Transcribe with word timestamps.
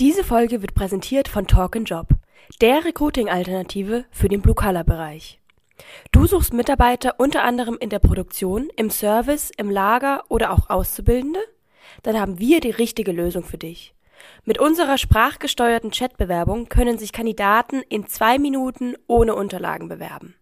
Diese 0.00 0.24
Folge 0.24 0.60
wird 0.60 0.74
präsentiert 0.74 1.28
von 1.28 1.46
Talk 1.46 1.76
Job, 1.84 2.08
der 2.60 2.84
Recruiting-Alternative 2.84 4.04
für 4.10 4.28
den 4.28 4.42
Blue-Color-Bereich. 4.42 5.38
Du 6.10 6.26
suchst 6.26 6.52
Mitarbeiter 6.52 7.14
unter 7.18 7.44
anderem 7.44 7.78
in 7.78 7.90
der 7.90 8.00
Produktion, 8.00 8.70
im 8.74 8.90
Service, 8.90 9.52
im 9.56 9.70
Lager 9.70 10.24
oder 10.28 10.50
auch 10.50 10.68
Auszubildende? 10.68 11.38
Dann 12.02 12.18
haben 12.18 12.40
wir 12.40 12.58
die 12.58 12.72
richtige 12.72 13.12
Lösung 13.12 13.44
für 13.44 13.56
dich. 13.56 13.94
Mit 14.44 14.58
unserer 14.58 14.98
sprachgesteuerten 14.98 15.92
Chatbewerbung 15.92 16.68
können 16.68 16.98
sich 16.98 17.12
Kandidaten 17.12 17.80
in 17.88 18.08
zwei 18.08 18.40
Minuten 18.40 18.96
ohne 19.06 19.36
Unterlagen 19.36 19.86
bewerben. 19.86 20.34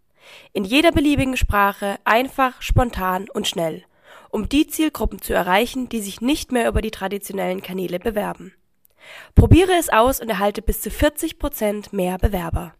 In 0.54 0.64
jeder 0.64 0.92
beliebigen 0.92 1.36
Sprache, 1.36 1.96
einfach, 2.04 2.62
spontan 2.62 3.28
und 3.28 3.46
schnell, 3.46 3.84
um 4.30 4.48
die 4.48 4.66
Zielgruppen 4.66 5.20
zu 5.20 5.34
erreichen, 5.34 5.90
die 5.90 6.00
sich 6.00 6.22
nicht 6.22 6.52
mehr 6.52 6.68
über 6.68 6.80
die 6.80 6.90
traditionellen 6.90 7.60
Kanäle 7.60 7.98
bewerben. 7.98 8.54
Probiere 9.34 9.72
es 9.78 9.88
aus 9.88 10.20
und 10.20 10.28
erhalte 10.28 10.62
bis 10.62 10.80
zu 10.80 10.90
40% 10.90 11.94
mehr 11.94 12.18
Bewerber. 12.18 12.74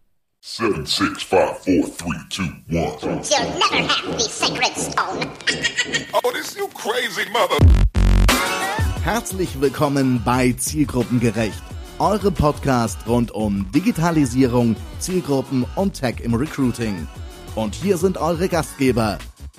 Seven, 0.45 0.85
six, 0.85 1.23
five, 1.23 1.57
four, 1.65 1.87
three, 1.97 2.19
two, 2.29 2.43
one. 2.69 3.23
You'll 3.23 3.48
never 3.61 3.89
have 3.89 4.19
the 4.19 4.29
sacred 4.29 4.77
stone. 4.77 5.31
Oh, 6.15 6.31
this 6.33 6.57
you 6.57 6.69
crazy 6.75 7.29
mother. 7.31 7.59
Herzlich 9.05 9.61
willkommen 9.61 10.21
bei 10.25 10.53
Zielgruppengerecht, 10.53 11.62
eurem 11.98 12.34
Podcast 12.34 12.98
rund 13.07 13.31
um 13.31 13.70
Digitalisierung, 13.73 14.77
Zielgruppen 14.98 15.65
und 15.77 15.95
Tech 15.95 16.17
im 16.23 16.34
Recruiting. 16.34 17.07
Und 17.55 17.75
hier 17.75 17.97
sind 17.97 18.19
eure 18.19 18.48
Gastgeber, 18.48 19.19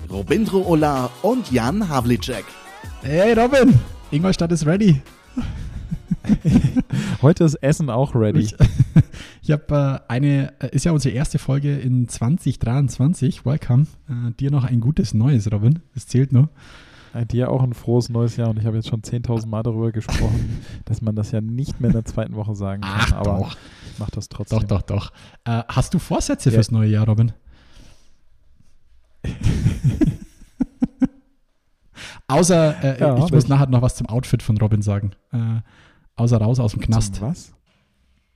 Robindro 0.09 0.65
Ola 0.67 1.09
und 1.21 1.51
Jan 1.51 1.87
Havlicek. 1.89 2.45
Hey 3.01 3.33
Robin, 3.33 3.79
Ingolstadt 4.11 4.51
ist 4.51 4.65
ready. 4.65 5.01
Heute 7.21 7.43
ist 7.43 7.55
Essen 7.55 7.89
auch 7.89 8.15
ready. 8.15 8.39
Ich, 8.41 8.55
ich 9.41 9.51
habe 9.51 10.01
äh, 10.07 10.11
eine, 10.11 10.53
äh, 10.59 10.69
ist 10.75 10.85
ja 10.85 10.91
unsere 10.91 11.15
erste 11.15 11.39
Folge 11.39 11.75
in 11.77 12.07
2023. 12.07 13.45
Welcome. 13.45 13.87
Äh, 14.09 14.31
dir 14.39 14.51
noch 14.51 14.63
ein 14.63 14.79
gutes 14.79 15.13
Neues, 15.13 15.51
Robin. 15.51 15.79
Das 15.93 16.07
zählt 16.07 16.31
nur. 16.31 16.49
Äh, 17.13 17.25
dir 17.25 17.49
auch 17.51 17.61
ein 17.61 17.73
frohes 17.73 18.09
neues 18.09 18.37
Jahr 18.37 18.49
und 18.49 18.57
ich 18.57 18.65
habe 18.65 18.77
jetzt 18.77 18.87
schon 18.89 19.01
10.000 19.01 19.47
Mal 19.47 19.63
darüber 19.63 19.91
gesprochen, 19.91 20.61
dass 20.85 21.01
man 21.01 21.15
das 21.15 21.31
ja 21.31 21.41
nicht 21.41 21.79
mehr 21.79 21.89
in 21.89 21.93
der 21.95 22.05
zweiten 22.05 22.35
Woche 22.35 22.55
sagen 22.55 22.81
kann. 22.81 22.91
Ach, 22.95 23.11
aber 23.13 23.37
doch. 23.39 23.51
ich 23.91 23.99
mach 23.99 24.09
das 24.09 24.29
trotzdem. 24.29 24.59
Doch, 24.59 24.63
doch, 24.67 24.81
doch. 24.81 25.11
Äh, 25.45 25.63
hast 25.67 25.93
du 25.93 25.99
Vorsätze 25.99 26.49
Ja. 26.49 26.55
fürs 26.55 26.71
neue 26.71 26.89
Jahr, 26.89 27.05
Robin? 27.05 27.31
Außer, 32.27 32.83
äh, 32.83 32.99
Ja, 32.99 33.17
ich 33.17 33.31
muss 33.31 33.47
nachher 33.47 33.67
noch 33.67 33.81
was 33.81 33.95
zum 33.95 34.07
Outfit 34.07 34.41
von 34.41 34.57
Robin 34.57 34.81
sagen. 34.81 35.11
Äh, 35.31 35.61
außer 36.15 36.37
raus 36.37 36.59
aus 36.59 36.71
dem 36.73 36.81
Knast. 36.81 37.15
Zum 37.15 37.27
was? 37.27 37.53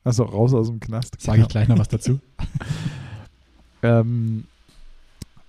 Also 0.04 0.24
raus 0.24 0.54
aus 0.54 0.68
dem 0.68 0.80
Knast. 0.80 1.20
Sage 1.20 1.42
ich 1.42 1.48
gleich 1.48 1.68
noch 1.68 1.78
was 1.80 1.88
dazu. 1.90 2.20
Ähm, 3.84 4.46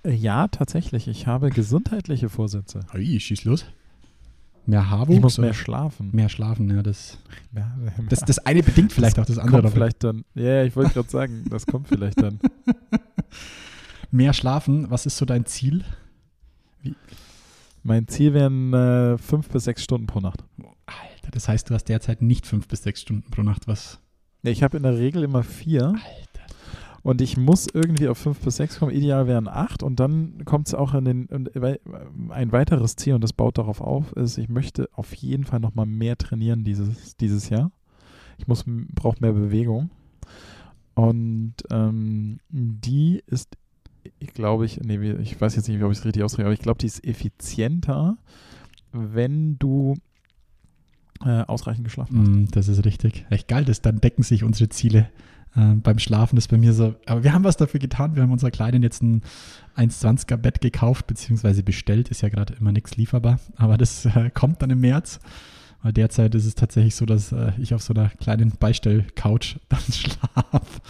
äh, 0.05 0.12
ja, 0.12 0.49
tatsächlich. 0.49 1.09
Ich 1.09 1.27
habe 1.27 1.49
gesundheitliche 1.49 2.29
Vorsätze. 2.29 2.81
Ui, 2.95 3.19
schieß 3.19 3.45
los. 3.45 3.65
Mehr 4.67 4.91
Haarwuchs? 4.91 5.17
Ich 5.17 5.23
muss 5.23 5.39
mehr 5.39 5.55
schlafen. 5.55 6.11
mehr 6.12 6.29
schlafen, 6.29 6.69
ja. 6.69 6.83
Das, 6.83 7.17
Ja, 7.56 7.73
das, 8.11 8.21
das 8.21 8.39
eine 8.41 8.62
bedingt 8.62 8.93
vielleicht 8.93 9.19
auch 9.19 9.25
das 9.25 9.39
andere. 9.39 9.62
kommt 9.62 9.73
vielleicht 9.73 10.05
dann. 10.05 10.27
Ja, 10.34 10.62
ich 10.62 10.77
wollte 10.77 10.93
gerade 10.93 11.09
sagen, 11.09 11.45
das 11.49 11.67
kommt 11.67 11.89
vielleicht 11.89 12.21
dann. 12.21 12.39
Mehr 14.11 14.33
schlafen, 14.34 14.91
was 14.91 15.06
ist 15.06 15.17
so 15.17 15.25
dein 15.25 15.47
Ziel? 15.47 15.84
Mein 17.83 18.09
Ziel 18.09 18.34
wären 18.34 18.73
äh, 18.75 19.19
fünf 19.19 19.49
bis 19.49 19.65
sechs 19.65 19.84
Stunden 19.84 20.06
pro 20.06 20.21
Nacht. 20.21 20.45
Alter, 21.29 21.34
das 21.34 21.48
heißt, 21.48 21.71
du 21.71 21.75
hast 21.75 21.84
derzeit 21.84 22.23
nicht 22.23 22.47
fünf 22.47 22.69
bis 22.69 22.83
sechs 22.83 23.03
Stunden 23.03 23.31
pro 23.31 23.43
Nacht, 23.43 23.69
was. 23.69 24.01
Ja, 24.43 24.51
ich 24.51 24.62
habe 24.62 24.77
in 24.79 24.83
der 24.83 24.97
Regel 24.97 25.23
immer 25.25 25.43
vier. 25.43 25.89
Alter. 25.89 26.55
Und 27.03 27.21
ich 27.21 27.37
muss 27.37 27.67
irgendwie 27.73 28.09
auf 28.09 28.19
5 28.19 28.41
bis 28.41 28.57
6 28.57 28.79
kommen. 28.81 28.91
Ideal 28.93 29.27
wären 29.27 29.49
8. 29.49 29.83
Und 29.83 30.01
dann 30.01 30.45
kommt 30.45 30.67
es 30.67 30.75
auch 30.75 30.95
in 30.95 31.05
den. 31.05 31.47
äh, 31.55 31.78
Ein 32.31 32.53
weiteres 32.53 32.97
Ziel, 32.97 33.15
und 33.15 33.22
das 33.22 33.33
baut 33.33 33.56
darauf 33.56 33.81
auf, 33.81 34.12
ist, 34.12 34.37
ich 34.37 34.49
möchte 34.49 34.89
auf 34.93 35.15
jeden 35.15 35.44
Fall 35.44 35.61
nochmal 35.61 35.87
mehr 35.87 36.19
trainieren 36.19 36.65
dieses, 36.65 37.16
dieses 37.16 37.49
Jahr. 37.49 37.71
Ich 38.37 38.47
muss 38.47 38.65
brauche 38.66 39.19
mehr 39.21 39.33
Bewegung. 39.33 39.91
Und 40.95 41.55
ähm, 41.71 42.41
die 42.49 43.22
ist, 43.27 43.56
ich 44.19 44.34
glaube 44.34 44.66
ich, 44.66 44.81
nee, 44.81 45.12
ich 45.12 45.41
weiß 45.41 45.56
jetzt 45.56 45.69
nicht, 45.69 45.83
ob 45.83 45.93
ich 45.93 45.99
es 45.99 46.05
richtig 46.05 46.25
ausdrücke, 46.25 46.47
aber 46.47 46.55
ich 46.55 46.60
glaube, 46.60 46.78
die 46.78 46.87
ist 46.87 47.05
effizienter, 47.05 48.19
wenn 48.93 49.59
du 49.59 49.95
äh, 51.25 51.43
ausreichend 51.43 51.84
geschlafen 51.84 52.21
hast. 52.21 52.29
Mm, 52.29 52.45
das 52.51 52.69
ist 52.69 52.84
richtig. 52.84 53.27
Echt 53.31 53.49
geil, 53.49 53.65
das, 53.65 53.83
dann 53.83 54.01
decken 54.01 54.23
sich 54.23 54.45
unsere 54.45 54.69
Ziele. 54.69 55.09
Äh, 55.56 55.75
beim 55.75 55.99
Schlafen 55.99 56.37
ist 56.37 56.49
bei 56.49 56.59
mir 56.59 56.73
so. 56.73 56.95
Aber 57.06 57.25
wir 57.25 57.33
haben 57.33 57.45
was 57.45 57.56
dafür 57.56 57.81
getan. 57.81 58.15
Wir 58.15 58.23
haben 58.23 58.33
unserer 58.33 58.51
Kleinen 58.51 58.83
jetzt 58.83 59.03
ein 59.03 59.23
1,20er 59.77 60.37
Bett 60.37 60.61
gekauft, 60.61 61.07
beziehungsweise 61.07 61.62
bestellt. 61.62 62.09
Ist 62.09 62.23
ja 62.23 62.28
gerade 62.28 62.55
immer 62.55 62.73
nichts 62.73 62.97
lieferbar. 62.97 63.41
Aber 63.57 63.77
das 63.77 64.05
äh, 64.07 64.31
kommt 64.33 64.62
dann 64.62 64.71
im 64.71 64.81
März. 64.81 65.21
Weil 65.83 65.93
derzeit 65.93 66.34
ist 66.34 66.45
es 66.45 66.57
tatsächlich 66.57 66.97
so, 66.97 67.07
dass 67.07 67.31
äh, 67.31 67.53
ich 67.59 67.73
auf 67.73 67.83
so 67.83 67.95
einer 67.95 68.09
kleinen 68.09 68.51
Beistellcouch 68.59 69.59
dann 69.69 69.81
schlafe. 69.93 70.81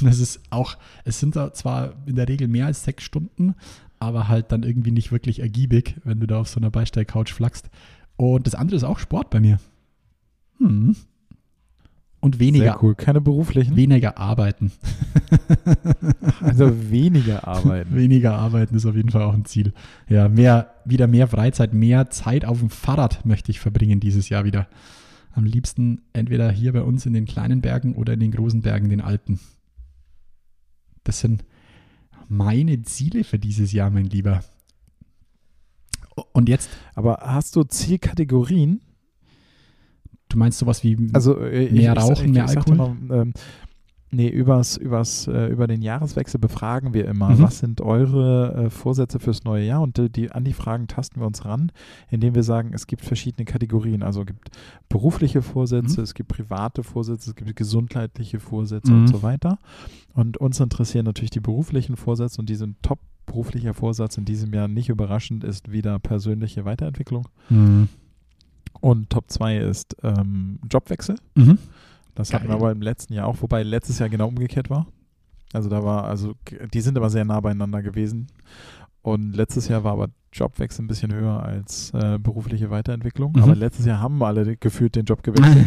Und 0.00 0.02
das 0.02 0.18
ist 0.18 0.40
auch, 0.50 0.76
es 1.04 1.20
sind 1.20 1.34
zwar 1.34 1.94
in 2.06 2.16
der 2.16 2.28
Regel 2.28 2.48
mehr 2.48 2.66
als 2.66 2.84
sechs 2.84 3.04
Stunden, 3.04 3.54
aber 4.00 4.26
halt 4.26 4.50
dann 4.50 4.64
irgendwie 4.64 4.90
nicht 4.90 5.12
wirklich 5.12 5.38
ergiebig, 5.38 5.96
wenn 6.02 6.18
du 6.18 6.26
da 6.26 6.40
auf 6.40 6.48
so 6.48 6.58
einer 6.58 6.70
Beistellcouch 6.70 7.32
flachst. 7.32 7.70
Und 8.16 8.46
das 8.46 8.56
andere 8.56 8.76
ist 8.76 8.84
auch 8.84 8.98
Sport 8.98 9.30
bei 9.30 9.38
mir. 9.38 9.58
Hm. 10.62 10.96
Und 12.20 12.38
weniger, 12.38 12.64
Sehr 12.64 12.82
cool. 12.82 12.94
Keine 12.94 13.20
beruflichen. 13.20 13.76
weniger 13.76 14.16
arbeiten. 14.18 14.72
Also 16.40 16.90
weniger 16.90 17.46
arbeiten. 17.46 17.94
Weniger 17.94 18.34
arbeiten 18.34 18.74
ist 18.76 18.84
auf 18.86 18.94
jeden 18.96 19.10
Fall 19.10 19.22
auch 19.22 19.32
ein 19.32 19.44
Ziel. 19.44 19.72
Ja, 20.08 20.28
mehr, 20.28 20.74
wieder 20.84 21.06
mehr 21.06 21.28
Freizeit, 21.28 21.72
mehr 21.72 22.10
Zeit 22.10 22.44
auf 22.44 22.58
dem 22.58 22.70
Fahrrad 22.70 23.24
möchte 23.24 23.50
ich 23.50 23.60
verbringen 23.60 24.00
dieses 24.00 24.28
Jahr 24.28 24.44
wieder. 24.44 24.68
Am 25.32 25.44
liebsten 25.44 26.02
entweder 26.12 26.50
hier 26.50 26.72
bei 26.72 26.82
uns 26.82 27.06
in 27.06 27.12
den 27.12 27.24
kleinen 27.24 27.60
Bergen 27.60 27.94
oder 27.94 28.12
in 28.12 28.20
den 28.20 28.32
großen 28.32 28.60
Bergen, 28.62 28.88
den 28.90 29.00
Alpen. 29.00 29.40
Das 31.04 31.20
sind 31.20 31.44
meine 32.28 32.82
Ziele 32.82 33.24
für 33.24 33.38
dieses 33.38 33.72
Jahr, 33.72 33.90
mein 33.90 34.06
Lieber. 34.06 34.42
Und 36.32 36.48
jetzt, 36.48 36.70
Aber 36.94 37.18
hast 37.22 37.56
du 37.56 37.64
Zielkategorien? 37.64 38.80
Du 40.32 40.38
meinst 40.38 40.58
sowas 40.58 40.82
wie 40.82 40.96
Also 41.12 41.38
äh, 41.38 41.70
Mehr 41.70 41.96
Rauchen, 41.96 42.32
mehr 42.32 42.48
sag 42.48 42.64
dir 42.66 42.72
Alkohol? 42.72 42.96
Mal, 43.08 43.22
ähm, 43.22 43.32
nee, 44.10 44.28
übers, 44.28 44.76
übers, 44.76 45.26
äh, 45.26 45.46
über 45.46 45.66
den 45.66 45.80
Jahreswechsel 45.82 46.38
befragen 46.38 46.92
wir 46.94 47.06
immer, 47.06 47.30
Mhm. 47.30 47.42
was 47.42 47.58
sind 47.60 47.80
eure 47.80 48.66
äh, 48.66 48.70
Vorsätze 48.70 49.18
fürs 49.20 49.44
neue 49.44 49.64
Jahr? 49.64 49.80
Und 49.82 49.98
äh, 49.98 50.10
die, 50.10 50.30
an 50.30 50.44
die 50.44 50.52
Fragen 50.52 50.86
tasten 50.86 51.20
wir 51.20 51.26
uns 51.26 51.44
ran, 51.44 51.72
indem 52.10 52.34
wir 52.34 52.42
sagen, 52.42 52.72
es 52.74 52.86
gibt 52.86 53.04
verschiedene 53.04 53.44
Kategorien. 53.44 54.02
Also 54.02 54.20
es 54.20 54.26
gibt 54.26 54.50
berufliche 54.88 55.40
Vorsätze, 55.42 56.00
Mhm. 56.00 56.04
es 56.04 56.14
gibt 56.14 56.28
private 56.28 56.82
Vorsätze, 56.82 57.30
es 57.30 57.36
gibt 57.36 57.56
gesundheitliche 57.56 58.38
Vorsätze 58.40 58.92
Mhm. 58.92 59.00
und 59.02 59.06
so 59.08 59.22
weiter. 59.22 59.58
Und 60.14 60.36
uns 60.36 60.60
interessieren 60.60 61.04
natürlich 61.06 61.30
die 61.30 61.40
beruflichen 61.40 61.96
Vorsätze 61.96 62.40
und 62.40 62.48
die 62.50 62.56
sind 62.56 62.76
top. 62.82 62.98
Beruflicher 63.24 63.72
Vorsatz 63.72 64.18
in 64.18 64.24
diesem 64.24 64.52
Jahr 64.52 64.66
nicht 64.66 64.88
überraschend 64.88 65.44
ist 65.44 65.70
wieder 65.70 65.96
persönliche 66.00 66.64
Weiterentwicklung. 66.64 67.28
Mhm. 67.50 67.88
Und 68.80 69.10
Top 69.10 69.30
2 69.30 69.58
ist 69.58 69.96
ähm, 70.02 70.58
Jobwechsel. 70.70 71.16
Mhm. 71.34 71.58
Das 72.14 72.32
hatten 72.34 72.44
wir 72.44 72.50
Geil. 72.50 72.58
aber 72.58 72.72
im 72.72 72.82
letzten 72.82 73.14
Jahr 73.14 73.26
auch, 73.26 73.36
wobei 73.40 73.62
letztes 73.62 73.98
Jahr 73.98 74.08
genau 74.08 74.28
umgekehrt 74.28 74.70
war. 74.70 74.86
Also 75.52 75.68
da 75.68 75.84
war, 75.84 76.04
also 76.04 76.34
die 76.72 76.80
sind 76.80 76.96
aber 76.96 77.10
sehr 77.10 77.24
nah 77.24 77.40
beieinander 77.40 77.82
gewesen. 77.82 78.28
Und 79.02 79.34
letztes 79.34 79.68
Jahr 79.68 79.84
war 79.84 79.92
aber 79.92 80.08
Jobwechsel 80.32 80.84
ein 80.84 80.88
bisschen 80.88 81.12
höher 81.12 81.42
als 81.42 81.92
äh, 81.92 82.18
berufliche 82.18 82.70
Weiterentwicklung. 82.70 83.32
Mhm. 83.32 83.42
Aber 83.42 83.54
letztes 83.54 83.84
Jahr 83.86 84.00
haben 84.00 84.22
alle 84.22 84.56
gefühlt 84.56 84.94
den 84.96 85.04
Job 85.04 85.22
gewechselt, 85.22 85.66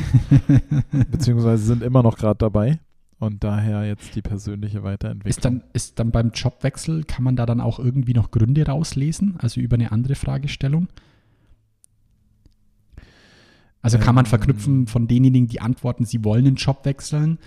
beziehungsweise 1.12 1.64
sind 1.64 1.84
immer 1.84 2.02
noch 2.02 2.18
gerade 2.18 2.38
dabei. 2.38 2.80
Und 3.18 3.44
daher 3.44 3.86
jetzt 3.86 4.16
die 4.16 4.22
persönliche 4.22 4.84
Weiterentwicklung. 4.84 5.30
Ist 5.30 5.46
dann, 5.46 5.63
ist 5.74 6.00
dann 6.00 6.12
beim 6.12 6.31
Jobwechsel, 6.31 7.04
kann 7.06 7.24
man 7.24 7.36
da 7.36 7.46
dann 7.46 7.62
auch 7.62 7.80
irgendwie 7.80 8.13
noch 8.13 8.30
Gründe 8.31 8.66
rauslesen, 8.66 9.36
also 9.38 9.62
über 9.62 9.75
eine 9.75 9.92
andere 9.92 10.16
Fragestellung? 10.16 10.88
Also 13.86 14.00
kann 14.00 14.16
man 14.16 14.26
Ähm. 14.26 14.30
verknüpfen 14.30 14.88
von 14.88 15.08
denjenigen, 15.08 15.48
die 15.48 15.62
antworten, 15.62 16.06
sie 16.06 16.24
wollen 16.24 16.48
einen 16.48 16.56
Job 16.56 16.86
wechseln, 16.86 17.38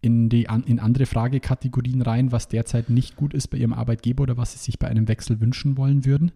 in, 0.00 0.30
die, 0.30 0.46
in 0.64 0.80
andere 0.80 1.04
Fragekategorien 1.04 2.00
rein, 2.00 2.32
was 2.32 2.48
derzeit 2.48 2.88
nicht 2.88 3.16
gut 3.16 3.34
ist 3.34 3.48
bei 3.48 3.58
ihrem 3.58 3.74
Arbeitgeber 3.74 4.22
oder 4.22 4.38
was 4.38 4.52
sie 4.52 4.58
sich 4.58 4.78
bei 4.78 4.88
einem 4.88 5.08
Wechsel 5.08 5.40
wünschen 5.40 5.76
wollen 5.76 6.06
würden? 6.06 6.32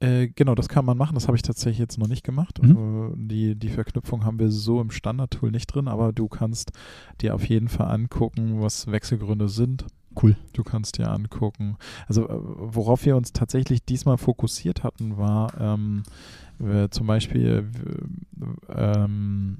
Äh, 0.00 0.28
genau, 0.28 0.54
das 0.54 0.68
kann 0.68 0.84
man 0.84 0.98
machen. 0.98 1.14
Das 1.14 1.26
habe 1.26 1.36
ich 1.36 1.42
tatsächlich 1.42 1.78
jetzt 1.78 1.98
noch 1.98 2.08
nicht 2.08 2.22
gemacht. 2.24 2.62
Mhm. 2.62 3.12
Äh, 3.14 3.28
Die, 3.28 3.54
die 3.54 3.68
Verknüpfung 3.68 4.24
haben 4.24 4.38
wir 4.38 4.50
so 4.50 4.80
im 4.80 4.90
Standard-Tool 4.90 5.50
nicht 5.50 5.66
drin, 5.66 5.88
aber 5.88 6.12
du 6.12 6.28
kannst 6.28 6.72
dir 7.20 7.34
auf 7.34 7.46
jeden 7.48 7.68
Fall 7.68 7.90
angucken, 7.90 8.60
was 8.60 8.90
Wechselgründe 8.90 9.48
sind. 9.48 9.86
Cool. 10.20 10.36
Du 10.52 10.64
kannst 10.64 10.98
dir 10.98 11.10
angucken. 11.10 11.76
Also, 12.08 12.28
äh, 12.28 12.34
worauf 12.34 13.04
wir 13.06 13.16
uns 13.16 13.32
tatsächlich 13.32 13.84
diesmal 13.84 14.18
fokussiert 14.18 14.84
hatten, 14.84 15.16
war 15.18 15.52
ähm, 15.60 16.02
äh, 16.02 16.49
zum 16.90 17.06
Beispiel, 17.06 17.70
äh, 18.68 19.02
ähm, 19.02 19.58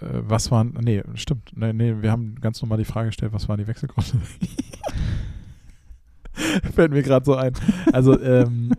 äh, 0.00 0.06
was 0.12 0.50
waren, 0.50 0.76
nee, 0.82 1.02
stimmt, 1.14 1.52
nee, 1.54 1.72
nee, 1.72 1.94
wir 2.00 2.10
haben 2.10 2.36
ganz 2.40 2.60
normal 2.62 2.78
die 2.78 2.84
Frage 2.84 3.08
gestellt, 3.08 3.32
was 3.32 3.48
waren 3.48 3.58
die 3.58 3.66
Wechselgründe? 3.66 4.12
Fällt 6.74 6.92
mir 6.92 7.02
gerade 7.02 7.24
so 7.24 7.34
ein. 7.34 7.52
Also, 7.92 8.18
ähm, 8.20 8.72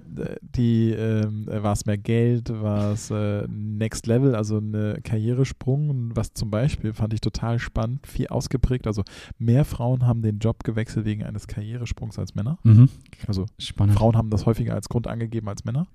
die, 0.56 0.92
ähm, 0.92 1.46
war 1.48 1.74
es 1.74 1.86
mehr 1.86 1.98
Geld, 1.98 2.50
war 2.50 2.94
es 2.94 3.12
äh, 3.12 3.48
Next 3.48 4.08
Level, 4.08 4.36
also 4.36 4.58
eine 4.58 5.00
Karrieresprung, 5.04 6.12
was 6.16 6.34
zum 6.34 6.50
Beispiel 6.50 6.94
fand 6.94 7.14
ich 7.14 7.22
total 7.22 7.60
spannend, 7.60 8.08
viel 8.08 8.28
ausgeprägt. 8.28 8.88
Also, 8.88 9.04
mehr 9.38 9.64
Frauen 9.66 10.08
haben 10.08 10.22
den 10.22 10.40
Job 10.40 10.64
gewechselt 10.64 11.06
wegen 11.06 11.24
eines 11.24 11.48
Karrieresprungs 11.48 12.18
als 12.18 12.36
Männer. 12.36 12.58
Mhm. 12.64 12.90
Also, 13.28 13.46
Spannend. 13.60 13.98
Frauen 13.98 14.18
haben 14.18 14.30
das 14.30 14.46
häufiger 14.46 14.74
als 14.74 14.90
Grund 14.90 15.08
angegeben 15.08 15.48
als 15.48 15.64
Männer. 15.64 15.88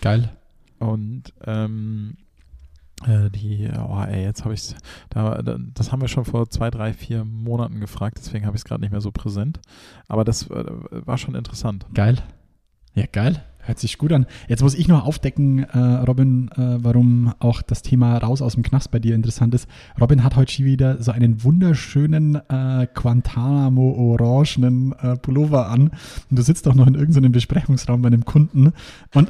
Geil. 0.00 0.30
Und 0.78 1.32
ähm, 1.44 2.16
äh, 3.06 3.30
die, 3.30 3.70
oh 3.76 4.02
ey, 4.02 4.24
jetzt 4.24 4.44
habe 4.44 4.54
ich 4.54 4.74
da, 5.10 5.42
da, 5.42 5.56
das 5.58 5.92
haben 5.92 6.00
wir 6.00 6.08
schon 6.08 6.24
vor 6.24 6.48
zwei, 6.50 6.70
drei, 6.70 6.92
vier 6.92 7.24
Monaten 7.24 7.80
gefragt, 7.80 8.18
deswegen 8.18 8.46
habe 8.46 8.56
ich 8.56 8.60
es 8.60 8.64
gerade 8.64 8.80
nicht 8.80 8.90
mehr 8.90 9.00
so 9.00 9.10
präsent. 9.10 9.60
Aber 10.08 10.24
das 10.24 10.50
äh, 10.50 10.64
war 10.90 11.18
schon 11.18 11.34
interessant. 11.34 11.86
Geil. 11.94 12.16
Ja, 12.94 13.06
geil. 13.10 13.42
Hört 13.62 13.78
sich 13.78 13.98
gut 13.98 14.12
an. 14.12 14.26
Jetzt 14.48 14.62
muss 14.62 14.74
ich 14.74 14.88
noch 14.88 15.04
aufdecken, 15.04 15.64
äh, 15.64 15.78
Robin, 15.78 16.48
äh, 16.56 16.78
warum 16.82 17.34
auch 17.40 17.60
das 17.62 17.82
Thema 17.82 18.16
raus 18.18 18.40
aus 18.40 18.54
dem 18.54 18.62
Knast 18.62 18.90
bei 18.90 18.98
dir 18.98 19.14
interessant 19.14 19.54
ist. 19.54 19.68
Robin 20.00 20.24
hat 20.24 20.34
heute 20.36 20.52
schon 20.52 20.64
wieder 20.64 21.02
so 21.02 21.12
einen 21.12 21.44
wunderschönen 21.44 22.36
äh, 22.48 22.86
Guantanamo-orangenen 22.94 24.92
äh, 24.92 25.16
Pullover 25.16 25.68
an. 25.68 25.90
Und 26.30 26.38
du 26.38 26.42
sitzt 26.42 26.66
doch 26.66 26.74
noch 26.74 26.86
in 26.86 26.94
irgendeinem 26.94 27.32
Besprechungsraum 27.32 28.00
bei 28.02 28.06
einem 28.08 28.24
Kunden 28.24 28.72
und 29.14 29.28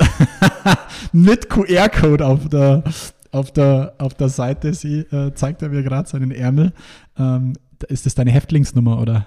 mit 1.13 1.51
QR-Code 1.51 2.25
auf 2.25 2.49
der, 2.49 2.85
auf, 3.33 3.53
der, 3.53 3.95
auf 3.99 4.15
der 4.15 4.29
Seite 4.29 4.75
sie, 4.75 5.01
äh, 5.01 5.35
zeigt 5.35 5.63
er 5.63 5.71
mir 5.71 5.83
gerade 5.83 6.09
seinen 6.09 6.31
Ärmel. 6.31 6.73
Ähm, 7.19 7.55
ist 7.89 8.07
das 8.07 8.15
deine 8.15 8.31
Häftlingsnummer 8.31 9.01
oder? 9.01 9.27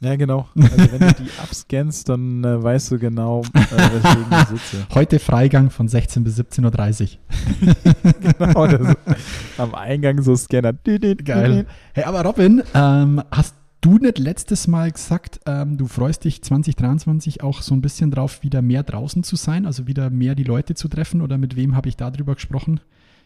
Ja, 0.00 0.14
genau. 0.16 0.48
Also 0.56 0.92
wenn 0.92 1.08
du 1.08 1.14
die 1.14 1.30
abscannst, 1.42 2.08
dann 2.08 2.44
äh, 2.44 2.62
weißt 2.62 2.92
du 2.92 2.98
genau, 2.98 3.42
äh, 3.54 3.60
weswegen 3.60 4.26
ich 4.30 4.60
sitze. 4.60 4.86
Heute 4.94 5.18
Freigang 5.18 5.70
von 5.70 5.88
16 5.88 6.24
bis 6.24 6.38
17.30 6.38 7.16
Uhr. 7.16 7.74
genau, 8.38 8.66
das, 8.66 8.96
am 9.58 9.74
Eingang 9.74 10.22
so 10.22 10.36
Scanner. 10.36 10.72
Geil. 10.72 11.66
Hey, 11.94 12.04
aber 12.04 12.22
Robin, 12.22 12.62
ähm, 12.74 13.22
hast 13.30 13.56
du 13.80 13.98
nicht 13.98 14.18
letztes 14.18 14.68
Mal 14.68 14.92
gesagt, 14.92 15.40
ähm, 15.46 15.76
du 15.76 15.86
freust 15.86 16.24
dich 16.24 16.42
2023 16.42 17.42
auch 17.42 17.62
so 17.62 17.74
ein 17.74 17.80
bisschen 17.80 18.10
drauf, 18.10 18.42
wieder 18.42 18.62
mehr 18.62 18.84
draußen 18.84 19.24
zu 19.24 19.36
sein, 19.36 19.66
also 19.66 19.86
wieder 19.86 20.10
mehr 20.10 20.34
die 20.36 20.44
Leute 20.44 20.74
zu 20.74 20.88
treffen? 20.88 21.22
Oder 21.22 21.38
mit 21.38 21.56
wem 21.56 21.74
habe 21.74 21.88
ich 21.88 21.96
darüber 21.96 22.34
gesprochen? 22.34 22.80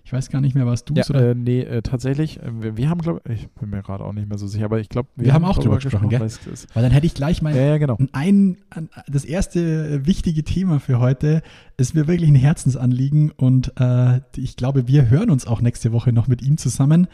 Ich 0.04 0.12
weiß 0.12 0.30
gar 0.30 0.40
nicht 0.40 0.54
mehr, 0.54 0.66
was 0.66 0.84
du 0.84 0.94
Ja, 0.94 1.04
oder? 1.08 1.30
äh, 1.30 1.34
nee, 1.34 1.60
äh, 1.60 1.80
tatsächlich, 1.80 2.40
äh, 2.40 2.50
wir, 2.60 2.76
wir 2.76 2.90
haben, 2.90 3.00
glaube 3.00 3.20
ich, 3.32 3.48
bin 3.50 3.70
mir 3.70 3.82
gerade 3.82 4.04
auch 4.04 4.12
nicht 4.12 4.28
mehr 4.28 4.36
so 4.36 4.46
sicher, 4.48 4.64
aber 4.64 4.80
ich 4.80 4.88
glaube, 4.88 5.08
Wir 5.14 5.32
haben 5.32 5.44
auch 5.44 5.58
drüber 5.58 5.76
gesprochen, 5.78 6.08
gell? 6.08 6.18
weil 6.20 6.26
es 6.26 6.44
ist- 6.46 6.74
Weil 6.74 6.82
dann 6.82 6.90
hätte 6.92 7.06
ich 7.06 7.14
gleich 7.14 7.40
mal 7.40 7.54
Ja, 7.54 7.62
ja, 7.62 7.78
genau. 7.78 7.96
ein, 8.12 8.56
ein, 8.70 8.88
das 9.06 9.24
erste 9.24 9.60
äh, 9.60 10.06
wichtige 10.06 10.42
Thema 10.42 10.80
für 10.80 10.98
heute 10.98 11.42
ist 11.76 11.94
mir 11.94 12.08
wirklich 12.08 12.28
ein 12.28 12.34
Herzensanliegen 12.34 13.30
und 13.30 13.72
äh, 13.80 14.20
ich 14.36 14.56
glaube, 14.56 14.88
wir 14.88 15.08
hören 15.08 15.30
uns 15.30 15.46
auch 15.46 15.60
nächste 15.60 15.92
Woche 15.92 16.12
noch 16.12 16.26
mit 16.26 16.42
ihm 16.42 16.56
zusammen. 16.58 17.06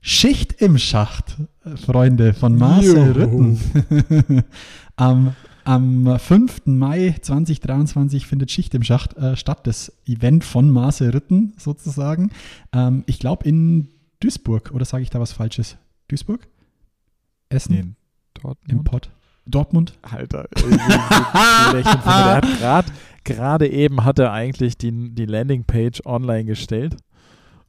Schicht 0.00 0.60
im 0.60 0.76
Schacht, 0.78 1.36
äh, 1.64 1.76
Freunde, 1.76 2.32
von 2.34 2.56
Marcel 2.56 2.96
Juhu. 2.96 3.12
Rütten. 3.12 4.44
am, 4.96 5.34
am 5.64 6.18
5. 6.18 6.66
Mai 6.66 7.16
2023 7.20 8.26
findet 8.26 8.50
Schicht 8.50 8.74
im 8.74 8.82
Schacht 8.82 9.16
äh, 9.16 9.36
statt, 9.36 9.66
das 9.66 9.92
Event 10.06 10.44
von 10.44 10.70
Marcel 10.70 11.10
Rütten 11.10 11.54
sozusagen. 11.56 12.30
Ähm, 12.72 13.04
ich 13.06 13.18
glaube 13.18 13.48
in 13.48 13.88
Duisburg, 14.20 14.72
oder 14.72 14.84
sage 14.84 15.02
ich 15.02 15.10
da 15.10 15.20
was 15.20 15.32
Falsches? 15.32 15.76
Duisburg? 16.08 16.46
Essen? 17.48 17.72
Nee, 17.72 17.84
dort 18.42 18.58
Im 18.68 18.84
Pott? 18.84 19.10
Dortmund? 19.46 19.98
Alter, 20.02 20.48
gerade 23.24 23.68
eben 23.68 24.04
hat 24.04 24.18
er 24.18 24.32
eigentlich 24.32 24.78
die, 24.78 25.14
die 25.14 25.26
Landingpage 25.26 26.06
online 26.06 26.44
gestellt. 26.44 26.96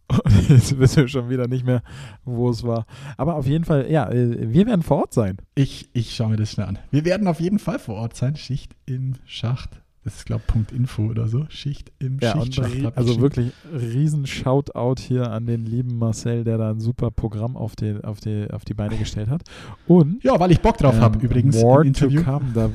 Und 0.08 0.22
jetzt 0.50 0.78
wissen 0.78 0.98
wir 0.98 1.08
schon 1.08 1.30
wieder 1.30 1.48
nicht 1.48 1.66
mehr, 1.66 1.82
wo 2.24 2.50
es 2.50 2.64
war. 2.64 2.86
Aber 3.18 3.36
auf 3.36 3.48
jeden 3.48 3.64
Fall, 3.66 3.90
ja, 3.90 4.10
äh, 4.10 4.52
wir 4.54 4.68
werden 4.68 4.84
vor 4.84 4.98
Ort 4.98 5.14
sein. 5.14 5.38
Ich, 5.56 5.90
ich 5.94 6.16
schaue 6.16 6.30
mir 6.30 6.38
das 6.38 6.52
schnell 6.52 6.68
an. 6.68 6.80
Wir 6.92 7.06
werden 7.06 7.28
auf 7.28 7.40
jeden 7.40 7.60
Fall 7.60 7.80
vor 7.80 7.96
Ort 7.96 8.16
sein. 8.16 8.36
Schicht 8.36 8.76
im 8.86 9.16
Schacht. 9.26 9.82
Das 10.04 10.18
ist, 10.18 10.26
glaube 10.28 10.44
ich, 10.46 10.54
Punkt 10.54 10.72
Info 10.72 11.08
oder 11.08 11.28
so. 11.28 11.48
Schicht 11.50 11.92
im 11.98 12.20
Ja, 12.22 12.40
Schichtschacht. 12.40 12.96
also 12.96 13.20
wirklich 13.20 13.52
riesen 13.74 14.28
Shoutout 14.28 15.02
hier 15.02 15.32
an 15.32 15.48
den 15.48 15.66
lieben 15.66 15.98
Marcel, 15.98 16.44
der 16.44 16.60
da 16.60 16.70
ein 16.70 16.80
super 16.80 17.10
Programm 17.10 17.58
auf 17.58 17.76
die, 17.76 17.96
auf 18.04 18.20
die, 18.20 18.46
auf 18.52 18.64
die 18.66 18.76
Beine 18.76 18.98
gestellt 18.98 19.30
hat. 19.30 19.42
Und 19.88 20.24
Ja, 20.24 20.40
weil 20.40 20.52
ich 20.52 20.60
Bock 20.62 20.78
drauf 20.78 21.00
habe, 21.00 21.18
ähm, 21.18 21.26
übrigens. 21.26 21.60
More 21.60 21.82
im 21.82 21.88
Interview. 21.88 22.22
to 22.22 22.32
come. 22.32 22.46
Da, 22.54 22.70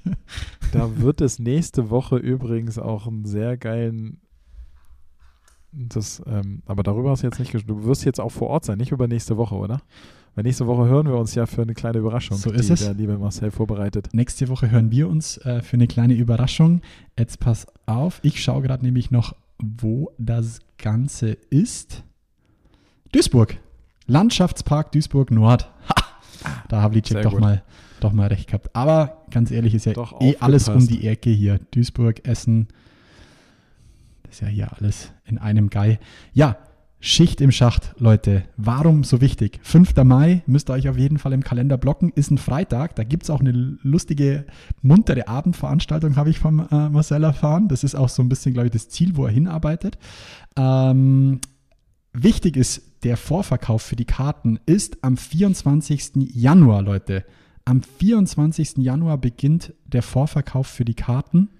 da 0.72 0.96
wird 0.96 1.20
es 1.20 1.38
nächste 1.38 1.90
Woche 1.90 2.16
übrigens 2.16 2.78
auch 2.78 3.06
einen 3.06 3.26
sehr 3.26 3.58
geilen. 3.58 4.20
Das, 5.78 6.22
ähm, 6.26 6.62
aber 6.66 6.82
darüber 6.82 7.10
hast 7.10 7.22
du 7.22 7.26
jetzt 7.26 7.38
nicht 7.38 7.52
gesprochen. 7.52 7.82
Du 7.82 7.86
wirst 7.86 8.04
jetzt 8.04 8.18
auch 8.20 8.30
vor 8.32 8.48
Ort 8.48 8.64
sein, 8.64 8.78
nicht 8.78 8.92
über 8.92 9.06
nächste 9.06 9.36
Woche, 9.36 9.54
oder? 9.56 9.82
Weil 10.34 10.44
nächste 10.44 10.66
Woche 10.66 10.86
hören 10.86 11.06
wir 11.06 11.16
uns 11.16 11.34
ja 11.34 11.44
für 11.46 11.62
eine 11.62 11.74
kleine 11.74 11.98
Überraschung, 11.98 12.36
So 12.36 12.50
die 12.50 12.58
ist 12.58 12.70
es. 12.70 12.80
der 12.80 12.94
liebe 12.94 13.18
Marcel 13.18 13.50
vorbereitet. 13.50 14.08
Nächste 14.12 14.48
Woche 14.48 14.70
hören 14.70 14.90
wir 14.90 15.08
uns 15.08 15.36
äh, 15.38 15.60
für 15.62 15.74
eine 15.74 15.86
kleine 15.86 16.14
Überraschung. 16.14 16.80
Jetzt 17.18 17.40
pass 17.40 17.66
auf. 17.86 18.20
Ich 18.22 18.42
schaue 18.42 18.62
gerade 18.62 18.84
nämlich 18.84 19.10
noch, 19.10 19.34
wo 19.58 20.12
das 20.18 20.60
Ganze 20.78 21.30
ist. 21.50 22.04
Duisburg. 23.12 23.58
Landschaftspark 24.06 24.92
Duisburg 24.92 25.30
Nord. 25.30 25.70
Ha! 25.88 25.94
Da 26.68 26.82
habe 26.82 26.96
ich 26.98 27.04
doch 27.04 27.32
gut. 27.32 27.40
mal, 27.40 27.62
doch 28.00 28.12
mal 28.12 28.28
recht 28.28 28.46
gehabt. 28.48 28.74
Aber 28.74 29.24
ganz 29.30 29.50
ehrlich, 29.50 29.74
ist 29.74 29.86
ja 29.86 29.94
Doch 29.94 30.20
eh 30.20 30.36
alles 30.38 30.68
um 30.68 30.86
die 30.86 31.06
Ecke 31.06 31.30
hier. 31.30 31.58
Duisburg, 31.72 32.26
Essen. 32.26 32.68
Das 34.26 34.36
ist 34.36 34.40
ja 34.40 34.48
hier 34.48 34.72
alles 34.72 35.12
in 35.24 35.38
einem 35.38 35.70
Guy. 35.70 35.98
Ja, 36.32 36.56
Schicht 36.98 37.40
im 37.40 37.52
Schacht, 37.52 37.94
Leute. 37.98 38.44
Warum 38.56 39.04
so 39.04 39.20
wichtig? 39.20 39.60
5. 39.62 39.94
Mai 40.02 40.42
müsst 40.46 40.70
ihr 40.70 40.72
euch 40.72 40.88
auf 40.88 40.96
jeden 40.96 41.18
Fall 41.18 41.32
im 41.34 41.44
Kalender 41.44 41.76
blocken. 41.76 42.10
Ist 42.14 42.30
ein 42.30 42.38
Freitag. 42.38 42.96
Da 42.96 43.04
gibt 43.04 43.24
es 43.24 43.30
auch 43.30 43.40
eine 43.40 43.52
lustige, 43.52 44.46
muntere 44.82 45.28
Abendveranstaltung, 45.28 46.16
habe 46.16 46.30
ich 46.30 46.38
vom 46.38 46.66
äh, 46.70 46.88
Marcel 46.88 47.22
erfahren. 47.22 47.68
Das 47.68 47.84
ist 47.84 47.94
auch 47.94 48.08
so 48.08 48.22
ein 48.22 48.28
bisschen, 48.28 48.54
glaube 48.54 48.66
ich, 48.66 48.72
das 48.72 48.88
Ziel, 48.88 49.16
wo 49.16 49.26
er 49.26 49.30
hinarbeitet. 49.30 49.98
Ähm, 50.56 51.40
wichtig 52.12 52.56
ist, 52.56 53.04
der 53.04 53.16
Vorverkauf 53.16 53.82
für 53.82 53.96
die 53.96 54.06
Karten 54.06 54.58
ist 54.66 55.04
am 55.04 55.16
24. 55.16 56.12
Januar, 56.34 56.82
Leute. 56.82 57.24
Am 57.66 57.82
24. 57.82 58.78
Januar 58.78 59.18
beginnt 59.18 59.74
der 59.84 60.02
Vorverkauf 60.02 60.66
für 60.66 60.84
die 60.84 60.94
Karten. 60.94 61.50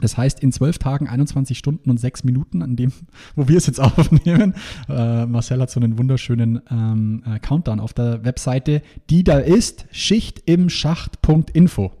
Das 0.00 0.16
heißt, 0.16 0.40
in 0.40 0.52
zwölf 0.52 0.78
Tagen, 0.78 1.06
21 1.06 1.58
Stunden 1.58 1.90
und 1.90 1.98
sechs 1.98 2.24
Minuten, 2.24 2.62
an 2.62 2.76
dem, 2.76 2.94
wo 3.36 3.46
wir 3.48 3.58
es 3.58 3.66
jetzt 3.66 3.80
aufnehmen. 3.80 4.54
Äh, 4.88 5.26
Marcel 5.26 5.60
hat 5.60 5.70
so 5.70 5.80
einen 5.80 5.98
wunderschönen 5.98 6.62
ähm, 6.70 7.22
äh, 7.26 7.38
Countdown 7.38 7.80
auf 7.80 7.92
der 7.92 8.24
Webseite, 8.24 8.80
die 9.10 9.24
da 9.24 9.38
ist 9.38 9.84
schichtimschacht.info. 9.90 11.92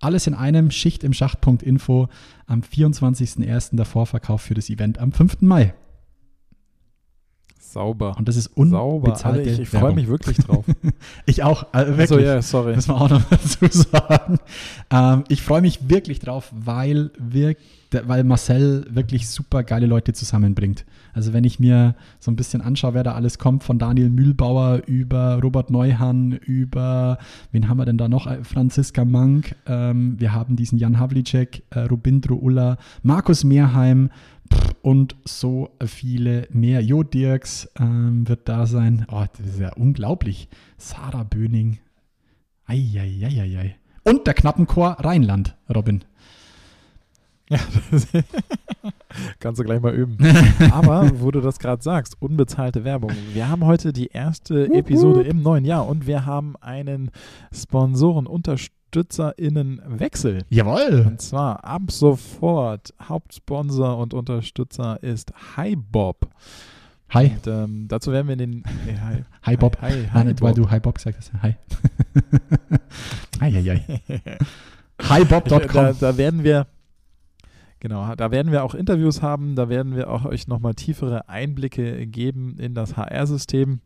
Alles 0.00 0.26
in 0.26 0.34
einem 0.34 0.70
schichtimschacht.info 0.70 2.08
am 2.46 2.62
24.01. 2.62 3.76
der 3.76 3.84
Vorverkauf 3.84 4.40
für 4.40 4.54
das 4.54 4.70
Event 4.70 4.98
am 4.98 5.12
5. 5.12 5.42
Mai. 5.42 5.74
Sauber. 7.72 8.16
Und 8.16 8.28
das 8.28 8.36
ist 8.36 8.50
Sauber. 8.54 8.94
unbezahlte 8.94 9.40
Also 9.40 9.50
ich 9.52 9.60
ich 9.60 9.68
freue 9.68 9.94
mich 9.94 10.08
wirklich 10.08 10.38
drauf. 10.38 10.64
Ich 11.26 11.42
auch, 11.42 11.66
also 11.72 11.96
wirklich. 11.96 12.10
Achso, 12.10 12.18
ja, 12.18 12.42
sorry. 12.42 12.74
Muss 12.74 12.88
man 12.88 12.96
auch 12.98 13.10
noch 13.10 13.22
dazu 13.30 13.66
sagen. 13.70 14.38
Ähm, 14.90 15.24
ich 15.28 15.42
freue 15.42 15.62
mich 15.62 15.88
wirklich 15.88 16.18
drauf, 16.18 16.52
weil, 16.52 17.10
wir, 17.18 17.54
weil 17.90 18.24
Marcel 18.24 18.86
wirklich 18.90 19.28
super 19.28 19.62
geile 19.62 19.86
Leute 19.86 20.12
zusammenbringt. 20.12 20.84
Also 21.12 21.32
wenn 21.32 21.44
ich 21.44 21.58
mir 21.58 21.94
so 22.18 22.30
ein 22.30 22.36
bisschen 22.36 22.60
anschaue, 22.60 22.94
wer 22.94 23.02
da 23.02 23.14
alles 23.14 23.38
kommt, 23.38 23.64
von 23.64 23.78
Daniel 23.78 24.10
Mühlbauer 24.10 24.82
über 24.86 25.40
Robert 25.42 25.70
Neuhan, 25.70 26.32
über, 26.32 27.18
wen 27.52 27.68
haben 27.68 27.78
wir 27.78 27.86
denn 27.86 27.98
da 27.98 28.08
noch? 28.08 28.26
Äh, 28.26 28.44
Franziska 28.44 29.04
Mank, 29.04 29.54
ähm, 29.66 30.16
wir 30.18 30.32
haben 30.32 30.56
diesen 30.56 30.78
Jan 30.78 30.98
Havlicek, 30.98 31.62
äh, 31.70 31.80
Robindro 31.80 32.34
Ulla, 32.34 32.76
Markus 33.02 33.44
Mehrheim 33.44 34.10
und 34.82 35.16
so 35.24 35.70
viele 35.84 36.48
mehr. 36.50 36.80
Jo 36.82 37.02
Dirks 37.02 37.68
ähm, 37.78 38.28
wird 38.28 38.48
da 38.48 38.66
sein. 38.66 39.06
Oh, 39.10 39.24
das 39.36 39.46
ist 39.46 39.60
ja 39.60 39.72
unglaublich. 39.74 40.48
Sarah 40.76 41.24
Böning. 41.24 41.78
Eieieiei. 42.66 43.76
Und 44.04 44.26
der 44.26 44.34
Knappenchor 44.34 44.96
Rheinland, 45.00 45.56
Robin. 45.74 46.04
Kannst 49.40 49.58
du 49.58 49.64
gleich 49.64 49.80
mal 49.80 49.92
üben. 49.92 50.18
Aber 50.72 51.10
wo 51.20 51.32
du 51.32 51.40
das 51.40 51.58
gerade 51.58 51.82
sagst, 51.82 52.16
unbezahlte 52.20 52.84
Werbung. 52.84 53.10
Wir 53.32 53.48
haben 53.48 53.64
heute 53.64 53.92
die 53.92 54.06
erste 54.06 54.72
Episode 54.72 55.22
im 55.22 55.42
neuen 55.42 55.64
Jahr 55.64 55.88
und 55.88 56.06
wir 56.06 56.26
haben 56.26 56.54
einen 56.60 57.10
Sponsoren-UnterstützerInnen-Wechsel. 58.90 60.44
Jawohl. 60.48 61.06
Und 61.06 61.20
zwar 61.20 61.64
ab 61.64 61.90
sofort 61.90 62.92
Hauptsponsor 63.02 63.98
und 63.98 64.14
Unterstützer 64.14 65.02
ist 65.02 65.32
HiBob. 65.56 66.28
Hi. 67.10 67.26
Und 67.26 67.46
ähm, 67.46 67.88
dazu 67.88 68.12
werden 68.12 68.28
wir 68.28 68.32
in 68.34 68.38
den. 68.38 68.64
Hey, 68.84 68.96
hi. 69.02 69.24
Hi, 69.42 69.56
Bob. 69.56 69.80
Hi, 69.80 69.90
hi, 69.90 70.08
hi, 70.12 70.24
nicht, 70.24 70.40
weil 70.42 70.54
du 70.54 70.70
Hi 70.70 70.78
Bob 70.78 70.96
gesagt 70.96 71.18
hast. 71.18 71.32
Hi. 71.42 71.56
hi, 73.40 73.52
hi, 73.52 73.62
hi. 73.64 74.20
Da, 74.96 75.16
Hibob.com. 75.16 75.96
da 75.98 76.16
werden 76.16 76.44
wir. 76.44 76.66
Genau, 77.80 78.14
da 78.14 78.30
werden 78.30 78.52
wir 78.52 78.62
auch 78.62 78.74
Interviews 78.74 79.22
haben, 79.22 79.56
da 79.56 79.70
werden 79.70 79.96
wir 79.96 80.10
auch 80.10 80.26
euch 80.26 80.46
nochmal 80.46 80.74
tiefere 80.74 81.30
Einblicke 81.30 82.06
geben 82.06 82.58
in 82.58 82.74
das 82.74 82.98
HR-System, 82.98 83.80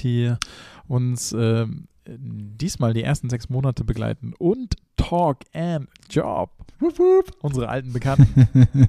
die 0.00 0.34
uns 0.88 1.32
ähm, 1.32 1.86
diesmal 2.18 2.94
die 2.94 3.02
ersten 3.02 3.28
sechs 3.30 3.48
Monate 3.48 3.84
begleiten 3.84 4.34
und 4.38 4.74
Talk 4.96 5.38
and 5.54 5.88
Job. 6.10 6.50
Wup, 6.80 6.98
wup, 6.98 7.30
unsere 7.40 7.68
alten 7.68 7.92
Bekannten. 7.92 8.48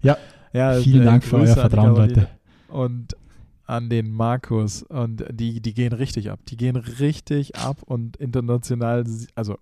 Ja, 0.00 0.16
Ja, 0.52 0.74
Vielen 0.80 1.02
äh, 1.02 1.04
Dank 1.06 1.24
für 1.24 1.38
Grüße 1.38 1.56
euer 1.56 1.64
an 1.64 1.70
die 1.70 1.74
Vertrauen, 1.76 1.96
Leute. 1.96 2.28
Und 2.68 3.16
an 3.66 3.90
den 3.90 4.10
Markus. 4.10 4.82
Und 4.84 5.24
die, 5.30 5.60
die 5.60 5.74
gehen 5.74 5.92
richtig 5.92 6.30
ab. 6.30 6.40
Die 6.48 6.56
gehen 6.56 6.76
richtig 6.76 7.56
ab 7.56 7.82
und 7.84 8.16
international. 8.16 9.04
Also 9.34 9.58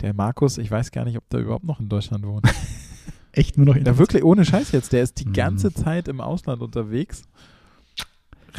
der 0.00 0.14
Markus, 0.14 0.58
ich 0.58 0.70
weiß 0.70 0.90
gar 0.90 1.04
nicht, 1.04 1.16
ob 1.18 1.28
der 1.28 1.40
überhaupt 1.40 1.64
noch 1.64 1.80
in 1.80 1.88
Deutschland 1.88 2.26
wohnt. 2.26 2.46
Echt 3.32 3.56
nur 3.56 3.66
noch 3.66 3.76
in 3.76 3.84
Ja, 3.84 3.98
wirklich 3.98 4.24
ohne 4.24 4.44
Scheiß 4.44 4.72
jetzt. 4.72 4.92
Der 4.92 5.02
ist 5.02 5.20
die 5.20 5.26
Mhm. 5.28 5.32
ganze 5.34 5.72
Zeit 5.72 6.08
im 6.08 6.20
Ausland 6.20 6.62
unterwegs. 6.62 7.24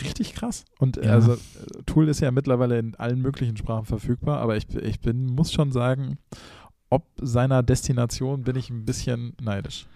Richtig 0.02 0.34
krass. 0.34 0.66
Und 0.80 0.98
Ja. 0.98 1.12
also 1.14 1.34
äh, 1.34 1.38
Tool 1.86 2.10
ist 2.10 2.20
ja 2.20 2.32
mittlerweile 2.32 2.80
in 2.80 2.96
allen 2.96 3.22
möglichen 3.22 3.56
Sprachen 3.58 3.86
verfügbar, 3.86 4.40
aber 4.40 4.58
ich, 4.58 4.68
ich 4.76 5.00
bin, 5.00 5.26
muss 5.28 5.52
schon 5.54 5.72
sagen, 5.72 6.18
ob 6.90 7.04
seiner 7.22 7.64
Destination 7.64 8.44
bin 8.44 8.56
ich 8.56 8.70
ein 8.70 8.86
bisschen 8.86 9.34
neidisch. 9.42 9.88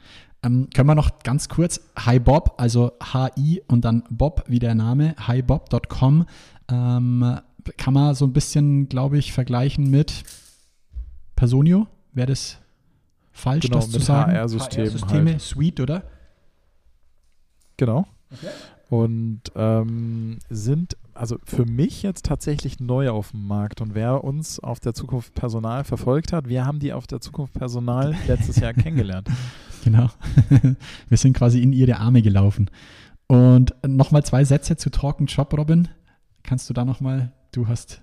Ähm, 0.42 0.70
können 0.74 0.88
wir 0.88 0.96
noch 0.96 1.20
ganz 1.20 1.50
kurz 1.50 1.82
Hi 1.98 2.18
Bob, 2.20 2.56
also 2.58 2.94
H-I 3.02 3.62
und 3.68 3.84
dann 3.84 4.04
Bob 4.10 4.44
wie 4.48 4.60
der 4.60 4.74
Name, 4.74 5.16
hibob.com, 5.28 6.26
ähm, 6.70 7.40
kann 7.78 7.94
man 7.94 8.16
so 8.16 8.26
ein 8.26 8.34
bisschen, 8.34 8.88
glaube 8.88 9.18
ich, 9.18 9.34
vergleichen 9.34 9.90
mit 9.90 10.24
Personio. 11.36 11.88
Wäre 12.14 12.28
das 12.28 12.58
falsch, 13.32 13.66
Genau, 13.66 13.78
das 13.78 13.92
zu 13.92 14.00
sagen? 14.00 14.32
HR-Systemen 14.32 14.88
HR-Systeme, 14.88 15.32
halt. 15.32 15.42
Suite, 15.42 15.80
oder? 15.82 16.04
Genau. 17.78 18.08
Und 18.90 19.42
ähm, 19.56 20.40
sind 20.50 20.98
also 21.14 21.38
für 21.44 21.66
mich 21.66 22.02
jetzt 22.02 22.26
tatsächlich 22.26 22.80
neu 22.80 23.10
auf 23.10 23.32
dem 23.32 23.46
Markt. 23.46 23.82
Und 23.82 23.94
wer 23.94 24.24
uns 24.24 24.60
auf 24.60 24.80
der 24.80 24.94
Zukunft 24.94 25.34
Personal 25.34 25.84
verfolgt 25.84 26.34
hat, 26.34 26.48
wir 26.48 26.66
haben 26.66 26.80
die 26.80 26.94
auf 26.94 27.06
der 27.06 27.20
Zukunft 27.20 27.54
Personal 27.54 28.16
letztes 28.28 28.56
Jahr 28.56 28.74
kennengelernt. 28.74 29.30
Genau. 29.84 30.10
Wir 31.10 31.18
sind 31.18 31.38
quasi 31.38 31.62
in 31.62 31.72
ihre 31.72 31.98
Arme 31.98 32.22
gelaufen. 32.22 32.70
Und 33.28 33.76
nochmal 33.86 34.26
zwei 34.26 34.44
Sätze 34.44 34.76
zu 34.76 34.90
Talk 34.90 35.20
and 35.20 35.32
Job, 35.32 35.54
Robin. 35.58 35.88
Kannst 36.44 36.70
du 36.70 36.74
da 36.74 36.84
nochmal, 36.84 37.32
du 37.52 37.68
hast 37.68 38.02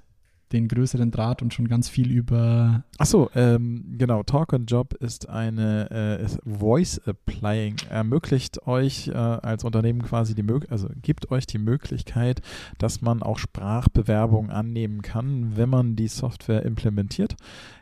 den 0.53 0.69
größeren 0.69 1.11
Draht 1.11 1.43
und 1.43 1.53
schon 1.53 1.69
ganz 1.69 1.89
viel 1.89 2.11
über 2.11 2.85
Achso, 2.99 3.31
ähm, 3.35 3.95
genau. 3.99 4.23
Talk 4.23 4.55
and 4.55 4.71
Job 4.71 4.95
ist 4.95 5.29
eine 5.29 5.89
äh, 5.91 6.25
ist 6.25 6.39
Voice 6.45 7.01
Applying, 7.07 7.77
ermöglicht 7.91 8.67
euch 8.67 9.09
äh, 9.09 9.13
als 9.13 9.65
Unternehmen 9.65 10.03
quasi 10.03 10.35
die 10.35 10.43
Möglichkeit, 10.43 10.73
also 10.73 10.89
gibt 11.03 11.31
euch 11.31 11.47
die 11.47 11.59
Möglichkeit, 11.59 12.43
dass 12.79 13.01
man 13.01 13.23
auch 13.23 13.39
Sprachbewerbungen 13.39 14.51
annehmen 14.51 15.03
kann, 15.03 15.57
wenn 15.57 15.69
man 15.69 15.97
die 15.97 16.09
Software 16.09 16.65
implementiert. 16.65 17.37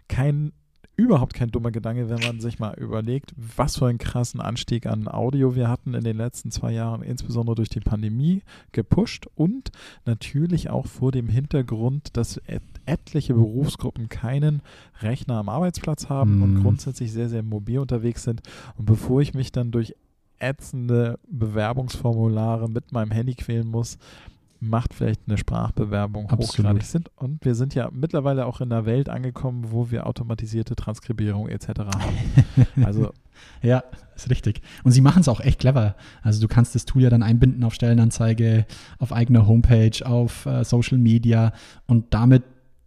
Kein 0.08 0.52
überhaupt 0.96 1.34
kein 1.34 1.50
dummer 1.50 1.70
Gedanke, 1.70 2.08
wenn 2.08 2.20
man 2.20 2.40
sich 2.40 2.58
mal 2.58 2.74
überlegt, 2.78 3.32
was 3.36 3.78
für 3.78 3.86
einen 3.86 3.98
krassen 3.98 4.40
Anstieg 4.40 4.86
an 4.86 5.08
Audio 5.08 5.54
wir 5.56 5.68
hatten 5.68 5.94
in 5.94 6.04
den 6.04 6.16
letzten 6.16 6.50
zwei 6.50 6.72
Jahren, 6.72 7.02
insbesondere 7.02 7.56
durch 7.56 7.68
die 7.68 7.80
Pandemie 7.80 8.42
gepusht 8.72 9.26
und 9.34 9.72
natürlich 10.04 10.70
auch 10.70 10.86
vor 10.86 11.10
dem 11.12 11.28
Hintergrund, 11.28 12.16
dass 12.16 12.36
et 12.46 12.62
etliche 12.86 13.32
Berufsgruppen 13.32 14.10
keinen 14.10 14.60
Rechner 15.00 15.36
am 15.38 15.48
Arbeitsplatz 15.48 16.10
haben 16.10 16.42
und 16.42 16.54
Mhm. 16.54 16.62
grundsätzlich 16.62 17.12
sehr, 17.12 17.30
sehr 17.30 17.42
mobil 17.42 17.78
unterwegs 17.78 18.24
sind. 18.24 18.42
Und 18.76 18.84
bevor 18.84 19.22
ich 19.22 19.32
mich 19.32 19.52
dann 19.52 19.70
durch 19.70 19.94
ätzende 20.38 21.18
Bewerbungsformulare 21.30 22.68
mit 22.68 22.92
meinem 22.92 23.10
Handy 23.10 23.34
quälen 23.34 23.68
muss, 23.68 23.98
macht 24.68 24.94
vielleicht 24.94 25.22
eine 25.26 25.38
Sprachbewerbung 25.38 26.28
Absolut. 26.30 26.48
hochgradig 26.48 26.82
Sinn. 26.84 27.04
Und 27.16 27.44
wir 27.44 27.54
sind 27.54 27.74
ja 27.74 27.90
mittlerweile 27.92 28.46
auch 28.46 28.60
in 28.60 28.72
einer 28.72 28.86
Welt 28.86 29.08
angekommen, 29.08 29.66
wo 29.70 29.90
wir 29.90 30.06
automatisierte 30.06 30.74
Transkribierung 30.76 31.48
etc. 31.48 31.68
haben. 31.68 32.66
Also 32.84 33.12
Ja, 33.62 33.82
ist 34.14 34.30
richtig. 34.30 34.62
Und 34.84 34.92
sie 34.92 35.00
machen 35.00 35.20
es 35.20 35.28
auch 35.28 35.40
echt 35.40 35.60
clever. 35.60 35.96
Also 36.22 36.40
du 36.40 36.48
kannst 36.48 36.74
das 36.74 36.84
Tool 36.84 37.02
ja 37.02 37.10
dann 37.10 37.22
einbinden 37.22 37.64
auf 37.64 37.74
Stellenanzeige, 37.74 38.66
auf 38.98 39.12
eigener 39.12 39.46
Homepage, 39.46 40.04
auf 40.04 40.46
äh, 40.46 40.64
Social 40.64 40.98
Media 40.98 41.52
und 41.86 42.14
damit, 42.14 42.44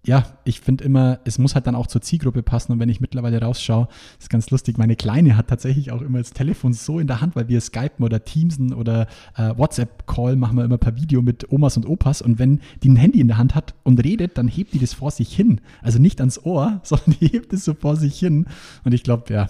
ja, 0.07 0.23
ich 0.45 0.61
finde 0.61 0.85
immer, 0.85 1.19
es 1.25 1.37
muss 1.37 1.53
halt 1.53 1.67
dann 1.67 1.75
auch 1.75 1.87
zur 1.87 2.01
Zielgruppe 2.01 2.41
passen. 2.41 2.71
Und 2.71 2.79
wenn 2.79 2.87
ich 2.87 3.01
mittlerweile 3.01 3.41
rausschaue, 3.41 3.89
ist 4.17 4.29
ganz 4.29 4.49
lustig, 4.49 4.77
meine 4.77 4.95
Kleine 4.95 5.35
hat 5.35 5.49
tatsächlich 5.49 5.91
auch 5.91 6.01
immer 6.01 6.19
das 6.19 6.31
Telefon 6.31 6.71
so 6.71 6.99
in 6.99 7.07
der 7.07 7.19
Hand, 7.19 7.35
weil 7.35 7.49
wir 7.49 7.59
Skypen 7.59 8.05
oder 8.05 8.23
Teamsen 8.23 8.73
oder 8.73 9.07
äh, 9.35 9.53
WhatsApp-Call 9.57 10.37
machen 10.37 10.55
wir 10.57 10.63
immer 10.63 10.77
per 10.77 10.95
Video 10.95 11.21
mit 11.21 11.51
Omas 11.51 11.75
und 11.75 11.85
Opas. 11.85 12.21
Und 12.21 12.39
wenn 12.39 12.61
die 12.83 12.89
ein 12.89 12.95
Handy 12.95 13.19
in 13.19 13.27
der 13.27 13.37
Hand 13.37 13.53
hat 13.53 13.75
und 13.83 14.01
redet, 14.01 14.37
dann 14.37 14.47
hebt 14.47 14.73
die 14.73 14.79
das 14.79 14.93
vor 14.93 15.11
sich 15.11 15.35
hin. 15.35 15.59
Also 15.81 15.99
nicht 15.99 16.21
ans 16.21 16.43
Ohr, 16.45 16.79
sondern 16.83 17.17
die 17.19 17.27
hebt 17.27 17.51
es 17.51 17.65
so 17.65 17.73
vor 17.73 17.97
sich 17.97 18.17
hin. 18.17 18.45
Und 18.85 18.93
ich 18.93 19.03
glaube, 19.03 19.33
ja, 19.33 19.49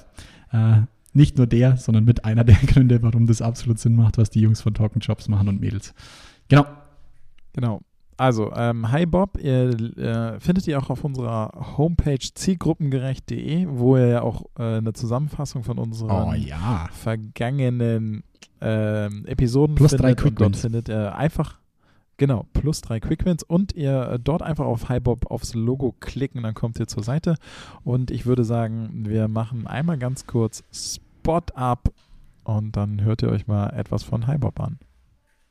äh, 0.51 0.81
nicht 1.13 1.37
nur 1.37 1.45
der, 1.45 1.77
sondern 1.77 2.03
mit 2.03 2.25
einer 2.25 2.43
der 2.43 2.55
Gründe, 2.65 3.03
warum 3.03 3.27
das 3.27 3.43
absolut 3.43 3.77
Sinn 3.77 3.95
macht, 3.95 4.17
was 4.17 4.31
die 4.31 4.41
Jungs 4.41 4.61
von 4.61 4.73
Talk 4.73 4.93
Jobs 5.01 5.27
machen 5.27 5.49
und 5.49 5.61
Mädels. 5.61 5.93
Genau. 6.47 6.65
Genau. 7.53 7.81
Also, 8.19 8.51
ähm, 8.55 8.91
hi 8.91 9.05
Bob, 9.05 9.37
ihr 9.39 9.69
äh, 9.97 10.39
findet 10.39 10.67
ihr 10.67 10.79
auch 10.79 10.89
auf 10.89 11.03
unserer 11.03 11.51
Homepage 11.77 12.17
zielgruppengerecht.de, 12.17 13.67
wo 13.69 13.95
ihr 13.95 14.07
ja 14.07 14.21
auch 14.23 14.45
äh, 14.57 14.77
eine 14.77 14.93
Zusammenfassung 14.93 15.63
von 15.63 15.77
unseren 15.77 16.09
Oh 16.29 16.33
ja. 16.33 16.87
vergangenen 16.91 18.23
ähm, 18.59 19.23
Episoden 19.27 19.75
Plus 19.75 19.91
findet. 19.91 20.03
drei 20.03 20.09
und 20.09 20.17
dort 20.17 20.35
Quickwins. 20.35 20.61
findet 20.61 20.89
ihr 20.89 21.15
einfach, 21.15 21.59
genau, 22.17 22.47
plus 22.53 22.81
drei 22.81 22.99
Quickwins 22.99 23.43
und 23.43 23.73
ihr 23.73 24.09
äh, 24.13 24.19
dort 24.19 24.41
einfach 24.41 24.65
auf 24.65 24.89
Hi 24.89 24.99
Bob 24.99 25.29
aufs 25.29 25.53
Logo 25.53 25.93
klicken, 25.99 26.41
dann 26.41 26.55
kommt 26.55 26.79
ihr 26.79 26.87
zur 26.87 27.03
Seite. 27.03 27.35
Und 27.83 28.09
ich 28.09 28.25
würde 28.25 28.43
sagen, 28.43 29.05
wir 29.07 29.27
machen 29.27 29.67
einmal 29.67 29.99
ganz 29.99 30.25
kurz 30.25 30.63
Spot 30.73 31.43
up 31.53 31.93
und 32.45 32.75
dann 32.77 33.01
hört 33.01 33.21
ihr 33.21 33.29
euch 33.29 33.45
mal 33.45 33.69
etwas 33.69 34.01
von 34.01 34.25
Hi 34.25 34.39
Bob 34.39 34.59
an. 34.59 34.79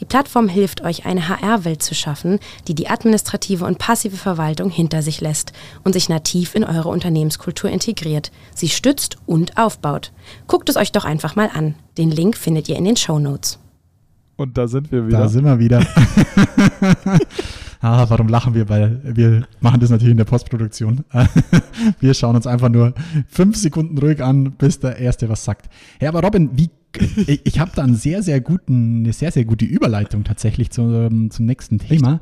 Die 0.00 0.04
Plattform 0.04 0.48
hilft 0.48 0.82
euch, 0.82 1.06
eine 1.06 1.28
HR-Welt 1.28 1.82
zu 1.82 1.94
schaffen, 1.94 2.38
die 2.68 2.74
die 2.74 2.88
administrative 2.88 3.64
und 3.64 3.78
passive 3.78 4.16
Verwaltung 4.16 4.70
hinter 4.70 5.02
sich 5.02 5.20
lässt 5.20 5.52
und 5.84 5.92
sich 5.92 6.08
nativ 6.08 6.54
in 6.54 6.64
eure 6.64 6.88
Unternehmenskultur 6.88 7.70
integriert, 7.70 8.30
sie 8.54 8.68
stützt 8.68 9.18
und 9.26 9.58
aufbaut. 9.58 10.12
Guckt 10.46 10.68
es 10.68 10.76
euch 10.76 10.92
doch 10.92 11.04
einfach 11.04 11.36
mal 11.36 11.50
an. 11.52 11.74
Den 11.96 12.10
Link 12.10 12.36
findet 12.36 12.68
ihr 12.68 12.76
in 12.76 12.84
den 12.84 12.96
Show 12.96 13.18
Notes. 13.18 13.58
Und 14.36 14.56
da 14.56 14.68
sind 14.68 14.92
wir 14.92 15.08
wieder. 15.08 15.18
Da 15.18 15.28
sind 15.28 15.44
wir 15.44 15.58
wieder. 15.58 15.80
ah, 17.80 18.06
warum 18.08 18.28
lachen 18.28 18.54
wir? 18.54 18.68
Weil 18.68 19.00
wir 19.02 19.48
machen 19.60 19.80
das 19.80 19.90
natürlich 19.90 20.12
in 20.12 20.16
der 20.16 20.26
Postproduktion. 20.26 21.04
wir 22.00 22.14
schauen 22.14 22.36
uns 22.36 22.46
einfach 22.46 22.68
nur 22.68 22.94
fünf 23.26 23.56
Sekunden 23.56 23.98
ruhig 23.98 24.22
an, 24.22 24.52
bis 24.52 24.78
der 24.78 24.96
Erste 24.98 25.28
was 25.28 25.44
sagt. 25.44 25.68
Ja, 26.00 26.10
aber 26.10 26.22
Robin, 26.22 26.50
wie, 26.52 26.70
ich, 27.26 27.40
ich 27.44 27.60
habe 27.60 27.70
da 27.74 27.82
einen 27.82 27.94
sehr, 27.94 28.22
sehr 28.22 28.40
guten, 28.40 29.00
eine 29.00 29.12
sehr, 29.12 29.30
sehr 29.30 29.44
gute 29.44 29.64
Überleitung 29.64 30.24
tatsächlich 30.24 30.70
zum, 30.70 31.30
zum 31.30 31.46
nächsten 31.46 31.78
Thema. 31.78 32.20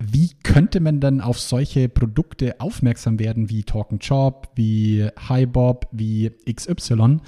Wie 0.00 0.30
könnte 0.44 0.78
man 0.78 1.00
dann 1.00 1.20
auf 1.20 1.40
solche 1.40 1.88
Produkte 1.88 2.60
aufmerksam 2.60 3.18
werden 3.18 3.50
wie 3.50 3.64
Talk 3.64 3.88
Job, 4.00 4.48
wie 4.54 5.08
HiBob, 5.28 5.88
wie 5.90 6.30
XY? 6.48 7.18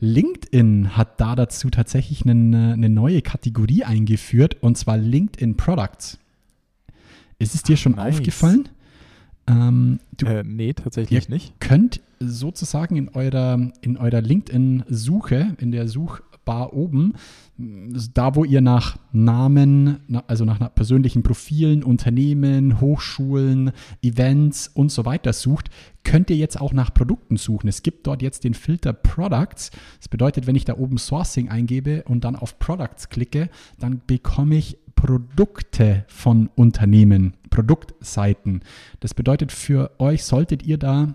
LinkedIn 0.00 0.94
hat 0.94 1.20
da 1.20 1.34
dazu 1.34 1.70
tatsächlich 1.70 2.26
eine, 2.26 2.74
eine 2.74 2.90
neue 2.90 3.22
Kategorie 3.22 3.84
eingeführt 3.84 4.58
und 4.60 4.76
zwar 4.76 4.98
LinkedIn 4.98 5.56
Products. 5.56 6.18
Ist 7.38 7.54
es 7.54 7.62
dir 7.62 7.78
schon 7.78 7.92
nice. 7.92 8.16
aufgefallen? 8.16 8.68
Ähm, 9.48 9.98
du 10.16 10.26
Äh, 10.26 10.44
nee, 10.44 10.72
tatsächlich 10.74 11.28
nicht. 11.28 11.58
könnt 11.60 12.00
sozusagen 12.20 12.96
in 12.96 13.08
eurer, 13.08 13.70
in 13.80 13.96
eurer 13.96 14.20
LinkedIn-Suche, 14.20 15.56
in 15.58 15.70
der 15.72 15.86
Bar 16.44 16.72
oben, 16.72 17.12
da 18.14 18.34
wo 18.34 18.42
ihr 18.42 18.62
nach 18.62 18.96
Namen, 19.12 19.98
na- 20.08 20.24
also 20.28 20.46
nach 20.46 20.58
na- 20.60 20.70
persönlichen 20.70 21.22
Profilen, 21.22 21.82
Unternehmen, 21.84 22.80
Hochschulen, 22.80 23.72
Events 24.02 24.68
und 24.72 24.90
so 24.90 25.04
weiter 25.04 25.34
sucht, 25.34 25.68
könnt 26.04 26.30
ihr 26.30 26.36
jetzt 26.36 26.58
auch 26.58 26.72
nach 26.72 26.94
Produkten 26.94 27.36
suchen. 27.36 27.68
Es 27.68 27.82
gibt 27.82 28.06
dort 28.06 28.22
jetzt 28.22 28.44
den 28.44 28.54
Filter 28.54 28.94
Products. 28.94 29.70
Das 29.98 30.08
bedeutet, 30.08 30.46
wenn 30.46 30.56
ich 30.56 30.64
da 30.64 30.78
oben 30.78 30.96
Sourcing 30.96 31.50
eingebe 31.50 32.04
und 32.04 32.24
dann 32.24 32.34
auf 32.34 32.58
Products 32.58 33.10
klicke, 33.10 33.50
dann 33.78 34.00
bekomme 34.06 34.54
ich 34.56 34.78
Produkte 34.94 36.04
von 36.08 36.48
Unternehmen, 36.56 37.34
Produktseiten. 37.48 38.62
Das 39.00 39.14
bedeutet, 39.14 39.52
für 39.52 39.90
euch 39.98 40.24
solltet 40.24 40.62
ihr 40.62 40.78
da 40.78 41.14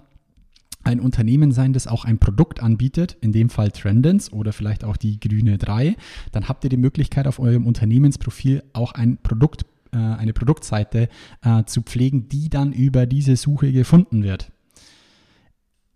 ein 0.86 1.00
Unternehmen 1.00 1.52
sein, 1.54 1.72
das 1.72 1.88
auch 1.88 2.04
ein 2.04 2.18
Produkt 2.20 2.62
anbietet, 2.62 3.16
in 3.22 3.32
dem 3.32 3.50
Fall 3.50 3.72
Trendens 3.72 4.34
oder 4.34 4.52
vielleicht 4.52 4.84
auch 4.84 4.98
die 4.98 5.18
grüne 5.20 5.58
3, 5.58 5.96
dann 6.34 6.50
habt 6.50 6.64
ihr 6.66 6.70
die 6.70 6.76
Möglichkeit 6.78 7.26
auf 7.26 7.40
eurem 7.40 7.66
Unternehmensprofil 7.66 8.64
auch 8.74 8.92
ein 8.92 9.18
Produkt, 9.24 9.64
äh, 9.94 9.98
eine 9.98 10.34
Produktseite 10.34 11.08
äh, 11.42 11.64
zu 11.64 11.84
pflegen, 11.84 12.28
die 12.28 12.50
dann 12.50 12.74
über 12.74 13.06
diese 13.06 13.38
Suche 13.38 13.72
gefunden 13.72 14.24
wird. 14.24 14.52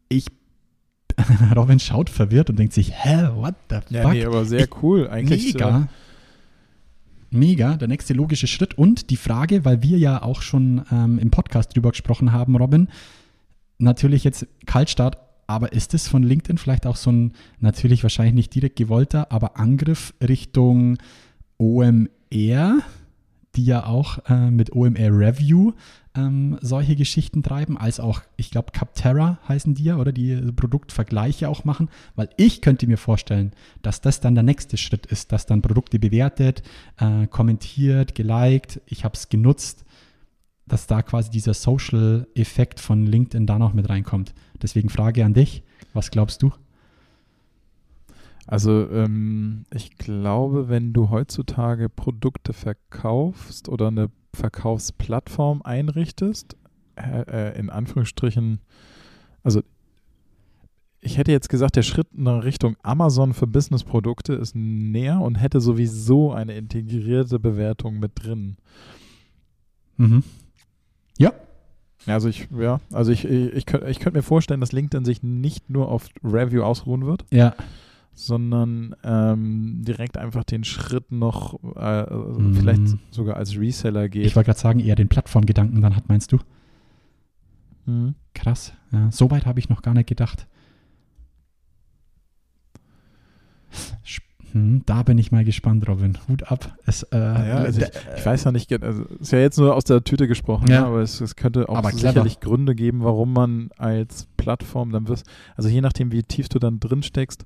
Ich 0.07 0.27
Robin 1.55 1.79
schaut 1.79 2.09
verwirrt 2.09 2.49
und 2.49 2.57
denkt 2.59 2.73
sich, 2.73 2.93
hä, 2.93 3.29
what 3.35 3.55
the 3.69 3.77
Ja, 3.89 4.03
fuck? 4.03 4.13
nee, 4.13 4.23
aber 4.23 4.45
sehr 4.45 4.61
Ich- 4.65 4.83
cool. 4.83 5.09
Eigentlich 5.09 5.53
Mega. 5.53 5.89
Mega, 7.29 7.75
der 7.75 7.87
nächste 7.87 8.13
logische 8.13 8.47
Schritt. 8.47 8.77
Und 8.77 9.09
die 9.09 9.17
Frage, 9.17 9.65
weil 9.65 9.83
wir 9.83 9.97
ja 9.97 10.21
auch 10.21 10.41
schon 10.41 10.83
ähm, 10.91 11.19
im 11.19 11.31
Podcast 11.31 11.75
drüber 11.75 11.91
gesprochen 11.91 12.31
haben, 12.31 12.55
Robin, 12.55 12.87
natürlich 13.77 14.23
jetzt 14.23 14.47
Kaltstart, 14.65 15.17
aber 15.47 15.73
ist 15.73 15.93
es 15.93 16.07
von 16.07 16.23
LinkedIn 16.23 16.57
vielleicht 16.57 16.85
auch 16.85 16.95
so 16.95 17.11
ein, 17.11 17.33
natürlich 17.59 18.03
wahrscheinlich 18.03 18.35
nicht 18.35 18.55
direkt 18.55 18.75
gewollter, 18.75 19.31
aber 19.31 19.57
Angriff 19.57 20.13
Richtung 20.21 20.97
OMR, 21.57 22.79
die 23.57 23.65
ja 23.65 23.85
auch 23.85 24.19
äh, 24.29 24.51
mit 24.51 24.71
OMR 24.73 25.11
Review 25.11 25.73
ähm, 26.15 26.57
solche 26.61 26.95
Geschichten 26.95 27.43
treiben, 27.43 27.77
als 27.77 27.99
auch, 27.99 28.21
ich 28.35 28.51
glaube, 28.51 28.71
Capterra 28.71 29.39
heißen 29.47 29.73
die 29.73 29.85
ja, 29.85 29.97
oder 29.97 30.11
die 30.11 30.35
Produktvergleiche 30.55 31.49
auch 31.49 31.65
machen, 31.65 31.89
weil 32.15 32.29
ich 32.37 32.61
könnte 32.61 32.87
mir 32.87 32.97
vorstellen, 32.97 33.51
dass 33.81 34.01
das 34.01 34.19
dann 34.19 34.35
der 34.35 34.43
nächste 34.43 34.77
Schritt 34.77 35.05
ist, 35.05 35.31
dass 35.31 35.45
dann 35.45 35.61
Produkte 35.61 35.99
bewertet, 35.99 36.63
äh, 36.97 37.27
kommentiert, 37.27 38.15
geliked, 38.15 38.81
ich 38.85 39.03
habe 39.03 39.15
es 39.15 39.29
genutzt, 39.29 39.85
dass 40.67 40.87
da 40.87 41.01
quasi 41.01 41.29
dieser 41.29 41.53
Social-Effekt 41.53 42.79
von 42.79 43.05
LinkedIn 43.05 43.47
da 43.47 43.57
noch 43.57 43.73
mit 43.73 43.89
reinkommt. 43.89 44.33
Deswegen 44.61 44.89
Frage 44.89 45.25
an 45.25 45.33
dich, 45.33 45.63
was 45.93 46.11
glaubst 46.11 46.43
du? 46.43 46.51
Also 48.47 48.89
ähm, 48.89 49.65
ich 49.73 49.97
glaube, 49.97 50.69
wenn 50.69 50.93
du 50.93 51.09
heutzutage 51.09 51.89
Produkte 51.89 52.53
verkaufst 52.53 53.67
oder 53.67 53.87
eine 53.87 54.09
Verkaufsplattform 54.33 55.61
einrichtest, 55.63 56.55
äh, 56.95 57.51
äh, 57.51 57.59
in 57.59 57.69
Anführungsstrichen, 57.69 58.59
also 59.43 59.61
ich 61.01 61.17
hätte 61.17 61.31
jetzt 61.31 61.49
gesagt, 61.49 61.75
der 61.75 61.83
Schritt 61.83 62.07
in 62.15 62.27
Richtung 62.27 62.75
Amazon 62.83 63.33
für 63.33 63.47
Businessprodukte 63.47 64.33
ist 64.33 64.55
näher 64.55 65.19
und 65.19 65.35
hätte 65.35 65.59
sowieso 65.61 66.31
eine 66.31 66.55
integrierte 66.57 67.39
Bewertung 67.39 67.99
mit 67.99 68.11
drin. 68.15 68.57
Mhm. 69.97 70.23
Ja, 71.17 71.33
Also 72.05 72.29
ich, 72.29 72.47
ja, 72.57 72.79
also 72.93 73.11
ich, 73.11 73.25
ich, 73.25 73.53
ich 73.53 73.65
könnte 73.65 73.89
ich 73.89 73.99
könnt 73.99 74.15
mir 74.15 74.23
vorstellen, 74.23 74.61
dass 74.61 74.71
LinkedIn 74.71 75.03
sich 75.03 75.21
nicht 75.23 75.69
nur 75.69 75.89
auf 75.89 76.07
Review 76.23 76.63
ausruhen 76.63 77.05
wird, 77.05 77.25
ja, 77.31 77.53
sondern 78.19 78.95
ähm, 79.03 79.83
direkt 79.83 80.17
einfach 80.17 80.43
den 80.43 80.63
Schritt 80.63 81.11
noch 81.11 81.59
äh, 81.75 82.11
Mhm. 82.11 82.55
vielleicht 82.55 82.81
sogar 83.11 83.37
als 83.37 83.55
Reseller 83.55 84.09
geht. 84.09 84.25
ich 84.25 84.35
wollte 84.35 84.47
gerade 84.47 84.59
sagen, 84.59 84.79
eher 84.79 84.95
den 84.95 85.07
Plattformgedanken 85.07 85.81
dann 85.83 85.95
hat, 85.95 86.09
meinst 86.09 86.31
du? 86.31 86.39
Mhm. 87.85 88.15
Krass, 88.33 88.73
ja, 88.91 89.11
so 89.11 89.29
weit 89.29 89.45
habe 89.45 89.59
ich 89.59 89.69
noch 89.69 89.83
gar 89.83 89.93
nicht 89.93 90.09
gedacht. 90.09 90.47
Hm, 94.53 94.81
da 94.85 95.03
bin 95.03 95.17
ich 95.17 95.31
mal 95.31 95.43
gespannt, 95.43 95.87
Robin. 95.87 96.17
Hut 96.27 96.49
ab. 96.51 96.75
Es, 96.85 97.03
äh, 97.03 97.17
Ja, 97.17 97.57
also 97.57 97.81
ich, 97.81 97.89
ich 98.17 98.25
weiß 98.25 98.45
ja 98.45 98.51
nicht, 98.51 98.71
also 98.81 99.03
ist 99.19 99.31
ja 99.31 99.39
jetzt 99.39 99.59
nur 99.59 99.75
aus 99.75 99.83
der 99.83 100.03
Tüte 100.03 100.27
gesprochen, 100.27 100.69
Ja. 100.69 100.81
ne, 100.81 100.87
aber 100.87 101.01
es, 101.01 101.19
es 101.21 101.35
könnte 101.35 101.67
auch 101.69 101.87
sicherlich 101.91 102.39
Gründe 102.39 102.73
geben, 102.73 103.03
warum 103.03 103.33
man 103.33 103.69
als 103.77 104.27
Plattform 104.37 104.91
dann 104.91 105.07
wirst, 105.09 105.27
also 105.55 105.67
je 105.69 105.81
nachdem, 105.81 106.11
wie 106.13 106.23
tief 106.23 106.47
du 106.49 106.59
dann 106.59 106.79
drin 106.79 107.03
steckst, 107.03 107.43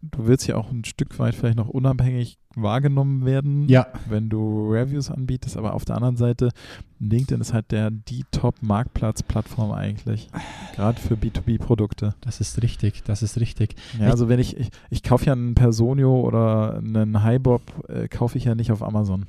du 0.00 0.26
willst 0.26 0.46
ja 0.46 0.56
auch 0.56 0.70
ein 0.70 0.84
Stück 0.84 1.18
weit 1.18 1.34
vielleicht 1.34 1.56
noch 1.56 1.68
unabhängig 1.68 2.38
wahrgenommen 2.54 3.24
werden, 3.24 3.68
ja, 3.68 3.86
wenn 4.08 4.28
du 4.28 4.70
Reviews 4.70 5.10
anbietest, 5.10 5.56
aber 5.56 5.74
auf 5.74 5.84
der 5.84 5.96
anderen 5.96 6.16
Seite, 6.16 6.50
LinkedIn 6.98 7.40
ist 7.40 7.52
halt 7.52 7.70
der 7.70 7.90
die 7.90 8.24
Top-Marktplatz-Plattform 8.30 9.72
eigentlich, 9.72 10.28
gerade 10.74 11.00
für 11.00 11.14
B2B-Produkte. 11.14 12.14
das 12.20 12.40
ist 12.40 12.62
richtig, 12.62 13.02
das 13.04 13.22
ist 13.22 13.38
richtig. 13.40 13.76
Ja, 13.98 14.10
also 14.10 14.28
wenn 14.28 14.38
ich, 14.38 14.56
ich, 14.56 14.70
ich 14.90 15.02
kaufe 15.02 15.26
ja 15.26 15.32
einen 15.32 15.54
Personio 15.54 16.20
oder 16.20 16.78
einen 16.78 17.22
Highbob, 17.22 17.62
äh, 17.88 18.08
kaufe 18.08 18.38
ich 18.38 18.44
ja 18.44 18.54
nicht 18.54 18.72
auf 18.72 18.82
Amazon. 18.82 19.26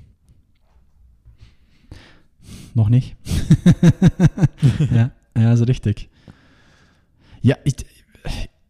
Noch 2.74 2.90
nicht. 2.90 3.16
ja, 4.92 5.12
ja, 5.38 5.50
also 5.50 5.64
richtig. 5.64 6.10
Ja, 7.42 7.58
ich, 7.66 7.76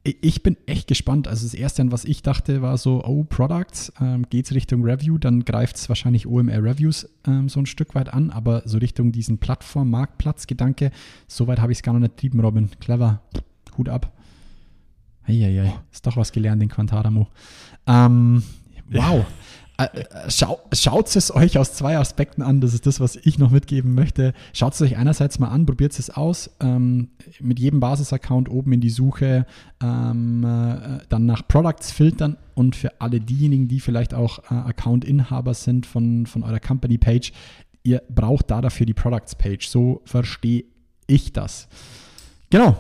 ich 0.04 0.44
bin 0.44 0.58
echt 0.66 0.88
gespannt. 0.88 1.28
Also 1.30 1.46
das 1.46 1.54
Erste, 1.54 1.82
an 1.82 1.92
was 1.92 2.04
ich 2.04 2.22
dachte, 2.22 2.62
war 2.62 2.78
so, 2.78 3.04
oh, 3.06 3.24
Products, 3.24 3.94
ähm, 4.02 4.28
geht 4.30 4.46
es 4.46 4.54
Richtung 4.54 4.84
Review, 4.84 5.18
dann 5.18 5.46
greift 5.46 5.78
es 5.78 5.88
wahrscheinlich 5.88 6.28
OMR 6.28 6.62
Reviews 6.62 7.10
ähm, 7.26 7.48
so 7.48 7.62
ein 7.62 7.66
Stück 7.66 7.96
weit 7.96 8.14
an, 8.14 8.30
aber 8.30 8.64
so 8.66 8.78
Richtung 8.78 9.14
diesen 9.14 9.38
Plattform-Marktplatz-Gedanke, 9.38 10.92
so 11.28 11.48
weit 11.48 11.60
habe 11.60 11.72
ich 11.72 11.78
es 11.78 11.84
gar 11.84 11.94
noch 11.94 12.02
nicht 12.02 12.18
trieben, 12.18 12.42
Robin. 12.42 12.70
Clever. 12.82 13.22
Hut 13.78 13.88
ab. 13.88 14.12
Eieiei, 15.26 15.74
ist 15.92 16.06
doch 16.06 16.18
was 16.18 16.34
gelernt 16.34 16.62
in 16.62 16.68
Quantaramo. 16.68 17.28
Ähm, 17.88 18.44
wow. 18.92 19.26
Äh, 19.78 19.86
äh, 19.86 20.30
Schau, 20.30 20.62
Schaut 20.72 21.16
es 21.16 21.34
euch 21.34 21.58
aus 21.58 21.74
zwei 21.74 21.98
Aspekten 21.98 22.42
an, 22.42 22.62
das 22.62 22.74
ist 22.74 22.86
das, 22.86 23.00
was 23.00 23.16
ich 23.16 23.40
noch 23.40 23.50
mitgeben 23.50 23.96
möchte. 23.96 24.34
Schaut 24.54 24.74
es 24.74 24.82
euch 24.82 24.98
einerseits 24.98 25.40
mal 25.40 25.50
an, 25.50 25.66
probiert 25.66 25.98
es 25.98 26.10
aus, 26.10 26.52
ähm, 26.60 27.10
mit 27.40 27.60
jedem 27.60 27.80
Basisaccount 27.80 28.50
oben 28.50 28.74
in 28.74 28.82
die 28.82 28.92
Suche, 28.92 29.46
ähm, 29.82 30.44
äh, 30.44 31.00
dann 31.10 31.26
nach 31.26 31.48
Products 31.48 31.92
filtern 31.92 32.38
und 32.54 32.76
für 32.76 33.02
alle 33.02 33.20
diejenigen, 33.20 33.68
die 33.68 33.80
vielleicht 33.80 34.14
auch 34.14 34.40
äh, 34.52 34.54
Account-Inhaber 34.54 35.54
sind 35.56 35.86
von, 35.86 36.28
von 36.28 36.44
eurer 36.44 36.60
Company-Page, 36.60 37.34
ihr 37.84 38.04
braucht 38.10 38.52
da 38.52 38.62
dafür 38.62 38.86
die 38.86 38.94
Products-Page. 38.94 39.68
So 39.68 40.02
verstehe 40.06 40.66
ich 41.08 41.34
das. 41.34 41.68
Genau. 42.52 42.78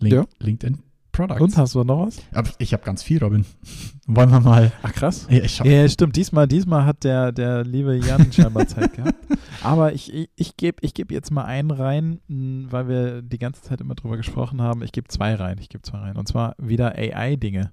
Link, 0.00 0.14
Ja. 0.14 0.26
LinkedIn 0.38 0.82
Products. 1.18 1.40
Und 1.40 1.56
hast 1.56 1.74
du 1.74 1.82
noch 1.82 2.06
was? 2.06 2.18
Ich 2.58 2.72
habe 2.72 2.84
ganz 2.84 3.02
viel, 3.02 3.18
Robin. 3.22 3.44
Wollen 4.06 4.30
wir 4.30 4.40
mal. 4.40 4.70
Ach 4.82 4.92
krass. 4.92 5.26
Ja, 5.28 5.42
ich 5.42 5.58
Ja, 5.58 5.88
stimmt. 5.88 6.14
Diesmal, 6.16 6.46
diesmal 6.46 6.84
hat 6.86 7.02
der, 7.02 7.32
der 7.32 7.64
liebe 7.64 7.96
Jan 7.96 8.32
scheinbar 8.32 8.68
Zeit 8.68 8.94
gehabt. 8.94 9.16
Aber 9.62 9.92
ich, 9.92 10.12
ich, 10.14 10.30
ich 10.36 10.56
gebe 10.56 10.78
ich 10.80 10.94
geb 10.94 11.10
jetzt 11.10 11.30
mal 11.32 11.44
einen 11.44 11.72
rein, 11.72 12.20
mh, 12.28 12.70
weil 12.70 12.88
wir 12.88 13.22
die 13.22 13.38
ganze 13.38 13.62
Zeit 13.62 13.80
immer 13.80 13.96
drüber 13.96 14.16
gesprochen 14.16 14.62
haben. 14.62 14.82
Ich 14.82 14.92
gebe 14.92 15.08
zwei 15.08 15.34
rein. 15.34 15.58
Ich 15.60 15.68
gebe 15.68 15.82
zwei 15.82 15.98
rein. 15.98 16.16
Und 16.16 16.28
zwar 16.28 16.54
wieder 16.58 16.94
AI-Dinge. 16.96 17.72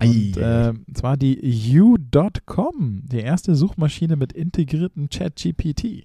Und 0.00 0.36
äh, 0.36 0.72
zwar 0.94 1.16
die 1.16 1.78
U.com, 1.80 3.02
die 3.04 3.18
erste 3.20 3.56
Suchmaschine 3.56 4.16
mit 4.16 4.32
integrierten 4.32 5.08
Chat-GPT. 5.08 6.04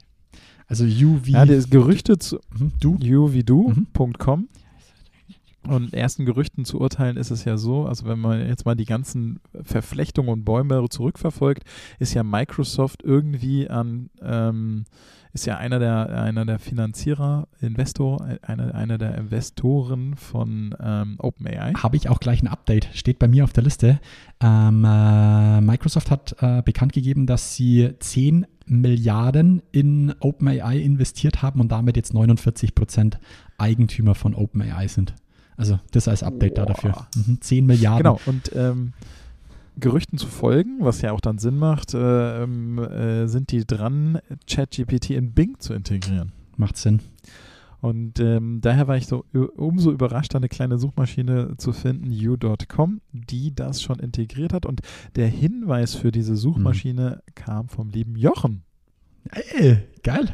also 0.67 0.85
you 0.85 1.19
wie 1.23 1.33
Ja, 1.33 1.45
das 1.45 1.69
Gerüchte 1.69 2.17
zu 2.17 2.39
Mhm, 2.57 2.71
du. 2.79 2.95
uvidu.com. 2.95 4.47
Und 5.67 5.93
ersten 5.93 6.25
Gerüchten 6.25 6.65
zu 6.65 6.79
urteilen 6.79 7.17
ist 7.17 7.29
es 7.29 7.45
ja 7.45 7.55
so, 7.55 7.85
also 7.85 8.07
wenn 8.07 8.19
man 8.19 8.47
jetzt 8.47 8.65
mal 8.65 8.75
die 8.75 8.85
ganzen 8.85 9.39
Verflechtungen 9.61 10.29
und 10.29 10.43
Bäume 10.43 10.83
zurückverfolgt, 10.89 11.63
ist 11.99 12.15
ja 12.15 12.23
Microsoft 12.23 13.03
irgendwie 13.03 13.69
an, 13.69 14.09
ähm, 14.23 14.85
ist 15.33 15.45
ja 15.45 15.57
einer 15.57 15.77
der, 15.77 16.23
einer 16.23 16.45
der 16.45 16.57
Finanzierer, 16.57 17.47
Investor, 17.59 18.27
einer, 18.41 18.73
einer 18.73 18.97
der 18.97 19.15
Investoren 19.17 20.15
von 20.15 20.75
ähm, 20.81 21.15
OpenAI. 21.19 21.73
Habe 21.77 21.95
ich 21.95 22.09
auch 22.09 22.19
gleich 22.19 22.41
ein 22.41 22.47
Update, 22.47 22.89
steht 22.93 23.19
bei 23.19 23.27
mir 23.27 23.43
auf 23.43 23.53
der 23.53 23.63
Liste. 23.63 23.99
Ähm, 24.41 24.83
äh, 24.83 25.61
Microsoft 25.61 26.09
hat 26.09 26.35
äh, 26.39 26.63
bekannt 26.63 26.93
gegeben, 26.93 27.27
dass 27.27 27.55
sie 27.55 27.93
10 27.99 28.47
Milliarden 28.65 29.61
in 29.71 30.13
OpenAI 30.19 30.79
investiert 30.79 31.41
haben 31.41 31.61
und 31.61 31.71
damit 31.71 31.97
jetzt 31.97 32.13
49 32.13 32.73
Prozent 32.73 33.19
Eigentümer 33.57 34.15
von 34.15 34.33
OpenAI 34.33 34.87
sind. 34.87 35.13
Also 35.57 35.79
das 35.91 36.07
als 36.07 36.23
Update 36.23 36.57
da 36.57 36.65
dafür. 36.65 36.91
Boah. 36.91 37.07
Mhm, 37.15 37.41
10 37.41 37.65
Milliarden. 37.65 38.03
Genau, 38.03 38.19
und 38.25 38.51
ähm, 38.55 38.93
Gerüchten 39.79 40.17
zu 40.17 40.27
folgen, 40.27 40.77
was 40.79 41.01
ja 41.01 41.11
auch 41.11 41.21
dann 41.21 41.37
Sinn 41.37 41.57
macht, 41.57 41.93
äh, 41.93 42.43
ähm, 42.43 42.77
äh, 42.79 43.27
sind 43.27 43.51
die 43.51 43.65
dran, 43.65 44.19
ChatGPT 44.47 45.11
in 45.11 45.33
Bing 45.33 45.59
zu 45.59 45.73
integrieren. 45.73 46.33
Macht 46.57 46.77
Sinn. 46.77 46.99
Und 47.79 48.19
ähm, 48.19 48.59
daher 48.61 48.87
war 48.87 48.95
ich 48.95 49.07
so 49.07 49.25
umso 49.31 49.91
überrascht, 49.91 50.35
eine 50.35 50.49
kleine 50.49 50.77
Suchmaschine 50.77 51.55
zu 51.57 51.73
finden, 51.73 52.11
you.com, 52.11 53.01
die 53.11 53.55
das 53.55 53.81
schon 53.81 53.97
integriert 53.97 54.53
hat. 54.53 54.67
Und 54.67 54.81
der 55.15 55.27
Hinweis 55.27 55.95
für 55.95 56.11
diese 56.11 56.35
Suchmaschine 56.35 57.23
kam 57.33 57.69
vom 57.69 57.89
lieben 57.89 58.15
Jochen. 58.15 58.61
Ey, 59.31 59.79
geil. 60.03 60.29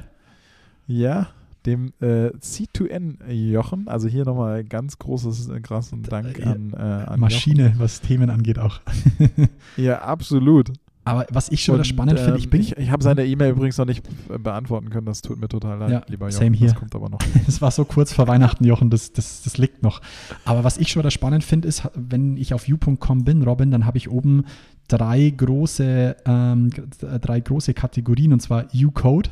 Ja, 0.88 1.30
dem 1.68 1.94
äh, 2.02 2.30
C2N 2.40 3.30
Jochen. 3.32 3.88
Also 3.88 4.08
hier 4.08 4.26
nochmal 4.26 4.64
ganz 4.64 4.98
großes, 4.98 5.50
äh, 5.50 5.60
großen 5.60 6.02
Dank 6.02 6.40
Äh, 6.40 6.44
an, 6.46 6.74
äh, 6.74 6.78
an 6.78 7.20
Maschine, 7.20 7.76
was 7.78 8.02
Themen 8.02 8.30
angeht 8.32 8.58
auch. 8.58 8.80
Jochen. 9.20 9.50
Ja, 9.78 10.00
absolut. 10.02 10.72
Aber 11.04 11.26
was 11.32 11.48
ich 11.48 11.64
schon 11.64 11.76
wieder 11.76 11.82
Und, 11.82 11.86
spannend 11.86 12.20
finde, 12.20 12.34
ähm, 12.34 12.40
ich 12.40 12.50
bin, 12.50 12.60
Ich, 12.60 12.76
ich 12.78 12.92
habe 12.92 13.02
seine 13.02 13.26
E-Mail 13.26 13.52
übrigens 13.52 13.78
noch 13.78 13.86
nicht 13.86 14.06
äh, 14.30 14.38
beantworten 14.38 14.90
können. 14.90 15.06
Das 15.06 15.22
tut 15.22 15.40
mir 15.40 15.48
total 15.48 15.78
leid, 15.78 15.90
Ja, 15.90 16.02
lieber 16.08 16.28
Jochen. 16.28 16.38
same 16.38 16.58
here. 16.58 16.72
Das 16.72 16.78
kommt 16.80 16.94
aber 16.96 17.10
noch. 17.10 17.20
Es 17.48 17.62
war 17.62 17.72
so 17.72 17.86
kurz 17.86 18.12
vor 18.12 18.28
Weihnachten, 18.28 18.66
Jochen, 18.66 18.90
das, 18.90 19.14
das, 19.14 19.42
das 19.44 19.58
liegt 19.58 19.84
noch. 19.84 20.02
Aber 20.44 20.66
was 20.66 20.78
ich 20.78 20.90
schon 20.90 21.02
wieder 21.02 21.12
spannend 21.12 21.46
finde, 21.46 21.68
ist, 21.70 21.88
wenn 21.94 22.36
ich 22.36 22.54
auf 22.54 22.68
you.com 22.68 23.24
bin, 23.24 23.44
Robin, 23.44 23.72
dann 23.72 23.86
habe 23.86 23.98
ich 23.98 24.10
oben 24.10 24.44
drei 24.90 25.30
große, 25.30 26.18
ähm, 26.26 26.72
drei 27.00 27.40
große 27.40 27.74
Kategorien, 27.74 28.34
und 28.34 28.42
zwar 28.42 28.66
You-Code, 28.74 29.30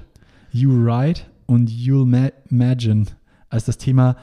You-Write 0.52 1.24
und 1.46 1.70
You'll 1.70 2.06
Ma 2.06 2.30
Imagine. 2.50 3.06
Also 3.50 3.68
das 3.68 3.78
Thema 3.78 4.16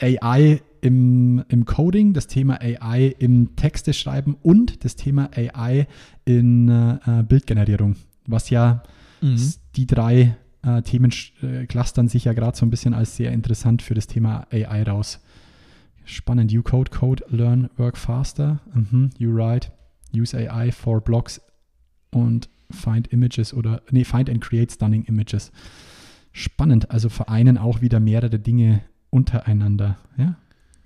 AI 0.00 0.60
im, 0.80 1.44
im 1.48 1.64
Coding, 1.64 2.12
das 2.12 2.26
Thema 2.26 2.60
AI 2.60 3.14
im 3.18 3.54
Texte 3.56 3.92
schreiben 3.92 4.36
und 4.42 4.84
das 4.84 4.96
Thema 4.96 5.30
AI 5.36 5.86
in 6.24 6.68
äh, 6.68 7.22
Bildgenerierung, 7.28 7.96
was 8.26 8.50
ja 8.50 8.82
S- 9.22 9.60
Die 9.76 9.86
drei 9.86 10.36
äh, 10.64 10.82
Themen 10.82 11.12
äh, 11.42 11.66
clustern 11.66 12.08
sich 12.08 12.24
ja 12.24 12.32
gerade 12.32 12.56
so 12.56 12.66
ein 12.66 12.70
bisschen 12.70 12.92
als 12.94 13.16
sehr 13.16 13.32
interessant 13.32 13.82
für 13.82 13.94
das 13.94 14.06
Thema 14.08 14.46
AI 14.52 14.82
raus. 14.82 15.20
Spannend. 16.04 16.50
You 16.50 16.62
code, 16.62 16.90
code, 16.90 17.24
learn, 17.30 17.70
work 17.76 17.96
faster. 17.96 18.60
Mhm. 18.74 19.10
You 19.18 19.32
write, 19.32 19.70
use 20.14 20.36
AI 20.36 20.72
for 20.72 21.00
blogs 21.00 21.40
und 22.10 22.48
find 22.70 23.08
images 23.12 23.54
oder, 23.54 23.82
nee, 23.90 24.04
find 24.04 24.28
and 24.28 24.40
create 24.40 24.72
stunning 24.72 25.04
images. 25.04 25.52
Spannend. 26.32 26.90
Also 26.90 27.08
vereinen 27.08 27.58
auch 27.58 27.80
wieder 27.80 28.00
mehrere 28.00 28.38
Dinge 28.38 28.82
untereinander. 29.10 29.98
Ja. 30.16 30.36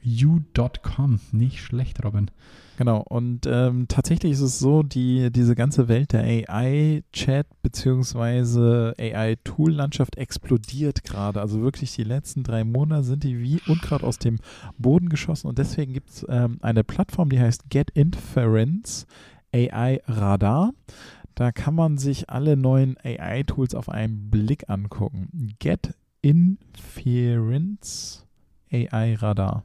You.com. 0.02 1.20
Nicht 1.32 1.60
schlecht, 1.60 2.04
Robin. 2.04 2.30
Genau, 2.76 3.02
und 3.08 3.46
ähm, 3.46 3.86
tatsächlich 3.88 4.32
ist 4.32 4.40
es 4.40 4.58
so, 4.58 4.82
die, 4.82 5.32
diese 5.32 5.54
ganze 5.54 5.88
Welt 5.88 6.12
der 6.12 6.22
AI-Chat 6.22 7.46
bzw. 7.62 8.92
AI-Tool-Landschaft 8.98 10.16
explodiert 10.16 11.02
gerade. 11.02 11.40
Also 11.40 11.62
wirklich 11.62 11.94
die 11.94 12.04
letzten 12.04 12.44
drei 12.44 12.64
Monate 12.64 13.04
sind 13.04 13.24
die 13.24 13.40
wie 13.42 13.60
Unkraut 13.66 14.04
aus 14.04 14.18
dem 14.18 14.38
Boden 14.78 15.08
geschossen 15.08 15.48
und 15.48 15.58
deswegen 15.58 15.94
gibt 15.94 16.10
es 16.10 16.26
ähm, 16.28 16.58
eine 16.60 16.84
Plattform, 16.84 17.30
die 17.30 17.40
heißt 17.40 17.70
Get 17.70 17.90
Inference 17.90 19.06
AI 19.54 20.02
Radar. 20.06 20.72
Da 21.36 21.52
kann 21.52 21.74
man 21.74 21.98
sich 21.98 22.30
alle 22.30 22.56
neuen 22.56 22.96
AI-Tools 23.04 23.74
auf 23.74 23.90
einen 23.90 24.30
Blick 24.30 24.70
angucken. 24.70 25.54
Get 25.58 25.92
Inference 26.22 28.24
AI 28.72 29.16
Radar. 29.16 29.64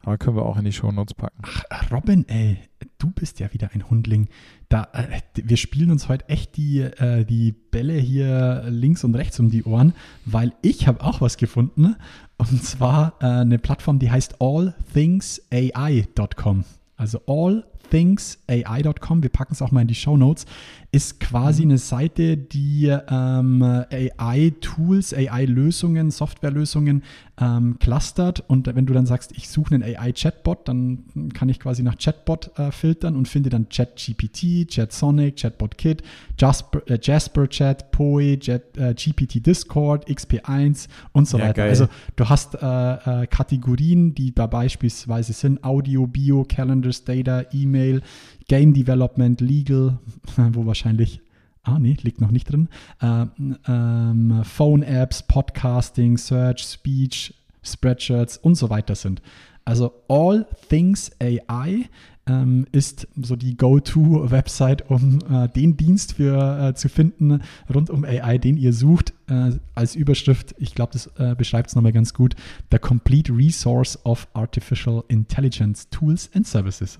Aber 0.00 0.18
können 0.18 0.36
wir 0.36 0.44
auch 0.44 0.58
in 0.58 0.64
die 0.64 0.72
Shownotes 0.72 1.14
packen. 1.14 1.40
Ach, 1.70 1.92
Robin, 1.92 2.28
ey, 2.28 2.58
du 2.98 3.12
bist 3.12 3.38
ja 3.38 3.54
wieder 3.54 3.70
ein 3.72 3.88
Hundling. 3.88 4.26
Da, 4.68 4.88
äh, 4.92 5.20
wir 5.36 5.56
spielen 5.56 5.92
uns 5.92 6.08
heute 6.08 6.28
echt 6.28 6.56
die, 6.56 6.80
äh, 6.80 7.24
die 7.24 7.52
Bälle 7.52 7.94
hier 7.94 8.64
links 8.68 9.04
und 9.04 9.14
rechts 9.14 9.38
um 9.38 9.50
die 9.50 9.62
Ohren, 9.62 9.92
weil 10.26 10.52
ich 10.62 10.88
habe 10.88 11.00
auch 11.02 11.20
was 11.20 11.36
gefunden. 11.36 11.94
Und 12.38 12.64
zwar 12.64 13.14
äh, 13.20 13.26
eine 13.26 13.60
Plattform, 13.60 14.00
die 14.00 14.10
heißt 14.10 14.42
allthingsai.com. 14.42 16.64
Also 16.96 17.20
allthingsai.com, 17.26 19.22
wir 19.22 19.30
packen 19.30 19.52
es 19.52 19.62
auch 19.62 19.70
mal 19.70 19.82
in 19.82 19.88
die 19.88 19.94
Show 19.94 20.16
Notes, 20.16 20.46
ist 20.94 21.18
quasi 21.18 21.62
eine 21.62 21.78
Seite, 21.78 22.36
die 22.36 22.86
ähm, 22.86 23.62
AI-Tools, 23.62 25.12
AI-Lösungen, 25.12 26.12
Softwarelösungen 26.12 27.02
ähm, 27.40 27.78
clustert. 27.80 28.44
Und 28.46 28.72
wenn 28.72 28.86
du 28.86 28.94
dann 28.94 29.04
sagst, 29.04 29.32
ich 29.36 29.48
suche 29.48 29.74
einen 29.74 29.82
AI-Chatbot, 29.82 30.68
dann 30.68 31.04
kann 31.34 31.48
ich 31.48 31.58
quasi 31.58 31.82
nach 31.82 31.96
Chatbot 31.98 32.56
äh, 32.60 32.70
filtern 32.70 33.16
und 33.16 33.26
finde 33.26 33.50
dann 33.50 33.68
ChatGPT, 33.68 34.70
ChatSonic, 34.72 35.36
ChatBot 35.36 35.76
Kit, 35.76 36.02
Jasper, 36.38 36.82
äh, 36.86 36.98
Jasper 37.02 37.48
Chat, 37.48 37.90
Poe, 37.90 38.38
Jet, 38.40 38.76
äh, 38.76 38.94
GPT 38.94 39.44
Discord, 39.44 40.08
XP1 40.08 40.86
und 41.12 41.26
so 41.26 41.38
Ja, 41.38 41.44
weiter. 41.46 41.54
geil. 41.54 41.70
Also 41.70 41.88
du 42.14 42.28
hast 42.28 42.54
äh, 42.54 43.22
äh, 43.22 43.26
Kategorien, 43.26 44.14
die 44.14 44.32
da 44.32 44.46
beispielsweise 44.46 45.32
sind 45.32 45.64
Audio, 45.64 46.06
Bio, 46.06 46.44
Calendars, 46.44 47.02
Data, 47.04 47.44
E-Mail, 47.52 48.00
Game 48.48 48.74
Development, 48.74 49.40
Legal, 49.40 49.98
wo 50.52 50.66
wahrscheinlich, 50.66 51.20
ah 51.62 51.78
nee, 51.78 51.96
liegt 52.02 52.20
noch 52.20 52.30
nicht 52.30 52.50
drin, 52.50 52.68
äh, 53.00 53.26
ähm, 53.66 54.42
Phone-Apps, 54.44 55.24
Podcasting, 55.24 56.18
Search, 56.18 56.62
Speech, 56.62 57.34
Spreadshirts 57.62 58.36
und 58.36 58.56
so 58.56 58.70
weiter 58.70 58.94
sind. 58.94 59.22
Also 59.64 59.94
All 60.08 60.46
Things 60.68 61.10
AI 61.20 61.88
ähm, 62.26 62.66
ist 62.72 63.08
so 63.16 63.36
die 63.36 63.56
Go-To-Website, 63.56 64.90
um 64.90 65.18
äh, 65.30 65.48
den 65.48 65.76
Dienst 65.76 66.14
für 66.14 66.68
äh, 66.68 66.74
zu 66.74 66.88
finden 66.88 67.42
rund 67.72 67.90
um 67.90 68.04
AI, 68.04 68.38
den 68.38 68.56
ihr 68.56 68.72
sucht. 68.72 69.12
Äh, 69.26 69.52
als 69.74 69.94
Überschrift, 69.94 70.54
ich 70.58 70.74
glaube, 70.74 70.92
das 70.92 71.06
äh, 71.18 71.34
beschreibt 71.34 71.70
es 71.70 71.76
nochmal 71.76 71.92
ganz 71.92 72.14
gut, 72.14 72.34
The 72.70 72.78
Complete 72.78 73.32
Resource 73.34 73.98
of 74.04 74.28
Artificial 74.34 75.04
Intelligence 75.08 75.88
Tools 75.90 76.30
and 76.34 76.46
Services. 76.46 76.98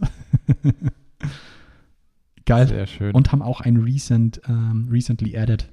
Geil. 2.47 2.69
Sehr 2.69 2.87
schön. 2.87 3.15
Und 3.15 3.33
haben 3.33 3.43
auch 3.43 3.61
ein 3.61 3.77
recent, 3.79 4.41
ähm, 4.49 4.89
recently 4.91 5.37
added. 5.37 5.71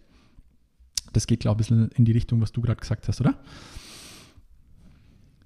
Das 1.14 1.28
geht, 1.28 1.42
glaube 1.42 1.62
ich, 1.62 1.70
ein 1.72 1.88
bisschen 1.88 1.98
in 1.98 2.06
die 2.06 2.14
Richtung, 2.14 2.42
was 2.42 2.52
du 2.54 2.62
gerade 2.62 2.80
gesagt 2.80 3.08
hast, 3.08 3.20
oder? 3.20 3.36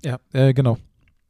Ja, 0.03 0.19
äh, 0.33 0.53
genau. 0.53 0.77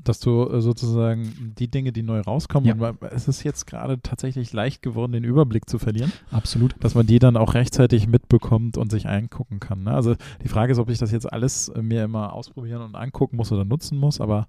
Dass 0.04 0.20
du 0.20 0.50
äh, 0.50 0.62
sozusagen 0.62 1.54
die 1.58 1.70
Dinge, 1.70 1.94
die 1.94 2.04
neu 2.04 2.20
rauskommen, 2.20 2.78
Ja. 2.78 2.94
es 3.12 3.28
ist 3.30 3.44
jetzt 3.44 3.66
gerade 3.66 4.02
tatsächlich 4.02 4.52
leicht 4.52 4.82
geworden, 4.82 5.14
den 5.14 5.24
Überblick 5.24 5.70
zu 5.70 5.80
verlieren, 5.80 6.12
Absolut. 6.32 6.76
dass 6.82 6.94
man 6.94 7.08
die 7.08 7.18
dann 7.18 7.38
auch 7.38 7.54
rechtzeitig 7.54 8.08
mitbekommt 8.08 8.78
und 8.78 8.92
sich 8.92 9.08
eingucken 9.08 9.60
kann. 9.62 9.84
Ne? 9.84 9.92
Also 9.92 10.16
die 10.44 10.50
Frage 10.50 10.74
ist, 10.74 10.80
ob 10.80 10.90
ich 10.90 11.00
das 11.00 11.12
jetzt 11.12 11.32
alles 11.32 11.70
äh, 11.70 11.82
mir 11.82 12.04
immer 12.04 12.34
ausprobieren 12.34 12.82
und 12.82 12.96
angucken 12.96 13.38
muss 13.38 13.52
oder 13.54 13.64
nutzen 13.64 13.98
muss, 13.98 14.20
aber 14.20 14.48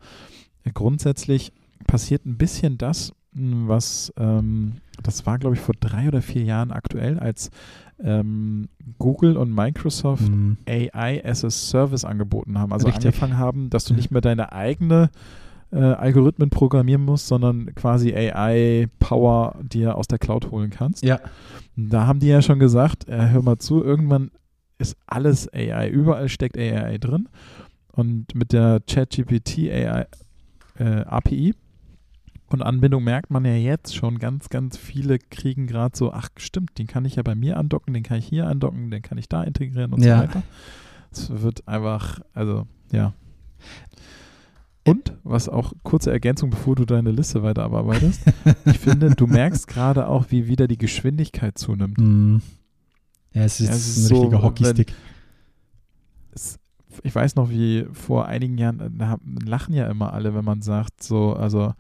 grundsätzlich 0.75 1.53
passiert 1.87 2.27
ein 2.27 2.37
bisschen 2.37 2.77
das, 2.79 3.13
was, 3.39 4.13
ähm, 4.19 4.75
das 5.03 5.27
war 5.27 5.39
glaube 5.39 5.57
ich 5.57 5.61
vor 5.61 5.75
drei 5.79 6.09
oder 6.09 6.23
vier 6.23 6.43
Jahren 6.43 6.71
aktuell, 6.73 7.19
als 7.19 7.51
ähm, 8.03 8.69
Google 8.99 9.37
und 9.37 9.55
Microsoft 9.55 10.29
Mhm. 10.29 10.57
AI 10.69 11.23
as 11.25 11.45
a 11.45 11.51
Service 11.51 12.05
angeboten 12.05 12.59
haben. 12.59 12.73
Also 12.73 12.87
Richtig. 12.87 13.07
angefangen 13.07 13.39
haben, 13.39 13.71
dass 13.71 13.85
du 13.85 13.95
nicht 13.95 14.11
mehr 14.11 14.21
deine 14.21 14.53
eigene 14.53 15.11
äh, 15.73 15.79
Algorithmen 15.79 16.51
programmieren 16.51 17.05
musst, 17.05 17.27
sondern 17.27 17.75
quasi 17.75 18.15
AI-Power 18.15 19.57
dir 19.63 19.97
aus 19.97 20.07
der 20.09 20.19
Cloud 20.19 20.51
holen 20.51 20.71
kannst. 20.71 21.05
Ja, 21.05 21.21
Da 21.77 22.07
haben 22.07 22.21
die 22.21 22.29
ja 22.29 22.41
schon 22.43 22.59
gesagt, 22.59 23.09
äh, 23.09 23.29
hör 23.31 23.43
mal 23.43 23.59
zu, 23.59 23.83
irgendwann 23.83 24.31
ist 24.79 24.97
alles 25.07 25.53
AI, 25.53 25.89
überall 25.89 26.29
steckt 26.29 26.57
AI 26.59 26.99
drin. 26.99 27.29
Und 27.93 28.35
mit 28.35 28.53
der 28.53 28.81
ChatGPT 28.87 29.71
AI 29.71 30.07
äh, 30.79 31.01
API 31.07 31.55
und 32.49 32.63
Anbindung 32.63 33.03
merkt 33.05 33.31
man 33.31 33.45
ja 33.45 33.55
jetzt 33.57 33.97
schon, 33.97 34.19
ganz, 34.19 34.49
ganz 34.49 34.77
viele 34.77 35.19
kriegen 35.19 35.67
gerade 35.67 35.97
so, 35.97 36.13
ach 36.13 36.29
stimmt, 36.37 36.79
den 36.79 36.87
kann 36.87 37.05
ich 37.05 37.17
ja 37.17 37.23
bei 37.23 37.35
mir 37.35 37.57
andocken, 37.59 37.93
den 37.95 38.03
kann 38.03 38.19
ich 38.19 38.27
hier 38.27 38.47
andocken, 38.47 38.91
den 38.91 39.03
kann 39.03 39.19
ich 39.19 39.29
da 39.29 39.43
integrieren 39.43 39.93
und 39.93 40.03
Ja. 40.05 40.17
so 40.19 40.23
weiter. 40.23 40.43
Es 41.11 41.31
wird 41.43 41.67
einfach, 41.67 42.21
also 42.35 42.67
ja. 42.93 43.13
Und, 44.85 45.15
was 45.25 45.49
auch, 45.49 45.73
kurze 45.83 46.13
Ergänzung, 46.13 46.51
bevor 46.51 46.77
du 46.77 46.85
deine 46.85 47.11
Liste 47.11 47.43
weiter 47.43 47.65
abarbeitest, 47.65 48.21
ich 48.67 48.79
finde, 48.79 49.11
du 49.11 49.27
merkst 49.27 49.67
gerade 49.67 50.07
auch, 50.07 50.27
wie 50.31 50.47
wieder 50.47 50.69
die 50.69 50.79
Geschwindigkeit 50.79 51.59
zunimmt. 51.59 51.99
Mhm. 51.99 52.41
Ja, 53.33 53.43
es 53.43 53.59
ist, 53.61 53.69
Ja, 53.69 53.75
es 53.75 53.89
ist 53.89 53.97
ein 53.97 54.03
so, 54.09 54.15
richtiger 54.21 54.43
Hockeystick. 54.43 54.95
es, 56.33 56.59
ich 57.03 57.15
weiß 57.15 57.35
noch, 57.35 57.51
wie 57.51 57.87
vor 57.93 58.27
einigen 58.27 58.57
Jahren 58.59 58.97
da 58.99 59.19
lachen 59.45 59.75
ja 59.75 59.89
immer 59.89 60.13
alle, 60.13 60.35
wenn 60.35 60.45
man 60.45 60.63
sagt, 60.63 61.03
so, 61.03 61.33
also 61.35 61.75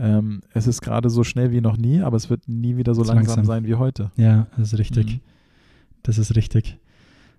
ähm, 0.00 0.40
es 0.54 0.66
ist 0.66 0.80
gerade 0.80 1.10
so 1.10 1.24
schnell 1.24 1.52
wie 1.52 1.60
noch 1.60 1.76
nie, 1.76 2.00
aber 2.00 2.16
es 2.16 2.30
wird 2.30 2.48
nie 2.48 2.76
wieder 2.76 2.94
so 2.94 3.02
langsam, 3.02 3.36
langsam. 3.36 3.44
sein 3.44 3.66
wie 3.66 3.74
heute. 3.74 4.10
Ja, 4.16 4.46
das 4.56 4.72
ist 4.72 4.78
richtig. 4.78 5.16
Mhm. 5.16 5.20
Das 6.02 6.16
ist 6.18 6.34
richtig. 6.34 6.78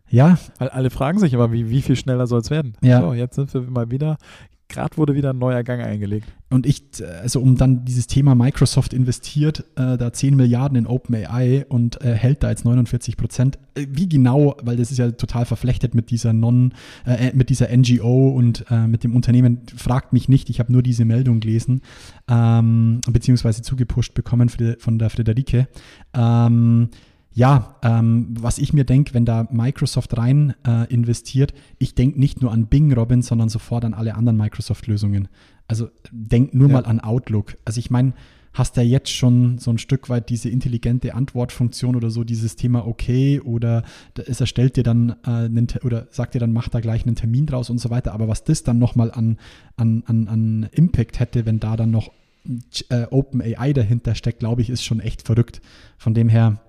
Ja, 0.10 0.38
Weil 0.60 0.70
alle 0.70 0.90
fragen 0.90 1.20
sich 1.20 1.34
immer, 1.34 1.52
wie, 1.52 1.70
wie 1.70 1.82
viel 1.82 1.96
schneller 1.96 2.28
soll 2.28 2.42
es 2.42 2.52
werden? 2.52 2.74
Ja. 2.82 3.02
So, 3.02 3.14
jetzt 3.14 3.36
sind 3.36 3.54
wir 3.54 3.62
mal 3.62 3.90
wieder 3.92 4.18
gerade 4.72 4.98
wurde 4.98 5.14
wieder 5.14 5.32
ein 5.32 5.38
neuer 5.38 5.64
Gang 5.64 5.84
eingelegt. 5.84 6.28
Und 6.50 6.66
ich, 6.66 6.84
also 7.22 7.40
um 7.40 7.56
dann 7.56 7.86
dieses 7.86 8.08
Thema 8.08 8.36
Microsoft 8.36 8.94
investiert 8.94 9.64
äh, 9.76 9.98
da 9.98 10.12
10 10.12 10.36
Milliarden 10.36 10.78
in 10.78 10.88
OpenAI 10.88 11.66
und 11.70 12.02
äh, 12.02 12.14
hält 12.14 12.44
da 12.44 12.50
jetzt 12.50 12.66
49 12.66 13.16
Prozent. 13.16 13.60
Äh, 13.76 13.88
wie 13.90 14.10
genau, 14.10 14.58
weil 14.62 14.78
das 14.78 14.92
ist 14.92 14.98
ja 14.98 15.12
total 15.12 15.46
verflechtet 15.46 15.96
mit 15.96 16.10
dieser 16.10 16.34
Non, 16.34 16.74
äh, 17.06 17.32
mit 17.34 17.50
dieser 17.50 17.76
NGO 17.76 18.30
und 18.30 18.66
äh, 18.70 18.88
mit 18.88 19.04
dem 19.04 19.16
Unternehmen, 19.16 19.62
fragt 19.76 20.14
mich 20.14 20.28
nicht, 20.28 20.50
ich 20.50 20.60
habe 20.60 20.72
nur 20.72 20.84
diese 20.84 21.06
Meldung 21.06 21.40
gelesen, 21.40 21.82
ähm, 22.30 23.02
beziehungsweise 23.10 23.62
zugepusht 23.62 24.14
bekommen 24.14 24.50
von 24.50 25.00
der 25.00 25.10
Friederike. 25.10 25.68
Ähm, 26.14 26.90
ja, 27.34 27.76
ähm, 27.82 28.34
was 28.40 28.58
ich 28.58 28.74
mir 28.74 28.84
denke, 28.84 29.14
wenn 29.14 29.26
da 29.26 29.48
Microsoft 29.52 30.18
rein 30.18 30.54
äh, 30.68 30.92
investiert, 30.94 31.54
ich 31.78 31.96
denke 31.96 32.20
nicht 32.20 32.42
nur 32.42 32.52
an 32.52 32.68
Bing, 32.68 32.92
Robin, 32.94 33.22
sondern 33.22 33.50
sofort 33.50 33.86
an 33.86 33.94
alle 33.94 34.16
anderen 34.16 34.38
Microsoft-Lösungen. 34.38 35.30
Also 35.68 35.90
denk 36.12 36.54
nur 36.54 36.68
ja. 36.68 36.74
mal 36.74 36.86
an 36.86 37.00
Outlook. 37.00 37.56
Also 37.64 37.80
ich 37.80 37.90
meine, 37.90 38.14
hast 38.54 38.76
ja 38.76 38.84
jetzt 38.84 39.12
schon 39.12 39.58
so 39.60 39.72
ein 39.72 39.78
Stück 39.78 40.10
weit 40.10 40.30
diese 40.30 40.50
intelligente 40.50 41.16
Antwortfunktion 41.16 41.96
oder 41.96 42.10
so, 42.10 42.24
dieses 42.24 42.58
Thema 42.58 42.86
okay 42.86 43.40
oder 43.40 43.84
es 44.16 44.42
erstellt 44.42 44.76
dir 44.76 44.84
dann 44.84 45.16
äh, 45.26 45.30
einen, 45.30 45.68
oder 45.84 46.08
sagt 46.12 46.34
dir 46.34 46.40
dann, 46.40 46.52
mach 46.52 46.68
da 46.68 46.82
gleich 46.82 47.06
einen 47.06 47.16
Termin 47.16 47.46
draus 47.46 47.70
und 47.70 47.78
so 47.78 47.90
weiter. 47.90 48.14
Aber 48.14 48.28
was 48.28 48.44
das 48.44 48.64
dann 48.64 48.78
nochmal 48.78 49.12
an, 49.12 49.38
an, 49.78 50.04
an, 50.06 50.28
an 50.28 50.70
Impact 50.74 51.20
hätte, 51.20 51.46
wenn 51.46 51.62
da 51.62 51.78
dann 51.78 51.92
noch 51.92 52.12
äh, 52.90 53.06
OpenAI 53.10 53.72
dahinter 53.72 54.16
steckt, 54.16 54.40
glaube 54.40 54.62
ich, 54.62 54.70
ist 54.70 54.84
schon 54.84 55.00
echt 55.00 55.22
verrückt. 55.22 55.62
Von 55.98 56.14
dem 56.14 56.28
her, 56.28 56.60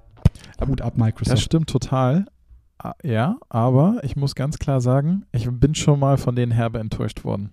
Hut 0.67 0.81
ab 0.81 0.97
Microsoft. 0.97 1.33
Das 1.33 1.43
stimmt 1.43 1.69
total. 1.69 2.27
Ja, 3.05 3.37
aber 3.49 4.01
ich 4.03 4.17
muss 4.17 4.35
ganz 4.35 4.59
klar 4.59 4.81
sagen, 4.81 5.25
ich 5.31 5.49
bin 5.49 5.75
schon 5.75 6.01
mal 6.01 6.17
von 6.17 6.35
denen 6.35 6.51
herbe 6.51 6.81
enttäuscht 6.81 7.25
worden. 7.25 7.51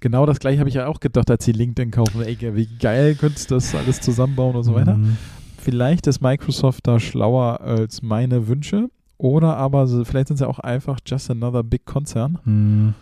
Genau 0.00 0.26
das 0.26 0.38
gleiche 0.40 0.60
habe 0.60 0.68
ich 0.68 0.74
ja 0.74 0.86
auch 0.86 1.00
gedacht, 1.00 1.30
als 1.30 1.44
sie 1.44 1.52
LinkedIn 1.52 1.90
kaufen. 1.90 2.20
Ey, 2.22 2.36
wie 2.54 2.66
geil 2.78 3.14
könntest 3.14 3.50
du 3.50 3.54
das 3.54 3.74
alles 3.74 4.00
zusammenbauen 4.00 4.56
und 4.56 4.64
so 4.64 4.74
weiter. 4.74 4.96
Mhm. 4.96 5.16
Vielleicht 5.56 6.06
ist 6.06 6.20
Microsoft 6.20 6.86
da 6.86 7.00
schlauer 7.00 7.60
als 7.62 8.02
meine 8.02 8.46
Wünsche. 8.46 8.90
Oder 9.16 9.56
aber 9.56 9.88
vielleicht 10.04 10.28
sind 10.28 10.36
sie 10.36 10.46
auch 10.46 10.60
einfach 10.60 11.00
just 11.04 11.30
another 11.30 11.64
big 11.64 11.84
Konzern. 11.84 12.38
Mhm. 12.44 12.94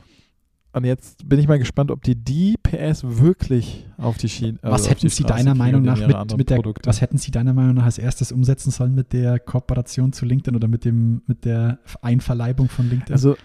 Und 0.77 0.85
jetzt 0.85 1.27
bin 1.27 1.39
ich 1.39 1.49
mal 1.49 1.59
gespannt, 1.59 1.91
ob 1.91 2.03
die 2.03 2.15
die 2.15 2.57
PS 2.63 3.03
wirklich 3.03 3.87
auf 3.97 4.19
die 4.19 4.29
Schiene. 4.29 4.59
Was 4.61 4.83
also 4.83 4.91
hätten 4.91 5.09
Sie 5.09 5.25
deiner 5.25 5.55
Meinung 5.55 5.81
nach 5.81 5.99
mit, 5.99 6.37
mit 6.37 6.51
der, 6.51 6.63
was 6.85 7.01
hätten 7.01 7.17
Sie 7.17 7.31
deiner 7.31 7.55
Meinung 7.55 7.77
nach 7.77 7.85
als 7.85 7.97
erstes 7.97 8.31
umsetzen 8.31 8.71
sollen 8.71 8.95
mit 8.95 9.15
der 9.15 9.39
Kooperation 9.39 10.13
zu 10.13 10.27
LinkedIn 10.27 10.55
oder 10.55 10.69
mit 10.69 10.85
dem 10.85 11.23
mit 11.27 11.47
der 11.47 11.79
Einverleibung 12.03 12.69
von 12.69 12.91
LinkedIn? 12.91 13.15
Also 13.15 13.39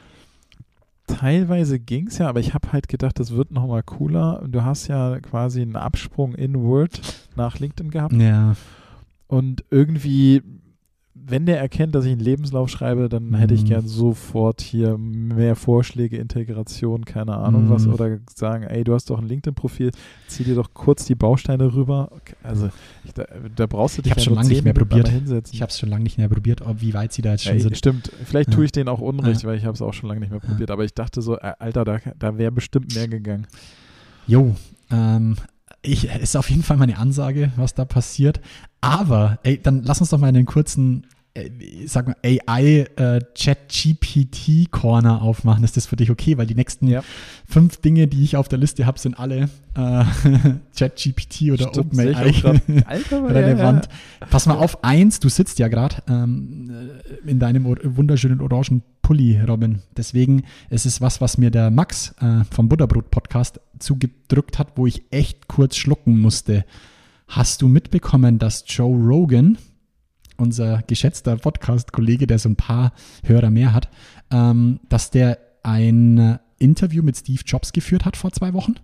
teilweise 1.08 1.80
ging 1.80 2.08
es 2.08 2.18
ja, 2.18 2.28
aber 2.28 2.42
ich 2.42 2.54
habe 2.54 2.74
halt 2.74 2.90
gedacht, 2.90 3.18
das 3.18 3.32
wird 3.32 3.52
nochmal 3.52 3.84
cooler. 3.84 4.44
Du 4.46 4.66
hast 4.66 4.88
ja 4.88 5.18
quasi 5.22 5.62
einen 5.62 5.78
Absprung 5.78 6.36
in 6.36 6.62
Word 6.62 7.00
nach 7.38 7.60
LinkedIn 7.60 7.92
gehabt. 7.92 8.14
Ja. 8.14 8.58
Und 9.28 9.64
irgendwie 9.70 10.42
wenn 11.14 11.46
der 11.46 11.60
erkennt, 11.60 11.94
dass 11.94 12.06
ich 12.06 12.12
einen 12.12 12.22
Lebenslauf 12.22 12.70
schreibe, 12.70 13.10
dann 13.10 13.30
mhm. 13.30 13.36
hätte 13.36 13.54
ich 13.54 13.66
gern 13.66 13.88
sofort 13.88 14.62
hier 14.62 14.98
mehr 14.98 15.56
Vorschläge, 15.56 16.18
Integration, 16.18 17.04
keine 17.04 17.36
Ahnung 17.36 17.66
mhm. 17.66 17.70
was, 17.70 17.88
oder 17.88 18.20
sagen, 18.34 18.64
ey, 18.64 18.84
du 18.84 18.94
hast 18.94 19.10
doch 19.10 19.20
ein 19.20 19.28
LinkedIn-Profil, 19.28 19.92
zieh 20.28 20.44
dir 20.44 20.56
doch 20.56 20.74
kurz 20.74 21.06
die 21.06 21.16
Bausteine 21.16 21.74
rüber. 21.74 22.10
Okay, 22.12 22.36
also 22.44 22.70
ich, 23.04 23.14
da, 23.14 23.26
da, 23.56 23.66
brauchst 23.68 23.98
du 23.98 24.02
dich 24.02 24.12
ich 24.12 24.18
ja 24.18 24.24
schon 24.24 24.36
lange 24.36 24.48
nicht 24.48 24.64
mehr 24.64 24.74
probiert. 24.74 25.10
Hinsetzen. 25.10 25.54
Ich 25.54 25.62
habe 25.62 25.70
es 25.70 25.80
schon 25.80 25.90
lange 25.90 26.04
nicht 26.04 26.18
mehr 26.18 26.30
probiert, 26.30 26.62
ob, 26.62 26.80
wie 26.82 26.94
weit 26.94 27.12
sie 27.12 27.22
da 27.22 27.32
jetzt 27.32 27.44
schon 27.44 27.54
ey, 27.54 27.60
sind. 27.60 27.78
Stimmt, 27.78 28.12
vielleicht 28.24 28.50
ja. 28.50 28.56
tue 28.56 28.66
ich 28.66 28.72
denen 28.72 28.88
auch 28.88 29.02
Unrecht, 29.02 29.44
ja. 29.44 29.50
weil 29.50 29.58
ich 29.58 29.66
habe 29.66 29.76
es 29.76 29.82
auch 29.82 29.94
schon 29.94 30.08
lange 30.08 30.22
nicht 30.22 30.32
mehr 30.32 30.40
probiert, 30.40 30.72
aber 30.72 30.86
ich 30.86 30.94
dachte 30.94 31.22
so, 31.22 31.38
äh, 31.38 31.54
Alter, 31.60 31.84
da, 31.84 32.00
da 32.18 32.38
wäre 32.38 32.52
bestimmt 32.52 32.96
mehr 32.96 33.08
gegangen. 33.08 33.48
Jo, 34.28 34.56
ähm, 34.90 35.36
ich, 35.82 36.06
ist 36.06 36.36
auf 36.36 36.50
jeden 36.50 36.64
Fall 36.64 36.78
meine 36.78 36.98
Ansage, 36.98 37.52
was 37.56 37.74
da 37.74 37.86
passiert. 37.86 38.40
Aber, 38.82 39.40
ey, 39.44 39.62
dann 39.62 39.84
lass 39.84 40.02
uns 40.02 40.10
doch 40.10 40.20
mal 40.20 40.28
einen 40.28 40.46
kurzen, 40.46 41.08
äh, 41.34 41.50
sag 41.86 42.08
mal, 42.08 42.16
AI 42.24 42.88
äh, 42.96 43.20
Chat 43.34 43.70
GPT 43.70 44.70
Corner 44.72 45.22
aufmachen. 45.22 45.64
Ist 45.64 45.78
das 45.78 45.86
für 45.86 45.96
dich 45.96 46.12
okay? 46.12 46.38
Weil 46.38 46.46
die 46.46 46.56
nächsten 46.56 46.88
ja. 46.88 47.04
fünf 47.48 47.78
Dinge, 47.78 48.08
die 48.08 48.24
ich 48.24 48.36
auf 48.36 48.48
der 48.48 48.60
Liste 48.60 48.86
habe, 48.86 49.00
sind 49.00 49.18
alle 49.18 49.50
äh, 49.76 50.04
Chat 50.76 50.96
GPT 50.98 51.52
oder 51.52 51.78
OpenAI 51.78 52.32
relevant. 53.12 53.88
Ja. 54.20 54.28
Pass 54.28 54.46
mal 54.46 54.56
auf, 54.56 54.84
eins, 54.84 55.20
du 55.20 55.30
sitzt 55.30 55.60
ja 55.60 55.68
gerade 55.68 55.98
ähm, 56.10 56.92
in 57.26 57.40
deinem 57.40 57.66
wunderschönen 57.66 58.42
orangen 58.42 58.84
Pulli, 59.02 59.40
Robin. 59.42 59.82
Deswegen 59.96 60.44
ist 60.70 60.86
es 60.86 61.02
was, 61.02 61.22
was 61.22 61.38
mir 61.38 61.52
der 61.52 61.72
Max 61.72 62.14
äh, 62.22 62.44
vom 62.52 62.70
Butterbrot-Podcast 62.70 63.60
zugedrückt 63.80 64.60
hat, 64.60 64.74
wo 64.76 64.86
ich 64.86 65.04
echt 65.12 65.48
kurz 65.48 65.76
schlucken 65.76 66.20
musste. 66.20 66.66
Hast 67.28 67.62
du 67.62 67.68
mitbekommen, 67.68 68.40
dass 68.40 68.66
Joe 68.68 68.94
Rogan, 68.94 69.58
unser 70.42 70.82
geschätzter 70.88 71.38
Podcast-Kollege, 71.38 72.28
der 72.28 72.40
so 72.40 72.50
ein 72.50 72.56
paar 72.56 72.94
Hörer 73.24 73.50
mehr 73.50 73.74
hat, 73.74 73.90
ähm, 74.32 74.80
dass 74.90 75.12
der 75.12 75.38
ein 75.64 76.40
Interview 76.58 77.04
mit 77.04 77.18
Steve 77.18 77.42
Jobs 77.46 77.74
geführt 77.74 78.06
hat 78.06 78.18
vor 78.18 78.32
zwei 78.32 78.54
Wochen? 78.54 78.76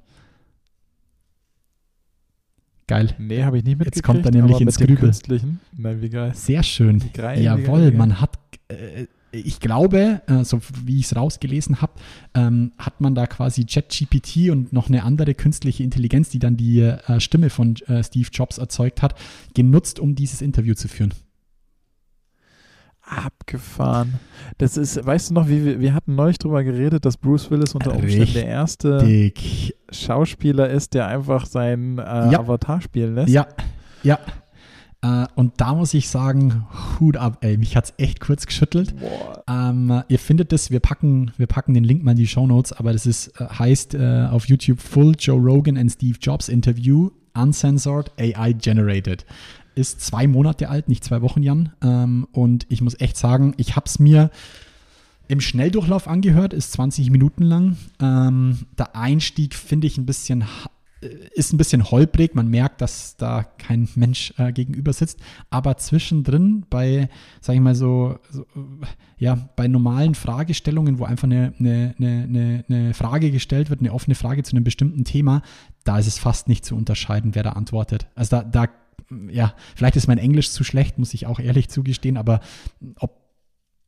Geil. 2.87 3.13
Nee, 3.17 3.43
habe 3.43 3.57
ich 3.57 3.65
nicht 3.65 3.77
mitgekriegt. 3.77 3.95
Jetzt 3.97 4.03
kommt 4.03 4.25
er 4.25 4.31
nämlich 4.31 4.61
ins 4.61 4.77
Grübel. 4.77 5.11
Nein, 5.75 6.01
wie 6.01 6.09
geil. 6.09 6.31
Sehr 6.33 6.63
schön. 6.63 7.03
Jawohl, 7.35 7.91
man 7.91 8.21
hat 8.21 8.39
äh, 8.69 9.07
ich 9.31 9.59
glaube, 9.59 10.21
äh, 10.27 10.43
so 10.43 10.61
wie 10.85 10.99
ich 10.99 11.05
es 11.05 11.15
rausgelesen 11.15 11.81
habe, 11.81 11.93
ähm, 12.33 12.71
hat 12.77 13.01
man 13.01 13.13
da 13.13 13.27
quasi 13.27 13.65
ChatGPT 13.65 14.49
und 14.49 14.71
noch 14.71 14.87
eine 14.87 15.03
andere 15.03 15.33
künstliche 15.33 15.83
Intelligenz, 15.83 16.29
die 16.29 16.39
dann 16.39 16.57
die 16.57 16.81
äh, 16.81 17.19
Stimme 17.19 17.49
von 17.49 17.75
äh, 17.87 18.03
Steve 18.03 18.29
Jobs 18.31 18.57
erzeugt 18.57 19.01
hat, 19.01 19.15
genutzt, 19.53 19.99
um 19.99 20.15
dieses 20.15 20.41
Interview 20.41 20.75
zu 20.75 20.87
führen. 20.87 21.13
Abgefahren. 23.07 24.15
Das 24.57 24.77
ist, 24.77 25.05
weißt 25.05 25.29
du 25.29 25.35
noch, 25.35 25.47
wie 25.47 25.63
wir, 25.63 25.79
wir 25.79 25.93
hatten 25.93 26.15
neulich 26.15 26.39
drüber 26.39 26.63
geredet, 26.63 27.05
dass 27.05 27.17
Bruce 27.17 27.49
Willis 27.49 27.73
unter 27.73 27.91
Umständen 27.91 28.21
Richtig. 28.21 28.41
der 28.41 28.47
erste 28.47 29.31
Schauspieler 29.91 30.69
ist, 30.69 30.93
der 30.93 31.07
einfach 31.07 31.45
seinen 31.45 31.99
äh, 31.99 32.03
ja. 32.03 32.39
Avatar 32.39 32.81
spielen 32.81 33.15
lässt. 33.15 33.29
Ja, 33.29 33.47
ja. 34.03 34.19
Äh, 35.01 35.25
und 35.35 35.53
da 35.57 35.75
muss 35.75 35.93
ich 35.93 36.09
sagen, 36.09 36.65
Hut 36.99 37.17
ab, 37.17 37.37
ey. 37.41 37.57
Mich 37.57 37.75
hat 37.75 37.85
es 37.85 37.93
echt 37.97 38.19
kurz 38.19 38.45
geschüttelt. 38.45 38.95
Ähm, 39.47 40.03
ihr 40.07 40.19
findet 40.19 40.51
das, 40.51 40.71
wir 40.71 40.79
packen, 40.79 41.31
wir 41.37 41.47
packen 41.47 41.73
den 41.73 41.83
Link 41.83 42.03
mal 42.03 42.11
in 42.11 42.17
die 42.17 42.27
Show 42.27 42.47
Notes, 42.47 42.73
aber 42.73 42.93
das 42.93 43.05
ist, 43.05 43.39
äh, 43.39 43.45
heißt 43.45 43.93
äh, 43.95 44.27
auf 44.31 44.47
YouTube 44.47 44.81
Full 44.81 45.15
Joe 45.17 45.39
Rogan 45.39 45.77
and 45.77 45.91
Steve 45.91 46.17
Jobs 46.19 46.49
Interview, 46.49 47.11
Uncensored 47.35 48.11
AI 48.19 48.53
Generated. 48.53 49.25
Ist 49.77 50.01
zwei 50.01 50.27
Monate 50.27 50.69
alt, 50.69 50.89
nicht 50.89 51.03
zwei 51.03 51.21
Wochen, 51.21 51.43
Jan. 51.43 51.71
Ähm, 51.83 52.27
und 52.31 52.65
ich 52.69 52.81
muss 52.81 52.99
echt 52.99 53.15
sagen, 53.15 53.53
ich 53.57 53.75
habe 53.75 53.85
es 53.85 53.99
mir 53.99 54.31
im 55.27 55.39
Schnelldurchlauf 55.39 56.07
angehört, 56.07 56.53
ist 56.53 56.71
20 56.71 57.11
Minuten 57.11 57.43
lang. 57.43 57.77
Ähm, 58.01 58.65
der 58.77 58.95
Einstieg 58.95 59.53
finde 59.53 59.85
ich 59.85 59.97
ein 59.97 60.05
bisschen 60.05 60.45
ist 61.35 61.53
ein 61.53 61.57
bisschen 61.57 61.91
holprig, 61.91 62.33
man 62.33 62.47
merkt, 62.47 62.81
dass 62.81 63.17
da 63.17 63.43
kein 63.43 63.87
Mensch 63.95 64.33
äh, 64.37 64.51
gegenüber 64.51 64.93
sitzt, 64.93 65.19
aber 65.49 65.77
zwischendrin 65.77 66.65
bei, 66.69 67.09
sag 67.39 67.55
ich 67.55 67.61
mal 67.61 67.75
so, 67.75 68.17
so, 68.31 68.45
ja, 69.19 69.35
bei 69.55 69.67
normalen 69.67 70.15
Fragestellungen, 70.15 70.97
wo 70.97 71.05
einfach 71.05 71.25
eine, 71.25 71.53
eine, 71.59 71.93
eine, 71.99 72.65
eine 72.67 72.93
Frage 72.95 73.29
gestellt 73.29 73.69
wird, 73.69 73.81
eine 73.81 73.93
offene 73.93 74.15
Frage 74.15 74.41
zu 74.43 74.55
einem 74.55 74.63
bestimmten 74.63 75.03
Thema, 75.03 75.43
da 75.83 75.99
ist 75.99 76.07
es 76.07 76.17
fast 76.17 76.47
nicht 76.47 76.65
zu 76.65 76.75
unterscheiden, 76.75 77.35
wer 77.35 77.43
da 77.43 77.51
antwortet. 77.51 78.07
Also 78.15 78.37
da, 78.37 78.43
da 78.43 78.67
ja, 79.29 79.53
vielleicht 79.75 79.95
ist 79.95 80.07
mein 80.07 80.17
Englisch 80.17 80.51
zu 80.51 80.63
schlecht, 80.63 80.97
muss 80.97 81.13
ich 81.13 81.25
auch 81.27 81.39
ehrlich 81.39 81.69
zugestehen, 81.69 82.17
aber 82.17 82.41
ob 82.97 83.27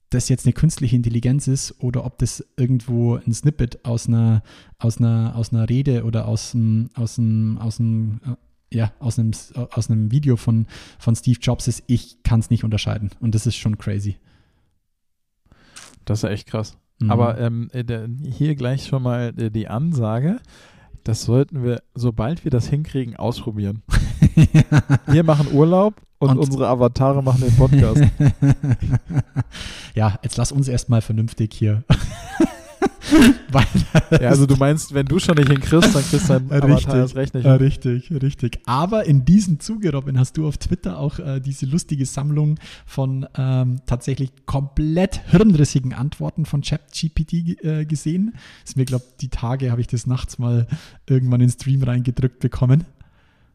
das 0.09 0.29
jetzt 0.29 0.45
eine 0.45 0.53
künstliche 0.53 0.95
Intelligenz 0.95 1.47
ist 1.47 1.75
oder 1.79 2.05
ob 2.05 2.17
das 2.17 2.43
irgendwo 2.57 3.15
ein 3.15 3.33
Snippet 3.33 3.85
aus 3.85 4.07
einer, 4.07 4.41
aus 4.79 4.97
einer, 4.97 5.33
aus 5.35 5.53
einer 5.53 5.69
Rede 5.69 6.03
oder 6.03 6.27
aus 6.27 6.55
einem, 6.55 6.89
aus 6.95 7.19
einem, 7.19 7.57
aus 7.59 7.79
einem, 7.79 8.19
äh, 8.25 8.75
ja, 8.75 8.91
aus 8.99 9.19
einem, 9.19 9.31
aus 9.53 9.89
einem 9.89 10.11
Video 10.11 10.35
von, 10.35 10.67
von 10.97 11.15
Steve 11.15 11.39
Jobs 11.39 11.67
ist, 11.67 11.83
ich 11.87 12.23
kann 12.23 12.39
es 12.39 12.49
nicht 12.49 12.63
unterscheiden. 12.63 13.11
Und 13.19 13.35
das 13.35 13.45
ist 13.45 13.55
schon 13.55 13.77
crazy. 13.77 14.17
Das 16.05 16.23
ist 16.23 16.29
echt 16.29 16.47
krass. 16.47 16.77
Mhm. 16.99 17.11
Aber 17.11 17.39
ähm, 17.39 17.69
äh, 17.71 18.07
hier 18.27 18.55
gleich 18.55 18.87
schon 18.87 19.03
mal 19.03 19.33
äh, 19.37 19.51
die 19.51 19.67
Ansage. 19.67 20.39
Das 21.03 21.23
sollten 21.23 21.63
wir, 21.63 21.81
sobald 21.93 22.43
wir 22.43 22.51
das 22.51 22.67
hinkriegen, 22.67 23.15
ausprobieren. 23.15 23.83
wir 25.07 25.23
machen 25.23 25.47
Urlaub 25.53 25.95
und, 26.19 26.31
und, 26.31 26.39
unsere 26.39 26.67
Avatare 26.67 27.23
machen 27.23 27.41
den 27.41 27.55
Podcast. 27.55 28.01
ja, 29.95 30.19
jetzt 30.21 30.37
lass 30.37 30.51
uns 30.51 30.67
erstmal 30.67 31.01
vernünftig 31.01 31.53
hier 31.53 31.83
Ja, 34.11 34.29
also 34.29 34.45
du 34.45 34.55
meinst, 34.55 34.93
wenn 34.93 35.05
du 35.05 35.19
schon 35.19 35.35
nicht 35.35 35.49
hinkriegst, 35.49 35.95
dann 35.95 36.03
kriegst 36.03 36.29
dein 36.29 36.51
Avatar 36.51 36.97
erst 36.97 37.15
recht 37.15 37.33
nicht. 37.33 37.45
richtig, 37.45 38.11
richtig. 38.11 38.59
Aber 38.65 39.05
in 39.05 39.25
diesem 39.25 39.59
Zuge, 39.59 39.91
Robin, 39.91 40.19
hast 40.19 40.37
du 40.37 40.47
auf 40.47 40.57
Twitter 40.57 40.97
auch 40.99 41.19
äh, 41.19 41.39
diese 41.39 41.65
lustige 41.65 42.05
Sammlung 42.05 42.59
von 42.85 43.27
ähm, 43.35 43.81
tatsächlich 43.85 44.31
komplett 44.45 45.21
hirnrissigen 45.31 45.93
Antworten 45.93 46.45
von 46.45 46.61
ChatGPT 46.61 47.63
äh, 47.63 47.85
gesehen. 47.85 48.35
Ist 48.65 48.77
mir, 48.77 48.85
glaube 48.85 49.05
die 49.21 49.29
Tage 49.29 49.71
habe 49.71 49.81
ich 49.81 49.87
das 49.87 50.05
nachts 50.05 50.37
mal 50.37 50.67
irgendwann 51.07 51.41
in 51.41 51.47
den 51.47 51.53
Stream 51.53 51.83
reingedrückt 51.83 52.39
bekommen. 52.39 52.85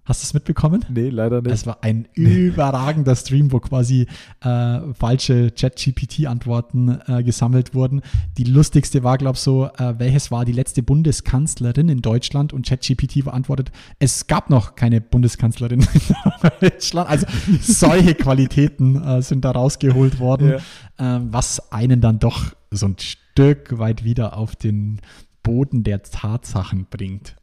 Hast 0.06 0.22
du 0.22 0.26
es 0.26 0.34
mitbekommen? 0.34 0.84
Nee, 0.90 1.08
leider 1.08 1.40
nicht. 1.40 1.52
Es 1.52 1.66
war 1.66 1.78
ein 1.82 2.06
überragender 2.12 3.16
Stream, 3.16 3.52
wo 3.52 3.60
quasi 3.60 4.06
äh, 4.42 4.80
falsche 4.92 5.54
Chat-GPT-Antworten 5.54 7.00
äh, 7.06 7.22
gesammelt 7.22 7.74
wurden. 7.74 8.02
Die 8.36 8.44
lustigste 8.44 9.02
war, 9.02 9.16
glaube 9.16 9.36
ich, 9.36 9.40
so, 9.40 9.66
äh, 9.78 9.94
welches 9.98 10.30
war 10.30 10.44
die 10.44 10.52
letzte 10.52 10.82
Bundeskanzlerin 10.82 11.88
in 11.88 12.02
Deutschland? 12.02 12.52
Und 12.52 12.66
ChatGPT 12.66 13.24
beantwortet, 13.24 13.72
es 13.98 14.26
gab 14.26 14.50
noch 14.50 14.74
keine 14.74 15.00
Bundeskanzlerin 15.00 15.80
in 15.80 16.50
Deutschland. 16.60 17.08
Also 17.08 17.26
solche 17.62 18.14
Qualitäten 18.14 19.02
äh, 19.02 19.22
sind 19.22 19.44
da 19.46 19.52
rausgeholt 19.52 20.18
worden, 20.18 20.56
ähm, 20.98 21.28
was 21.30 21.72
einen 21.72 22.02
dann 22.02 22.18
doch 22.18 22.54
so 22.70 22.86
ein 22.86 22.96
Stück 22.98 23.78
weit 23.78 24.04
wieder 24.04 24.36
auf 24.36 24.54
den 24.54 25.00
Boden 25.42 25.82
der 25.82 26.02
Tatsachen 26.02 26.86
bringt. 26.90 27.36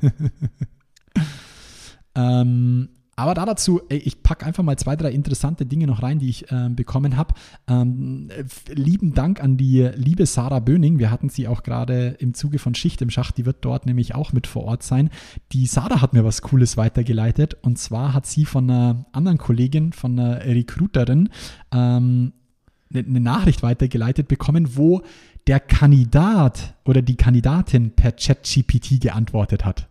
Ähm, 2.16 2.88
aber 3.18 3.32
da 3.32 3.46
dazu, 3.46 3.80
ich 3.88 4.22
packe 4.22 4.44
einfach 4.44 4.62
mal 4.62 4.76
zwei, 4.76 4.94
drei 4.94 5.10
interessante 5.10 5.64
Dinge 5.64 5.86
noch 5.86 6.02
rein, 6.02 6.18
die 6.18 6.28
ich 6.28 6.52
ähm, 6.52 6.76
bekommen 6.76 7.16
habe. 7.16 7.32
Ähm, 7.66 8.28
lieben 8.68 9.14
Dank 9.14 9.42
an 9.42 9.56
die 9.56 9.88
liebe 9.94 10.26
Sarah 10.26 10.58
Böning. 10.58 10.98
Wir 10.98 11.10
hatten 11.10 11.30
sie 11.30 11.48
auch 11.48 11.62
gerade 11.62 12.16
im 12.18 12.34
Zuge 12.34 12.58
von 12.58 12.74
Schicht 12.74 13.00
im 13.00 13.08
Schacht. 13.08 13.38
Die 13.38 13.46
wird 13.46 13.64
dort 13.64 13.86
nämlich 13.86 14.14
auch 14.14 14.34
mit 14.34 14.46
vor 14.46 14.64
Ort 14.64 14.82
sein. 14.82 15.08
Die 15.52 15.66
Sarah 15.66 16.02
hat 16.02 16.12
mir 16.12 16.24
was 16.24 16.42
Cooles 16.42 16.76
weitergeleitet. 16.76 17.56
Und 17.62 17.78
zwar 17.78 18.12
hat 18.12 18.26
sie 18.26 18.44
von 18.44 18.70
einer 18.70 19.06
anderen 19.12 19.38
Kollegin, 19.38 19.94
von 19.94 20.18
einer 20.18 20.44
Recruiterin, 20.44 21.30
ähm, 21.72 22.34
eine, 22.92 23.02
eine 23.02 23.20
Nachricht 23.20 23.62
weitergeleitet 23.62 24.28
bekommen, 24.28 24.76
wo 24.76 25.00
der 25.46 25.60
Kandidat 25.60 26.74
oder 26.84 27.00
die 27.00 27.16
Kandidatin 27.16 27.92
per 27.92 28.12
ChatGPT 28.12 29.00
geantwortet 29.00 29.64
hat. 29.64 29.88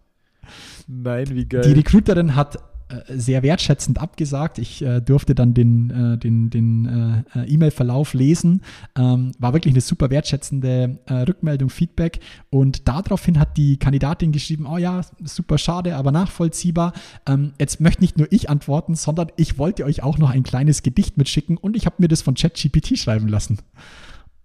Nein, 0.88 1.28
wie 1.32 1.46
geil. 1.46 1.62
Die 1.62 1.74
Recruiterin 1.74 2.36
hat 2.36 2.60
äh, 2.88 3.18
sehr 3.18 3.42
wertschätzend 3.42 4.00
abgesagt. 4.00 4.60
Ich 4.60 4.84
äh, 4.84 5.02
durfte 5.02 5.34
dann 5.34 5.56
den, 5.56 5.90
äh, 5.90 6.18
den, 6.20 6.52
den 6.52 7.26
äh, 7.34 7.46
E-Mail-Verlauf 7.46 8.14
lesen. 8.14 8.62
Ähm, 8.96 9.32
war 9.40 9.54
wirklich 9.54 9.74
eine 9.74 9.82
super 9.82 10.12
wertschätzende 10.12 11.00
äh, 11.08 11.14
Rückmeldung, 11.14 11.72
Feedback. 11.72 12.20
Und 12.52 12.88
daraufhin 12.88 13.40
hat 13.40 13.58
die 13.58 13.78
Kandidatin 13.78 14.32
geschrieben, 14.32 14.68
oh 14.72 14.78
ja, 14.78 15.02
super 15.24 15.58
schade, 15.58 15.96
aber 15.96 16.12
nachvollziehbar. 16.12 16.94
Ähm, 17.28 17.54
jetzt 17.60 17.82
möchte 17.82 18.04
nicht 18.04 18.20
nur 18.20 18.28
ich 18.32 18.52
antworten, 18.52 18.94
sondern 18.94 19.30
ich 19.36 19.58
wollte 19.58 19.84
euch 19.84 20.04
auch 20.04 20.20
noch 20.20 20.30
ein 20.30 20.44
kleines 20.44 20.84
Gedicht 20.84 21.18
mitschicken 21.18 21.58
und 21.58 21.76
ich 21.76 21.88
habe 21.88 21.96
mir 21.98 22.08
das 22.08 22.22
von 22.22 22.36
ChatGPT 22.36 23.00
schreiben 23.00 23.28
lassen. 23.28 23.58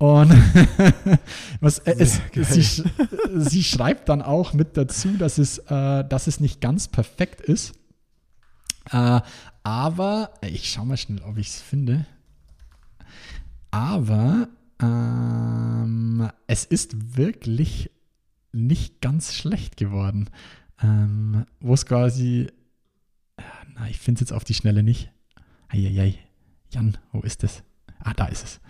Und 0.00 0.30
was, 1.60 1.80
äh, 1.80 1.94
es, 1.98 2.22
sie, 2.32 2.84
sie 3.36 3.62
schreibt 3.62 4.08
dann 4.08 4.22
auch 4.22 4.54
mit 4.54 4.78
dazu, 4.78 5.10
dass 5.18 5.36
es, 5.36 5.58
äh, 5.58 6.04
dass 6.06 6.26
es 6.26 6.40
nicht 6.40 6.62
ganz 6.62 6.88
perfekt 6.88 7.42
ist. 7.42 7.74
Äh, 8.90 9.20
aber, 9.62 10.32
ich 10.40 10.70
schau 10.70 10.86
mal 10.86 10.96
schnell, 10.96 11.20
ob 11.20 11.36
ich 11.36 11.48
es 11.48 11.60
finde. 11.60 12.06
Aber 13.70 14.48
ähm, 14.80 16.30
es 16.46 16.64
ist 16.64 17.18
wirklich 17.18 17.90
nicht 18.52 19.02
ganz 19.02 19.34
schlecht 19.34 19.76
geworden. 19.76 20.30
Ähm, 20.82 21.44
Wo 21.60 21.74
es 21.74 21.84
quasi, 21.84 22.48
äh, 23.36 23.42
na, 23.74 23.86
ich 23.90 23.98
finde 23.98 24.16
es 24.16 24.30
jetzt 24.30 24.32
auf 24.32 24.44
die 24.44 24.54
Schnelle 24.54 24.82
nicht. 24.82 25.10
Eieiei. 25.68 26.14
Jan, 26.70 26.96
wo 27.12 27.20
ist 27.20 27.44
es? 27.44 27.62
Ah, 27.98 28.14
da 28.14 28.24
ist 28.28 28.44
es. 28.44 28.60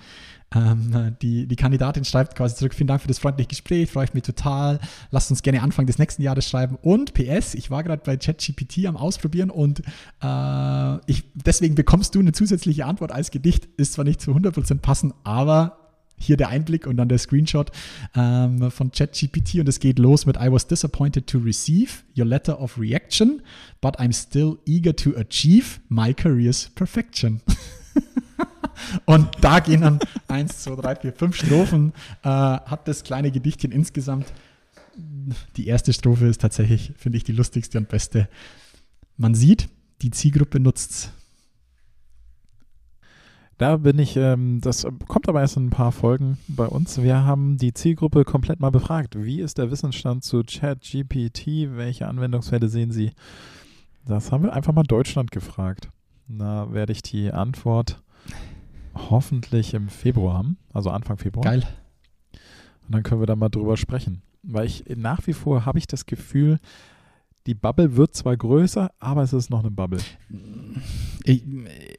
Ähm, 0.55 1.17
die, 1.23 1.47
die 1.47 1.57
Kandidatin 1.57 2.05
schreibt 2.05 2.35
quasi 2.35 2.57
zurück, 2.57 2.75
vielen 2.75 2.89
Dank 2.89 3.03
für 3.03 3.09
das 3.09 3.19
freundliche 3.19 3.49
Gespräch, 3.49 3.91
freue 3.91 4.07
ich 4.07 4.15
mich 4.15 4.25
total. 4.25 4.81
Lasst 5.11 5.31
uns 5.31 5.43
gerne 5.43 5.63
Anfang 5.63 5.87
des 5.87 5.99
nächsten 5.99 6.23
Jahres 6.23 6.49
schreiben. 6.49 6.77
Und 6.83 7.15
PS, 7.15 7.55
ich 7.55 7.71
war 7.71 7.85
gerade 7.85 8.03
bei 8.05 8.17
ChatGPT 8.17 8.87
am 8.87 8.97
Ausprobieren 8.97 9.51
und 9.51 9.81
äh, 10.23 10.97
ich, 11.07 11.25
deswegen 11.35 11.75
bekommst 11.75 12.15
du 12.15 12.21
eine 12.21 12.33
zusätzliche 12.33 12.87
Antwort 12.87 13.13
als 13.13 13.31
Gedicht. 13.31 13.69
Ist 13.77 13.93
zwar 13.93 14.05
nicht 14.05 14.21
zu 14.21 14.33
100% 14.33 14.79
passend, 14.81 15.15
aber 15.23 15.77
hier 16.21 16.37
der 16.37 16.49
Einblick 16.49 16.87
und 16.87 16.97
dann 16.99 17.09
der 17.09 17.19
Screenshot 17.19 17.71
ähm, 18.15 18.71
von 18.71 18.91
ChatGPT 18.91 19.55
und 19.55 19.69
es 19.69 19.81
geht 19.81 19.99
los 19.99 20.27
mit 20.27 20.37
I 20.37 20.53
was 20.53 20.67
disappointed 20.67 21.27
to 21.27 21.39
receive 21.39 22.03
your 22.17 22.27
letter 22.27 22.61
of 22.61 22.79
reaction, 22.79 23.41
but 23.81 23.99
I'm 23.99 24.13
still 24.13 24.59
eager 24.67 24.95
to 24.97 25.17
achieve 25.17 25.81
my 25.89 26.13
career's 26.13 26.69
perfection. 26.75 27.41
Und 29.05 29.29
da 29.41 29.61
gehen 29.61 29.83
dann 29.83 29.99
eins, 30.29 30.63
zwei, 30.63 30.77
drei, 30.77 30.97
vier, 30.97 31.13
fünf 31.13 31.37
Strophen, 31.37 31.93
äh, 32.23 32.29
hat 32.29 32.89
das 32.89 33.03
kleine 33.03 33.31
Gedichtchen 33.31 33.73
insgesamt. 33.73 34.33
Die 35.57 35.67
erste 35.67 35.93
Strophe 35.93 36.27
ist 36.27 36.41
tatsächlich, 36.41 36.93
finde 36.97 37.19
ich, 37.19 37.25
die 37.25 37.33
lustigste 37.33 37.79
und 37.79 37.89
beste. 37.89 38.29
Man 39.17 39.35
sieht, 39.35 39.69
die 40.03 40.11
Zielgruppe 40.11 40.61
nutzt's. 40.61 41.13
Da 43.61 43.77
bin 43.77 43.99
ich, 43.99 44.17
ähm, 44.17 44.63
das 44.63 44.87
kommt 45.07 45.29
aber 45.29 45.43
erst 45.43 45.59
in 45.59 45.67
ein 45.67 45.71
paar 45.71 45.93
Folgen 45.93 46.39
bei 46.49 46.65
uns. 46.65 47.03
Wir 47.03 47.27
haben 47.27 47.59
die 47.59 47.75
Zielgruppe 47.75 48.25
komplett 48.25 48.59
mal 48.59 48.71
befragt. 48.71 49.23
Wie 49.23 49.43
ist 49.43 49.59
der 49.59 49.71
Wissensstand 49.71 50.25
zu 50.25 50.43
ChatGPT? 50.43 51.77
Welche 51.77 52.09
Anwendungsfälle 52.09 52.71
sehen 52.71 52.91
Sie? 52.91 53.11
Das 54.07 54.33
haben 54.33 54.45
wir 54.45 54.55
einfach 54.55 54.73
mal 54.73 54.85
Deutschland 54.85 55.31
gefragt. 55.31 55.91
Da 56.27 56.73
werde 56.73 56.93
ich 56.93 57.03
die 57.03 57.33
Antwort 57.33 58.03
hoffentlich 58.95 59.75
im 59.75 59.89
Februar 59.89 60.35
haben, 60.35 60.57
also 60.73 60.91
Anfang 60.91 61.17
Februar. 61.17 61.45
Geil. 61.45 61.67
Und 62.87 62.95
dann 62.95 63.03
können 63.03 63.21
wir 63.21 63.27
da 63.27 63.37
mal 63.37 63.49
drüber 63.49 63.77
sprechen. 63.77 64.23
Weil 64.43 64.67
ich 64.67 64.85
nach 64.97 65.27
wie 65.27 65.33
vor 65.33 65.67
habe 65.67 65.79
ich 65.79 65.87
das 65.87 66.07
Gefühl, 66.07 66.59
die 67.47 67.55
Bubble 67.55 67.97
wird 67.97 68.15
zwar 68.15 68.37
größer, 68.37 68.91
aber 68.99 69.23
es 69.23 69.33
ist 69.33 69.49
noch 69.49 69.61
eine 69.61 69.71
Bubble. 69.71 70.01
Ich, 71.25 71.43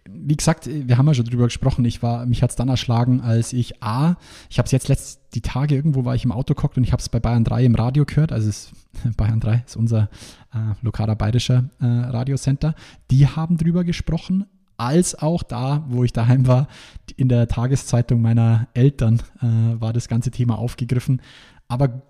wie 0.10 0.38
gesagt, 0.38 0.70
wir 0.70 0.98
haben 0.98 1.08
ja 1.08 1.14
schon 1.14 1.26
drüber 1.26 1.46
gesprochen. 1.46 1.84
Ich 1.86 2.04
war, 2.04 2.26
mich 2.26 2.44
hat 2.44 2.52
es 2.52 2.56
dann 2.56 2.70
erschlagen, 2.70 3.22
als 3.22 3.52
ich 3.52 3.82
A, 3.82 4.18
ich 4.50 4.60
habe 4.60 4.68
es 4.68 4.72
jetzt 4.72 4.88
letzt 4.88 5.22
die 5.34 5.42
Tage 5.42 5.76
irgendwo 5.76 6.06
war 6.06 6.14
ich 6.14 6.26
im 6.26 6.32
Auto 6.32 6.54
gehockt 6.54 6.78
und 6.78 6.84
ich 6.84 6.92
habe 6.92 7.02
es 7.02 7.10
bei 7.10 7.20
Bayern 7.20 7.44
3 7.44 7.66
im 7.66 7.76
Radio 7.76 8.06
gehört. 8.06 8.32
Also 8.32 8.50
es, 8.50 8.72
Bayern 9.18 9.40
3 9.40 9.64
ist 9.66 9.76
unser 9.76 10.10
äh, 10.54 10.76
lokaler 10.82 11.16
bayerischer 11.16 11.70
äh, 11.80 11.86
Radiocenter. 11.86 12.76
Die 13.10 13.28
haben 13.28 13.58
drüber 13.58 13.84
gesprochen, 13.84 14.46
als 14.82 15.14
auch 15.14 15.44
da, 15.44 15.86
wo 15.90 16.04
ich 16.04 16.12
daheim 16.12 16.48
war, 16.48 16.68
in 17.16 17.30
der 17.30 17.48
Tageszeitung 17.48 18.20
meiner 18.20 18.68
Eltern 18.74 19.22
äh, 19.42 19.80
war 19.80 19.94
das 19.94 20.08
ganze 20.08 20.32
Thema 20.32 20.58
aufgegriffen. 20.58 21.22
Aber 21.68 22.02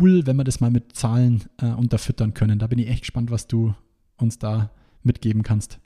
cool, 0.00 0.26
wenn 0.26 0.36
wir 0.36 0.44
das 0.44 0.60
mal 0.60 0.70
mit 0.70 0.96
Zahlen 0.96 1.44
äh, 1.60 1.66
unterfüttern 1.66 2.32
können. 2.32 2.58
Da 2.58 2.66
bin 2.66 2.78
ich 2.78 2.88
echt 2.88 3.02
gespannt, 3.02 3.30
was 3.30 3.46
du 3.46 3.74
uns 4.16 4.38
da 4.38 4.70
mitgeben 5.02 5.42
kannst. 5.42 5.80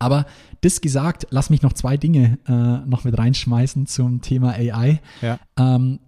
Aber 0.00 0.26
das 0.62 0.80
gesagt, 0.80 1.28
lass 1.30 1.50
mich 1.50 1.62
noch 1.62 1.74
zwei 1.74 1.96
Dinge 1.96 2.38
äh, 2.48 2.86
noch 2.88 3.04
mit 3.04 3.16
reinschmeißen 3.16 3.86
zum 3.86 4.22
Thema 4.22 4.54
AI. 4.54 5.00
Ja. 5.22 5.38
Ähm, 5.56 6.00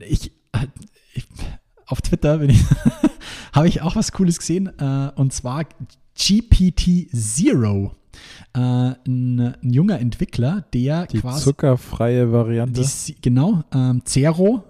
ich, 0.00 0.32
äh, 0.52 0.66
ich, 1.14 1.26
auf 1.86 2.00
Twitter 2.00 2.40
habe 3.52 3.68
ich 3.68 3.82
auch 3.82 3.94
was 3.94 4.10
Cooles 4.10 4.38
gesehen 4.38 4.72
äh, 4.78 5.12
und 5.14 5.32
zwar 5.32 5.66
GPT 6.16 7.10
Zero. 7.12 7.94
Äh, 8.54 8.58
ein, 8.60 9.54
ein 9.62 9.72
junger 9.72 9.98
Entwickler, 9.98 10.64
der 10.72 11.06
Die 11.06 11.20
quasi 11.20 11.44
zuckerfreie 11.44 12.32
Variante. 12.32 12.82
die, 12.82 13.16
genau, 13.20 13.64
ähm, 13.74 14.02
Zero. 14.04 14.64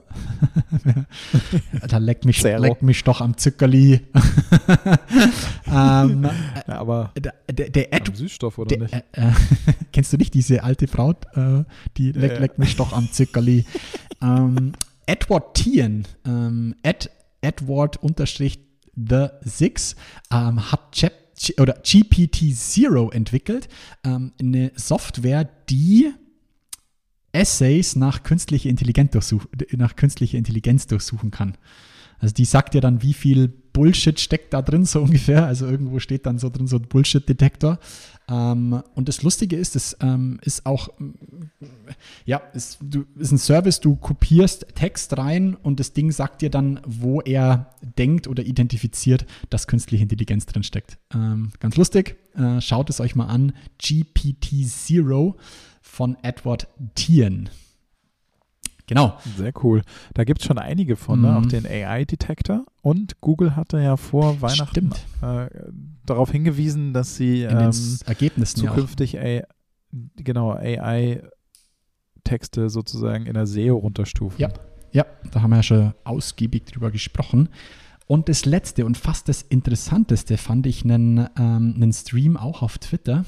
da 1.89 1.99
leckt 1.99 2.25
mich, 2.25 2.41
Zero. 2.41 2.63
leckt 2.63 2.83
mich 2.83 3.03
doch 3.05 3.21
am 3.21 3.37
Zuckerli. 3.37 4.01
ähm, 5.67 6.29
ja, 6.67 6.79
aber 6.79 7.13
der, 7.19 7.35
der, 7.51 7.93
Ed, 7.93 8.17
Süßstoff 8.17 8.59
oder 8.59 8.69
der, 8.69 8.79
nicht? 8.79 8.95
äh, 8.95 9.03
äh, 9.13 9.33
kennst 9.93 10.13
du 10.13 10.17
nicht 10.17 10.35
diese 10.35 10.63
alte 10.63 10.87
Frau, 10.87 11.11
äh, 11.35 11.65
die 11.97 12.13
leck, 12.13 12.33
ja. 12.33 12.39
leckt 12.39 12.59
mich 12.59 12.77
doch 12.77 12.93
am 12.93 13.11
Zuckerli? 13.13 13.65
ähm, 14.23 14.73
Edward 15.07 15.55
Tien, 15.55 16.07
ähm, 16.25 16.75
Ed, 16.83 17.11
Edward 17.41 18.03
unterstrich 18.03 18.61
The 18.97 19.27
Six, 19.43 19.97
ähm, 20.33 20.71
hat 20.71 20.93
Chat, 20.93 21.13
oder 21.59 21.75
GPT 21.83 22.55
Zero 22.55 23.11
entwickelt. 23.11 23.69
Ähm, 24.05 24.33
eine 24.41 24.73
Software, 24.77 25.49
die 25.69 26.13
Essays 27.33 27.97
nach 27.97 28.23
künstlicher 28.23 28.71
Intelligenz, 28.71 29.13
durchsuch, 29.13 29.47
nach 29.73 29.97
künstlicher 29.97 30.39
Intelligenz 30.39 30.87
durchsuchen 30.87 31.31
kann. 31.31 31.57
Also 32.19 32.33
die 32.35 32.45
sagt 32.45 32.75
dir 32.75 32.81
dann, 32.81 33.03
wie 33.03 33.13
viel 33.13 33.53
Bullshit 33.75 34.19
steckt 34.19 34.55
da 34.55 34.63
drin, 34.63 34.87
so 34.87 35.01
ungefähr. 35.03 35.45
Also 35.45 35.67
irgendwo 35.67 35.99
steht 35.99 36.25
dann 36.25 36.39
so 36.39 36.49
drin 36.49 36.67
so 36.67 36.77
ein 36.77 36.89
Bullshit-Detektor. 36.89 37.79
Ähm, 38.27 38.83
und 38.95 39.09
das 39.09 39.23
Lustige 39.23 39.57
ist, 39.57 39.77
es 39.77 39.95
ähm, 40.01 40.39
ist 40.43 40.65
auch, 40.65 40.89
ja, 42.25 42.39
ist, 42.55 42.79
ist 43.19 43.33
ein 43.33 43.39
Service, 43.39 43.81
du 43.81 43.97
kopierst 43.97 44.69
Text 44.75 45.19
rein 45.19 45.55
und 45.55 45.79
das 45.79 45.93
Ding 45.93 46.11
sagt 46.11 46.41
dir 46.41 46.49
dann, 46.49 46.81
wo 46.87 47.21
er 47.21 47.75
denkt 47.99 48.27
oder 48.27 48.43
identifiziert, 48.43 49.27
dass 49.51 49.67
künstliche 49.67 50.05
Intelligenz 50.05 50.47
drin 50.47 50.63
steckt. 50.63 50.97
Ähm, 51.13 51.53
ganz 51.61 51.77
lustig, 51.77 52.17
äh, 52.35 52.63
schaut 52.63 52.89
es 52.89 53.01
euch 53.01 53.15
mal 53.15 53.27
an, 53.27 53.53
GPT-Zero 53.79 55.37
von 55.83 56.17
Edward 56.23 56.69
Tien. 56.95 57.51
Genau. 58.87 59.17
Sehr 59.37 59.53
cool. 59.63 59.83
Da 60.13 60.25
gibt 60.25 60.41
es 60.41 60.47
schon 60.47 60.59
einige 60.59 60.97
von, 60.97 61.21
ne? 61.23 61.29
Mhm. 61.31 61.37
auch 61.37 61.47
den 61.47 61.67
AI-Detektor. 61.67 62.67
Und 62.83 63.21
Google 63.21 63.57
hatte 63.57 63.79
ja 63.81 63.97
vor 63.97 64.43
Weihnachten 64.43 64.91
äh, 65.23 65.49
darauf 66.05 66.31
hingewiesen, 66.31 66.93
dass 66.93 67.17
sie 67.17 67.45
In 67.45 67.59
den 67.59 67.71
ähm, 67.73 67.99
Ergebnissen 68.07 68.61
zukünftig 68.61 69.19
A 69.19 69.43
genau, 70.17 70.53
AI-Texte 70.53 71.21
sozusagen 72.69 73.27
in 73.27 73.35
der 73.35 73.47
SEO 73.47 73.77
runterstufen. 73.77 74.41
Ja. 74.41 74.51
Ja, 74.93 75.07
da 75.33 75.43
haben 75.43 75.51
wir 75.51 75.57
ja 75.57 75.63
schon 75.65 75.93
ausgiebig 76.05 76.67
drüber 76.67 76.93
gesprochen. 76.93 77.49
Und 78.07 78.29
das 78.29 78.45
letzte 78.45 78.87
und 78.87 78.97
fast 78.97 79.29
das 79.29 79.43
interessanteste 79.43 80.37
fand 80.37 80.67
ich 80.67 80.85
einen, 80.85 81.19
ähm, 81.37 81.75
einen 81.75 81.93
Stream 81.93 82.37
auch 82.37 82.63
auf 82.63 82.79
Twitter 82.79 83.25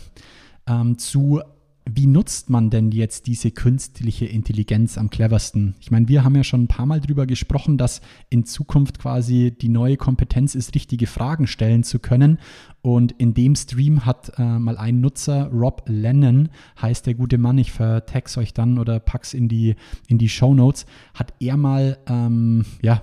ähm, 0.69 0.97
zu, 0.99 1.43
wie 1.89 2.09
nutzt 2.09 2.51
man 2.51 2.68
denn 2.68 2.91
jetzt 2.91 3.28
diese 3.28 3.53
künstliche 3.53 4.26
Intelligenz 4.26 4.99
am 4.99 5.09
cleversten? 5.09 5.76
Ich 5.80 5.93
meine, 5.93 6.09
wir 6.09 6.24
haben 6.24 6.34
ja 6.34 6.43
schon 6.43 6.64
ein 6.64 6.68
paar 6.68 6.84
Mal 6.84 7.01
drüber 7.01 7.26
gesprochen, 7.26 7.78
dass 7.78 8.01
in 8.28 8.45
Zukunft 8.45 8.99
quasi 8.99 9.53
die 9.57 9.68
neue 9.68 9.97
Kompetenz 9.97 10.57
ist, 10.57 10.74
richtige 10.74 11.07
Fragen 11.07 11.47
stellen 11.47 11.84
zu 11.84 12.01
können. 12.01 12.39
Und 12.82 13.12
in 13.12 13.34
dem 13.34 13.55
Stream 13.55 14.05
hat 14.05 14.32
äh, 14.37 14.59
mal 14.59 14.76
ein 14.76 15.01
Nutzer, 15.01 15.49
Rob 15.53 15.84
Lennon, 15.87 16.49
heißt 16.82 17.07
der 17.07 17.14
gute 17.14 17.39
Mann, 17.39 17.57
ich 17.59 17.70
vertag's 17.70 18.37
euch 18.37 18.53
dann 18.53 18.78
oder 18.78 18.99
pack's 18.99 19.32
in 19.32 19.49
die, 19.49 19.76
in 20.09 20.18
die 20.18 20.28
Show 20.28 20.55
Notes, 20.55 20.87
hat 21.14 21.34
er 21.39 21.57
mal, 21.57 21.99
ähm, 22.09 22.64
ja, 22.82 23.03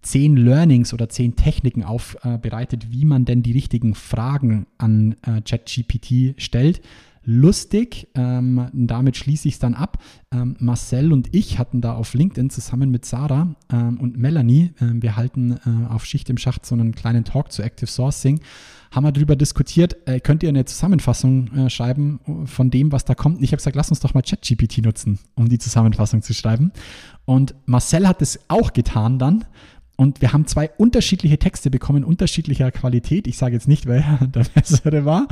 zehn 0.00 0.36
Learnings 0.36 0.94
oder 0.94 1.08
zehn 1.08 1.36
Techniken 1.36 1.82
aufbereitet, 1.82 2.90
wie 2.90 3.04
man 3.04 3.24
denn 3.24 3.42
die 3.42 3.52
richtigen 3.52 3.94
Fragen 3.94 4.66
an 4.78 5.16
äh, 5.22 5.42
ChatGPT 5.42 6.40
stellt. 6.40 6.80
Lustig, 7.30 8.08
ähm, 8.14 8.70
damit 8.72 9.18
schließe 9.18 9.48
ich 9.48 9.54
es 9.54 9.60
dann 9.60 9.74
ab. 9.74 10.02
Ähm, 10.32 10.56
Marcel 10.60 11.12
und 11.12 11.34
ich 11.34 11.58
hatten 11.58 11.82
da 11.82 11.92
auf 11.92 12.14
LinkedIn 12.14 12.48
zusammen 12.48 12.90
mit 12.90 13.04
Sarah 13.04 13.54
ähm, 13.70 14.00
und 14.00 14.16
Melanie, 14.16 14.72
ähm, 14.80 15.02
wir 15.02 15.14
halten 15.14 15.52
äh, 15.52 15.92
auf 15.92 16.06
Schicht 16.06 16.30
im 16.30 16.38
Schacht 16.38 16.64
so 16.64 16.74
einen 16.74 16.94
kleinen 16.94 17.24
Talk 17.24 17.52
zu 17.52 17.60
Active 17.60 17.86
Sourcing, 17.86 18.40
haben 18.90 19.04
wir 19.04 19.12
darüber 19.12 19.36
diskutiert, 19.36 20.08
äh, 20.08 20.20
könnt 20.20 20.42
ihr 20.42 20.48
eine 20.48 20.64
Zusammenfassung 20.64 21.52
äh, 21.52 21.68
schreiben 21.68 22.46
von 22.46 22.70
dem, 22.70 22.92
was 22.92 23.04
da 23.04 23.14
kommt. 23.14 23.42
Ich 23.42 23.50
habe 23.50 23.58
gesagt, 23.58 23.76
lass 23.76 23.90
uns 23.90 24.00
doch 24.00 24.14
mal 24.14 24.22
ChatGPT 24.22 24.78
nutzen, 24.78 25.18
um 25.34 25.50
die 25.50 25.58
Zusammenfassung 25.58 26.22
zu 26.22 26.32
schreiben. 26.32 26.72
Und 27.26 27.54
Marcel 27.66 28.08
hat 28.08 28.22
es 28.22 28.40
auch 28.48 28.72
getan 28.72 29.18
dann. 29.18 29.44
Und 29.96 30.22
wir 30.22 30.32
haben 30.32 30.46
zwei 30.46 30.70
unterschiedliche 30.78 31.38
Texte 31.38 31.70
bekommen, 31.70 32.04
unterschiedlicher 32.04 32.70
Qualität. 32.70 33.26
Ich 33.26 33.36
sage 33.36 33.52
jetzt 33.52 33.68
nicht, 33.68 33.84
wer 33.84 34.16
der 34.34 34.44
bessere 34.44 35.04
war. 35.04 35.28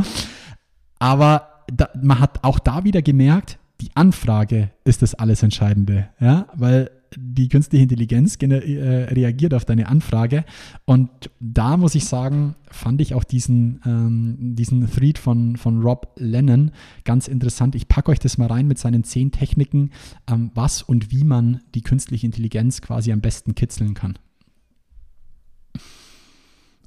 Aber 0.98 1.55
da, 1.72 1.88
man 2.00 2.20
hat 2.20 2.44
auch 2.44 2.58
da 2.58 2.84
wieder 2.84 3.02
gemerkt, 3.02 3.58
die 3.80 3.90
Anfrage 3.94 4.70
ist 4.84 5.02
das 5.02 5.14
alles 5.14 5.42
Entscheidende. 5.42 6.08
Ja, 6.18 6.46
weil 6.54 6.90
die 7.16 7.48
künstliche 7.48 7.82
Intelligenz 7.82 8.36
äh, 8.36 8.46
reagiert 8.46 9.54
auf 9.54 9.64
deine 9.64 9.88
Anfrage. 9.88 10.44
Und 10.84 11.08
da 11.40 11.76
muss 11.76 11.94
ich 11.94 12.04
sagen, 12.04 12.56
fand 12.70 13.00
ich 13.00 13.14
auch 13.14 13.24
diesen, 13.24 13.80
ähm, 13.86 14.36
diesen 14.38 14.90
Thread 14.90 15.18
von, 15.18 15.56
von 15.56 15.82
Rob 15.82 16.12
Lennon 16.16 16.72
ganz 17.04 17.28
interessant. 17.28 17.74
Ich 17.74 17.88
packe 17.88 18.10
euch 18.10 18.18
das 18.18 18.38
mal 18.38 18.48
rein 18.48 18.66
mit 18.66 18.78
seinen 18.78 19.04
zehn 19.04 19.30
Techniken, 19.30 19.90
ähm, 20.28 20.50
was 20.54 20.82
und 20.82 21.10
wie 21.10 21.24
man 21.24 21.60
die 21.74 21.82
künstliche 21.82 22.26
Intelligenz 22.26 22.82
quasi 22.82 23.12
am 23.12 23.20
besten 23.20 23.54
kitzeln 23.54 23.94
kann. 23.94 24.18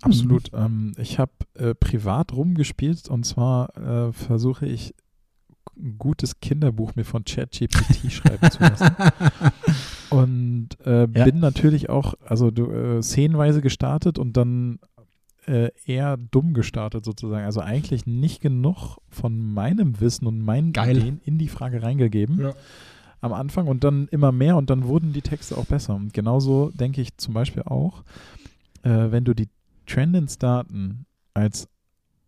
Absolut. 0.01 0.51
Ähm, 0.53 0.93
ich 0.97 1.19
habe 1.19 1.31
äh, 1.55 1.73
privat 1.75 2.33
rumgespielt 2.33 3.07
und 3.09 3.25
zwar 3.25 3.75
äh, 3.77 4.11
versuche 4.13 4.65
ich 4.65 4.93
ein 5.77 5.97
gutes 5.97 6.39
Kinderbuch 6.41 6.95
mir 6.95 7.05
von 7.05 7.23
ChatGPT 7.23 8.11
schreiben 8.11 8.51
zu 8.51 8.59
lassen. 8.59 8.95
Und 10.09 10.69
äh, 10.85 11.07
Ja. 11.13 11.25
bin 11.25 11.39
natürlich 11.39 11.89
auch, 11.89 12.13
also 12.25 12.51
du, 12.51 12.71
äh, 12.71 13.01
szenenweise 13.03 13.61
gestartet 13.61 14.17
und 14.19 14.35
dann 14.37 14.79
äh, 15.45 15.69
eher 15.85 16.17
dumm 16.17 16.53
gestartet 16.53 17.05
sozusagen. 17.05 17.45
Also 17.45 17.61
eigentlich 17.61 18.05
nicht 18.05 18.41
genug 18.41 18.97
von 19.09 19.53
meinem 19.53 19.99
Wissen 19.99 20.27
und 20.27 20.41
meinen 20.43 20.73
Geil. 20.73 20.97
Ideen 20.97 21.21
in 21.23 21.37
die 21.37 21.47
Frage 21.47 21.81
reingegeben 21.81 22.39
Ja. 22.39 22.53
am 23.21 23.33
Anfang 23.33 23.67
und 23.67 23.83
dann 23.83 24.07
immer 24.09 24.31
mehr 24.31 24.57
und 24.57 24.69
dann 24.69 24.85
wurden 24.85 25.13
die 25.13 25.21
Texte 25.21 25.57
auch 25.57 25.65
besser. 25.65 25.95
Und 25.95 26.13
genauso 26.13 26.71
denke 26.71 27.01
ich 27.01 27.15
zum 27.17 27.33
Beispiel 27.33 27.63
auch, 27.63 28.03
äh, 28.83 29.11
wenn 29.11 29.23
du 29.25 29.33
die 29.33 29.47
Trendings-Daten 29.89 31.05
als 31.33 31.67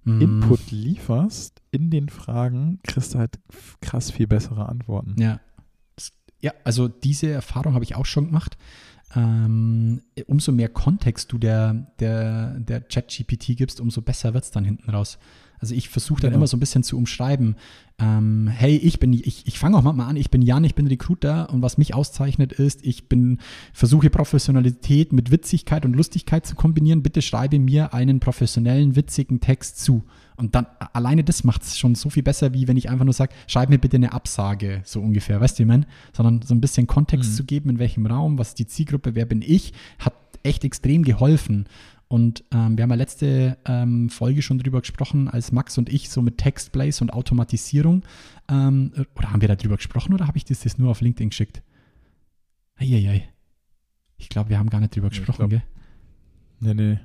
Mhm. 0.03 0.21
Input 0.21 0.71
lieferst 0.71 1.61
in 1.69 1.91
den 1.91 2.09
Fragen, 2.09 2.79
kriegst 2.83 3.13
du 3.13 3.19
halt 3.19 3.39
krass 3.81 4.09
viel 4.09 4.25
bessere 4.27 4.67
Antworten. 4.67 5.15
Ja. 5.19 5.39
Ja, 6.39 6.53
also 6.63 6.87
diese 6.87 7.29
Erfahrung 7.29 7.75
habe 7.75 7.83
ich 7.83 7.95
auch 7.95 8.07
schon 8.07 8.25
gemacht. 8.25 8.57
Ähm, 9.13 10.01
umso 10.25 10.51
mehr 10.51 10.69
Kontext 10.69 11.31
du 11.31 11.37
der, 11.37 11.93
der, 11.99 12.59
der 12.59 12.87
Chat-GPT 12.87 13.55
gibst, 13.57 13.79
umso 13.79 14.01
besser 14.01 14.33
wird 14.33 14.45
es 14.45 14.49
dann 14.51 14.65
hinten 14.65 14.89
raus. 14.89 15.19
Also 15.61 15.75
ich 15.75 15.89
versuche 15.89 16.21
dann 16.21 16.31
Genau. 16.31 16.39
immer 16.39 16.47
so 16.47 16.57
ein 16.57 16.59
bisschen 16.59 16.81
zu 16.83 16.97
umschreiben, 16.97 17.55
ähm, 17.99 18.47
hey, 18.47 18.75
ich 18.77 18.99
bin, 18.99 19.13
ich, 19.13 19.45
ich 19.45 19.59
fange 19.59 19.77
auch 19.77 19.83
manchmal 19.83 20.07
an, 20.09 20.15
ich 20.15 20.31
bin 20.31 20.41
Jan, 20.41 20.63
ich 20.63 20.73
bin 20.73 20.87
Recruiter 20.87 21.51
und 21.51 21.61
was 21.61 21.77
mich 21.77 21.93
auszeichnet 21.93 22.51
ist, 22.51 22.83
ich 22.83 23.07
bin, 23.07 23.37
versuche 23.71 24.09
Professionalität 24.09 25.13
mit 25.13 25.29
Witzigkeit 25.31 25.85
und 25.85 25.95
Lustigkeit 25.95 26.45
zu 26.47 26.55
kombinieren. 26.55 27.03
Bitte 27.03 27.21
schreibe 27.21 27.59
mir 27.59 27.93
einen 27.93 28.19
professionellen, 28.19 28.95
witzigen 28.95 29.39
Text 29.39 29.79
zu. 29.83 30.03
Und 30.35 30.55
dann 30.55 30.65
alleine 30.93 31.23
das 31.23 31.43
macht 31.43 31.61
es 31.61 31.77
schon 31.77 31.93
so 31.93 32.09
viel 32.09 32.23
besser, 32.23 32.53
wie 32.55 32.67
wenn 32.67 32.75
ich 32.77 32.89
einfach 32.89 33.05
nur 33.05 33.13
sage, 33.13 33.33
schreib 33.45 33.69
mir 33.69 33.77
bitte 33.77 33.97
eine 33.97 34.13
Absage, 34.13 34.81
so 34.83 34.99
ungefähr, 34.99 35.39
weißt 35.39 35.59
du, 35.59 35.65
meine? 35.65 35.85
Sondern 36.13 36.41
so 36.41 36.55
ein 36.55 36.61
bisschen 36.61 36.87
Kontext 36.87 37.31
Mhm. 37.31 37.35
zu 37.35 37.43
geben, 37.43 37.69
in 37.69 37.77
welchem 37.77 38.07
Raum, 38.07 38.39
was 38.39 38.49
ist 38.49 38.59
die 38.59 38.65
Zielgruppe, 38.65 39.13
wer 39.13 39.25
bin 39.25 39.43
ich, 39.43 39.73
hat 39.99 40.15
echt 40.41 40.63
extrem 40.63 41.03
geholfen. 41.03 41.65
Und 42.11 42.43
ähm, 42.51 42.77
wir 42.77 42.83
haben 42.83 42.89
ja 42.89 42.97
letzte 42.97 43.57
ähm, 43.63 44.09
Folge 44.09 44.41
schon 44.41 44.59
drüber 44.59 44.81
gesprochen, 44.81 45.29
als 45.29 45.53
Max 45.53 45.77
und 45.77 45.87
ich 45.87 46.09
so 46.09 46.21
mit 46.21 46.39
Textplays 46.39 46.99
und 46.99 47.13
Automatisierung, 47.13 48.03
ähm, 48.49 48.91
oder 49.15 49.31
haben 49.31 49.39
wir 49.39 49.47
da 49.47 49.55
drüber 49.55 49.77
gesprochen 49.77 50.13
oder 50.13 50.27
habe 50.27 50.37
ich 50.37 50.43
das, 50.43 50.59
das 50.59 50.77
nur 50.77 50.91
auf 50.91 50.99
LinkedIn 50.99 51.29
geschickt? 51.29 51.63
Eieiei. 52.75 53.29
Ich 54.17 54.27
glaube, 54.27 54.49
wir 54.49 54.59
haben 54.59 54.69
gar 54.69 54.81
nicht 54.81 54.93
drüber 54.93 55.07
Ja, 55.07 55.11
gesprochen, 55.11 55.37
glaub, 55.37 55.49
gell? 55.51 55.63
Nee, 56.59 56.73
nee. 56.73 56.99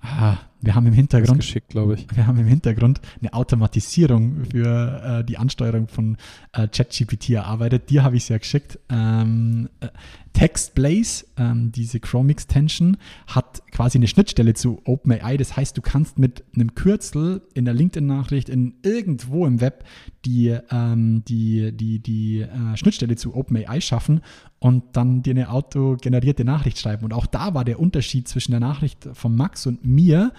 Ah, 0.00 0.38
wir 0.62 0.76
haben 0.76 0.86
im 0.86 0.92
Hintergrund 0.92 1.40
geschickt, 1.40 1.68
glaube 1.70 1.94
ich. 1.94 2.06
wir 2.14 2.26
haben 2.26 2.38
im 2.38 2.46
Hintergrund 2.46 3.00
eine 3.20 3.34
Automatisierung 3.34 4.44
für 4.50 5.02
äh, 5.20 5.24
die 5.24 5.36
Ansteuerung 5.36 5.88
von 5.88 6.16
äh, 6.52 6.68
ChatGPT 6.68 7.30
erarbeitet. 7.30 7.90
Dir 7.90 8.04
habe 8.04 8.16
ich 8.16 8.22
es 8.22 8.28
ja 8.28 8.38
geschickt. 8.38 8.78
Ähm, 8.88 9.68
äh, 9.80 9.88
TextBlaze, 10.32 11.26
ähm, 11.36 11.72
diese 11.72 12.00
Chrome 12.00 12.30
Extension, 12.30 12.96
hat 13.26 13.62
quasi 13.70 13.98
eine 13.98 14.06
Schnittstelle 14.06 14.54
zu 14.54 14.80
OpenAI. 14.84 15.36
Das 15.36 15.56
heißt, 15.56 15.76
du 15.76 15.82
kannst 15.82 16.18
mit 16.18 16.44
einem 16.54 16.74
Kürzel 16.74 17.42
in 17.54 17.64
der 17.64 17.74
LinkedIn-Nachricht 17.74 18.48
in 18.48 18.74
irgendwo 18.82 19.46
im 19.46 19.60
Web 19.60 19.84
die, 20.24 20.56
ähm, 20.70 21.22
die, 21.26 21.72
die, 21.72 21.98
die 21.98 22.40
äh, 22.40 22.76
Schnittstelle 22.76 23.16
zu 23.16 23.34
OpenAI 23.34 23.80
schaffen 23.80 24.20
und 24.58 24.84
dann 24.92 25.22
dir 25.22 25.32
eine 25.32 25.50
autogenerierte 25.50 26.44
Nachricht 26.44 26.78
schreiben. 26.78 27.04
Und 27.04 27.12
auch 27.12 27.26
da 27.26 27.52
war 27.54 27.64
der 27.64 27.80
Unterschied 27.80 28.28
zwischen 28.28 28.52
der 28.52 28.60
Nachricht 28.60 29.08
von 29.12 29.34
Max 29.34 29.66
und 29.66 29.84
mir 29.84 30.32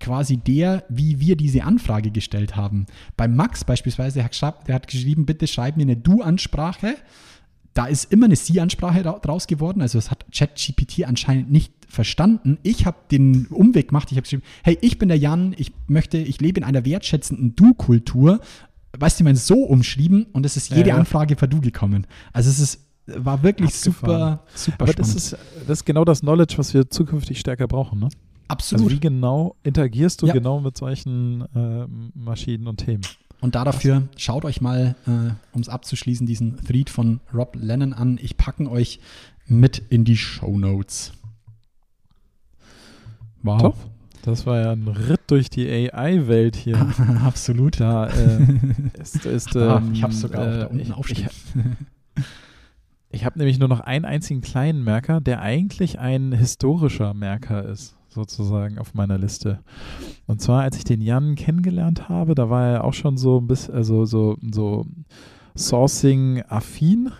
quasi 0.00 0.38
der, 0.38 0.84
wie 0.88 1.20
wir 1.20 1.36
diese 1.36 1.62
Anfrage 1.64 2.10
gestellt 2.10 2.56
haben. 2.56 2.86
Bei 3.16 3.28
Max 3.28 3.64
beispielsweise, 3.64 4.14
der 4.14 4.24
hat, 4.24 4.32
geschrab- 4.32 4.64
der 4.64 4.74
hat 4.74 4.88
geschrieben, 4.88 5.26
bitte 5.26 5.46
schreib 5.46 5.76
mir 5.76 5.82
eine 5.82 5.96
Du-Ansprache. 5.96 6.94
Da 7.74 7.86
ist 7.86 8.12
immer 8.12 8.24
eine 8.26 8.34
Sie-Ansprache 8.34 9.04
ra- 9.04 9.18
draus 9.20 9.46
geworden. 9.46 9.80
Also 9.80 9.98
das 9.98 10.10
hat 10.10 10.24
ChatGPT 10.34 11.04
anscheinend 11.06 11.52
nicht 11.52 11.72
verstanden. 11.88 12.58
Ich 12.64 12.84
habe 12.86 12.96
den 13.12 13.46
Umweg 13.46 13.88
gemacht. 13.88 14.08
Ich 14.10 14.16
habe 14.16 14.22
geschrieben, 14.22 14.42
hey, 14.64 14.76
ich 14.80 14.98
bin 14.98 15.08
der 15.08 15.18
Jan, 15.18 15.54
ich 15.56 15.72
möchte, 15.86 16.18
ich 16.18 16.40
lebe 16.40 16.58
in 16.58 16.64
einer 16.64 16.84
wertschätzenden 16.84 17.54
Du-Kultur. 17.54 18.40
Weißt 18.98 19.20
du, 19.20 19.22
ich 19.22 19.24
meine, 19.24 19.36
so 19.38 19.62
umschrieben 19.62 20.26
und 20.32 20.44
es 20.44 20.56
ist 20.56 20.70
Ja, 20.70 20.78
jede 20.78 20.88
ja. 20.90 20.96
Anfrage 20.96 21.36
per 21.36 21.46
Du 21.46 21.60
gekommen. 21.60 22.06
Also 22.32 22.50
es 22.50 22.58
ist, 22.58 22.80
war 23.06 23.42
wirklich 23.44 23.68
Abgefahren. 23.70 23.92
super, 23.92 24.44
super 24.54 24.76
Aber 24.82 24.92
spannend. 24.92 24.98
das 24.98 25.14
ist, 25.14 25.36
das 25.68 25.78
ist 25.78 25.84
genau 25.84 26.04
das 26.04 26.20
Knowledge, 26.20 26.54
was 26.58 26.74
wir 26.74 26.90
zukünftig 26.90 27.38
stärker 27.38 27.68
brauchen, 27.68 28.00
ne? 28.00 28.08
Absolut. 28.50 28.84
Also 28.86 28.96
wie 28.96 29.00
genau 29.00 29.56
interagierst 29.62 30.22
du 30.22 30.26
Ja. 30.26 30.32
genau 30.32 30.60
mit 30.60 30.76
solchen 30.76 31.42
äh, 31.54 31.86
Maschinen 32.14 32.66
und 32.66 32.78
Themen? 32.78 33.02
Und 33.40 33.54
da 33.54 33.64
dafür 33.64 34.08
schaut 34.16 34.44
euch 34.44 34.60
mal, 34.60 34.96
äh, 35.06 35.32
um 35.52 35.60
es 35.62 35.68
abzuschließen, 35.68 36.26
diesen 36.26 36.56
Thread 36.64 36.90
von 36.90 37.20
Rob 37.32 37.56
Lennon 37.58 37.92
an. 37.94 38.18
Ich 38.20 38.36
packen 38.36 38.66
euch 38.66 39.00
mit 39.46 39.78
in 39.78 40.04
die 40.04 40.16
Show 40.16 40.58
Notes. 40.58 41.12
Wow. 43.42 43.60
Top. 43.62 43.76
Das 44.22 44.44
war 44.44 44.60
ja 44.60 44.72
ein 44.72 44.86
Ritt 44.86 45.22
durch 45.28 45.48
die 45.48 45.66
AI-Welt 45.70 46.54
hier. 46.54 46.76
Absolut. 47.24 47.80
Da 47.80 48.08
äh, 48.08 48.46
ist, 49.00 49.24
ist 49.24 49.56
Ah, 49.56 49.78
ähm, 49.78 49.92
ich 49.94 50.02
hab's 50.02 50.20
sogar 50.20 50.42
auch 50.42 50.44
da 50.44 50.62
äh, 50.64 50.66
unten 50.66 50.92
aufstehen. 50.92 51.28
Ich, 52.16 52.24
ich 53.12 53.24
habe 53.24 53.38
nämlich 53.38 53.58
nur 53.58 53.68
noch 53.68 53.80
einen 53.80 54.04
einzigen 54.04 54.42
kleinen 54.42 54.84
Merker, 54.84 55.22
der 55.22 55.40
eigentlich 55.40 55.98
ein 55.98 56.32
historischer 56.32 57.14
Merker 57.14 57.64
ist, 57.64 57.96
sozusagen 58.10 58.78
auf 58.78 58.94
meiner 58.94 59.18
Liste. 59.18 59.60
Und 60.26 60.40
zwar, 60.40 60.62
als 60.62 60.76
ich 60.76 60.84
den 60.84 61.00
Jan 61.00 61.34
kennengelernt 61.34 62.08
habe, 62.08 62.34
da 62.34 62.50
war 62.50 62.66
er 62.66 62.84
auch 62.84 62.94
schon 62.94 63.16
so 63.16 63.38
ein 63.38 63.46
bisschen, 63.46 63.74
also 63.74 64.04
so, 64.04 64.36
so 64.52 64.86
Sourcing-affin. 65.56 67.10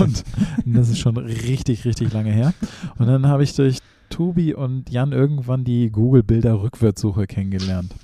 Und 0.00 0.24
das 0.66 0.88
ist 0.88 0.98
schon 0.98 1.16
richtig, 1.16 1.84
richtig 1.84 2.12
lange 2.12 2.32
her. 2.32 2.54
Und 2.98 3.06
dann 3.06 3.26
habe 3.26 3.42
ich 3.42 3.54
durch 3.54 3.78
Tobi 4.10 4.54
und 4.54 4.90
Jan 4.90 5.12
irgendwann 5.12 5.64
die 5.64 5.90
Google-Bilder-Rückwärtssuche 5.90 7.26
kennengelernt. 7.26 7.94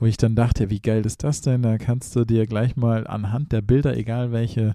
Wo 0.00 0.06
ich 0.06 0.16
dann 0.16 0.36
dachte, 0.36 0.70
wie 0.70 0.80
geil 0.80 1.04
ist 1.04 1.24
das 1.24 1.40
denn? 1.40 1.62
Da 1.62 1.76
kannst 1.78 2.14
du 2.14 2.24
dir 2.24 2.46
gleich 2.46 2.76
mal 2.76 3.06
anhand 3.06 3.52
der 3.52 3.62
Bilder, 3.62 3.96
egal 3.96 4.30
welche 4.30 4.74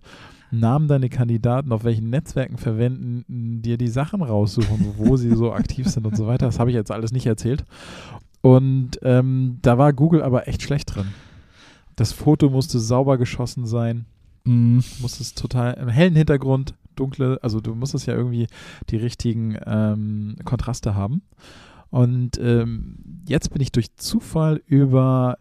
Namen 0.60 0.88
deine 0.88 1.10
Kandidaten 1.10 1.72
auf 1.72 1.84
welchen 1.84 2.10
Netzwerken 2.10 2.58
verwenden, 2.58 3.62
dir 3.62 3.78
die 3.78 3.88
Sachen 3.88 4.22
raussuchen, 4.22 4.94
wo 4.98 5.18
sie 5.18 5.36
so 5.36 5.54
aktiv 5.54 5.88
sind 5.88 6.06
und 6.06 6.16
so 6.16 6.28
weiter. 6.28 6.46
Das 6.46 6.60
habe 6.60 6.70
ich 6.70 6.76
jetzt 6.76 6.92
alles 6.92 7.12
nicht 7.12 7.26
erzählt. 7.26 7.66
Und 8.42 9.00
ähm, 9.04 9.60
da 9.62 9.78
war 9.78 9.94
Google 9.94 10.22
aber 10.22 10.48
echt 10.48 10.62
schlecht 10.62 10.96
drin. 10.96 11.08
Das 11.96 12.12
Foto 12.12 12.50
musste 12.50 12.80
sauber 12.80 13.18
geschossen 13.18 13.66
sein, 13.66 14.06
Mm, 14.46 14.80
musstest 15.00 15.38
total 15.38 15.76
im 15.76 15.88
hellen 15.88 16.16
Hintergrund, 16.16 16.76
dunkle, 16.96 17.40
also 17.42 17.62
du 17.62 17.76
musstest 17.76 18.08
ja 18.08 18.14
irgendwie 18.14 18.48
die 18.90 18.98
richtigen 18.98 19.58
ähm, 19.66 20.36
Kontraste 20.44 20.96
haben. 20.96 21.22
Und 21.90 22.40
ähm, 22.40 23.24
jetzt 23.28 23.52
bin 23.52 23.62
ich 23.62 23.72
durch 23.72 23.96
Zufall 23.96 24.62
über 24.66 25.38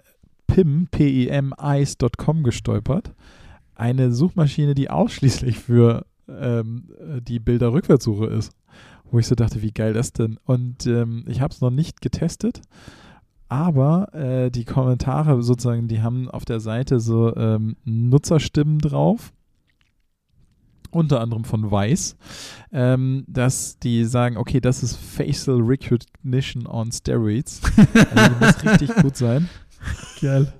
PIM, 0.46 0.86
P-I-M, 0.90 1.54
Eyes.com 1.58 2.42
gestolpert. 2.42 3.12
Eine 3.74 4.12
Suchmaschine, 4.12 4.74
die 4.74 4.90
ausschließlich 4.90 5.58
für 5.58 6.06
ähm, 6.28 6.88
die 7.20 7.38
Bilder-Rückwärtssuche 7.38 8.26
ist. 8.26 8.52
Wo 9.10 9.18
ich 9.18 9.26
so 9.26 9.34
dachte, 9.34 9.60
wie 9.62 9.72
geil 9.72 9.92
das 9.92 10.12
denn? 10.12 10.38
Und 10.44 10.86
ähm, 10.86 11.24
ich 11.26 11.40
habe 11.40 11.52
es 11.52 11.60
noch 11.60 11.70
nicht 11.70 12.00
getestet, 12.00 12.62
aber 13.48 14.14
äh, 14.14 14.50
die 14.50 14.64
Kommentare 14.64 15.42
sozusagen, 15.42 15.86
die 15.86 16.00
haben 16.00 16.30
auf 16.30 16.46
der 16.46 16.60
Seite 16.60 17.00
so 17.00 17.36
ähm, 17.36 17.76
Nutzerstimmen 17.84 18.78
drauf 18.78 19.32
unter 20.92 21.20
anderem 21.20 21.44
von 21.44 21.70
Weiß, 21.70 22.16
ähm, 22.72 23.24
dass 23.26 23.78
die 23.78 24.04
sagen, 24.04 24.36
okay, 24.36 24.60
das 24.60 24.82
ist 24.82 24.96
Facial 24.96 25.58
Recognition 25.60 26.66
on 26.66 26.92
Steroids. 26.92 27.60
Also 28.14 28.34
die 28.34 28.44
muss 28.44 28.64
richtig 28.64 28.94
gut 29.02 29.16
sein. 29.16 29.48
Geil. 30.20 30.52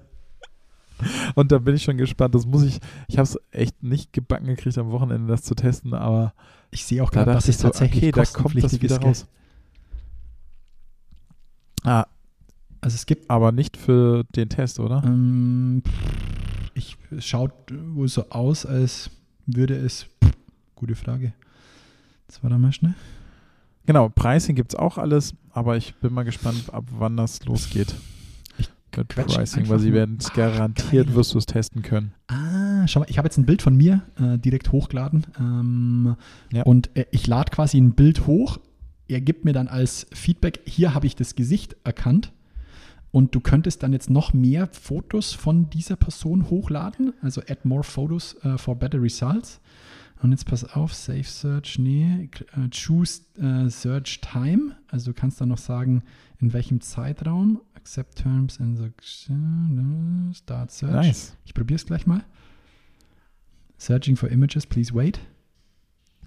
Und 1.34 1.53
da 1.53 1.59
bin 1.59 1.74
ich 1.74 1.82
schon 1.82 1.96
gespannt. 1.98 2.34
Das 2.34 2.46
muss 2.46 2.62
ich, 2.64 2.80
ich 3.09 3.18
habe 3.18 3.28
es 3.28 3.38
echt 3.50 3.82
nicht 3.82 4.12
gebacken 4.12 4.46
gekriegt 4.46 4.78
am 4.78 4.90
Wochenende, 4.90 5.28
das 5.28 5.42
zu 5.42 5.55
testen, 5.55 5.94
aber 5.94 6.34
Ich 6.70 6.84
sehe 6.84 7.03
auch 7.03 7.11
gerade, 7.11 7.32
dass 7.32 7.48
ich 7.48 7.57
es 7.57 7.61
so, 7.62 7.68
tatsächlich 7.68 8.05
okay, 8.05 8.12
da 8.12 8.24
kommt 8.24 8.62
das 8.62 8.80
wieder 8.80 8.98
raus. 9.00 9.26
Ah, 11.84 12.07
Also 12.80 12.94
es 12.94 13.07
gibt 13.07 13.28
aber 13.30 13.53
nicht 13.53 13.76
für 13.76 14.24
den 14.36 14.48
Test, 14.48 14.80
oder? 14.80 15.03
Ähm, 15.05 15.82
ich 16.74 16.96
es 17.11 17.24
schaut 17.26 17.53
wohl 17.70 18.09
so 18.09 18.30
aus, 18.30 18.64
als 18.66 19.11
würde 19.46 19.76
es. 19.76 20.07
Gute 20.74 20.94
Frage. 20.94 21.32
Jetzt 22.26 22.42
war 22.42 22.50
da 22.50 22.59
mal 22.59 22.72
schnell. 22.72 22.94
Genau, 23.84 24.09
Pricing 24.09 24.55
gibt 24.55 24.72
es 24.72 24.78
auch 24.78 24.96
alles, 24.96 25.34
aber 25.50 25.76
ich 25.76 25.94
bin 25.96 26.12
mal 26.14 26.22
gespannt, 26.22 26.72
ab 26.72 26.84
wann 26.90 27.16
das 27.16 27.44
losgeht. 27.44 27.94
Mit 28.97 29.09
quetsche 29.09 29.36
Pricing, 29.38 29.68
weil 29.68 29.78
sie 29.78 29.93
werden 29.93 30.16
es 30.20 30.30
Ah, 30.30 30.34
garantiert, 30.34 31.07
geil. 31.09 31.16
wirst 31.16 31.34
du 31.34 31.38
es 31.38 31.47
testen 31.47 31.82
können. 31.82 32.12
Ah, 32.28 32.86
schau 32.86 33.01
mal, 33.01 33.07
ich 33.09 33.18
habe 33.18 33.26
jetzt 33.26 33.38
ein 33.38 33.47
Bild 33.47 33.62
von 33.62 33.76
mir 33.76 34.03
äh, 34.18 34.38
direkt 34.38 34.72
hochgeladen. 34.72 35.26
Ähm, 35.38 36.16
Ja. 36.53 36.62
Und 36.64 36.90
äh, 36.97 37.07
ich 37.11 37.26
lade 37.26 37.51
quasi 37.51 37.78
ein 37.78 37.93
Bild 37.95 38.26
hoch. 38.26 38.59
Er 39.09 39.20
gibt 39.20 39.45
mir 39.45 39.53
dann 39.53 39.68
als 39.68 40.07
Feedback, 40.12 40.61
hier 40.64 40.95
habe 40.95 41.07
ich 41.07 41.16
das 41.16 41.34
Gesicht 41.34 41.76
erkannt. 41.84 42.32
Und 43.11 43.34
du 43.34 43.40
könntest 43.40 43.82
dann 43.82 43.93
jetzt 43.93 44.09
noch 44.09 44.32
mehr 44.32 44.68
Fotos 44.72 45.34
von 45.34 45.68
dieser 45.68 45.97
Person 45.97 46.49
hochladen. 46.49 47.12
Also 47.20 47.43
add 47.43 47.61
more 47.64 47.82
photos 47.82 48.34
äh, 48.43 48.57
for 48.57 48.74
better 48.74 49.03
results. 49.03 49.61
Und 50.22 50.30
jetzt 50.30 50.47
pass 50.47 50.64
auf, 50.64 50.95
Safe 50.95 51.24
Search, 51.24 51.78
nee, 51.80 52.30
äh, 52.57 52.68
choose 52.70 53.22
äh, 53.38 53.68
Search 53.68 54.20
Time. 54.20 54.76
Also 54.88 55.11
du 55.12 55.20
kannst 55.20 55.40
dann 55.40 55.49
noch 55.49 55.59
sagen, 55.59 56.05
in 56.38 56.53
welchem 56.53 56.80
Zeitraum. 56.80 57.61
Accept 57.83 58.16
Terms 58.16 58.61
and 58.61 58.78
the 58.78 58.93
Start 60.35 60.70
Search. 60.70 60.93
Nice. 60.93 61.33
Ich 61.45 61.53
probiere 61.53 61.78
es 61.78 61.85
gleich 61.85 62.07
mal. 62.07 62.22
Searching 63.76 64.14
for 64.14 64.30
images, 64.30 64.66
please 64.66 64.95
wait. 64.95 65.18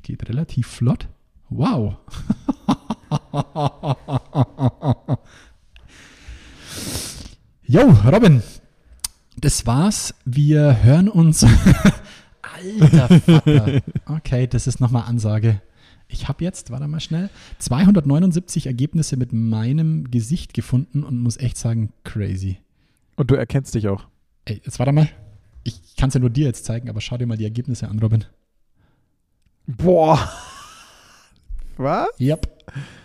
Geht 0.03 0.28
relativ 0.28 0.68
flott. 0.68 1.08
Wow. 1.49 1.95
Jo, 7.68 7.89
Robin. 8.12 8.43
Das 9.38 9.66
war's. 9.66 10.14
Wir 10.26 10.84
hören 10.84 11.08
uns. 11.08 11.43
Alter 12.41 13.20
Vater. 13.22 13.82
Okay, 14.06 14.47
das 14.47 14.68
ist 14.68 14.82
nochmal 14.82 15.03
Ansage. 15.08 15.62
Ich 16.08 16.28
habe 16.28 16.43
jetzt, 16.43 16.72
warte 16.72 16.88
mal 16.88 16.99
schnell, 16.99 17.30
279 17.60 18.68
Ergebnisse 18.68 19.18
mit 19.18 19.34
meinem 19.34 20.12
Gesicht 20.12 20.53
gefunden 20.53 21.03
und 21.03 21.20
muss 21.20 21.38
echt 21.38 21.58
sagen, 21.58 21.91
crazy. 22.03 22.60
Und 23.16 23.32
du 23.32 23.36
erkennst 23.36 23.74
dich 23.76 23.88
auch. 23.88 24.06
Ey, 24.45 24.62
jetzt 24.64 24.80
warte 24.80 24.91
mal. 24.91 25.10
Ich 25.64 25.95
kann 25.95 26.10
es 26.10 26.14
ja 26.14 26.20
nur 26.20 26.30
dir 26.30 26.45
jetzt 26.45 26.66
zeigen, 26.66 26.89
aber 26.89 27.01
schau 27.01 27.18
dir 27.18 27.26
mal 27.26 27.38
die 27.38 27.43
Ergebnisse 27.43 27.88
an, 27.88 27.99
Robin. 27.99 28.26
Boah. 29.66 30.32
Was? 31.78 32.08
Yep. 32.20 32.56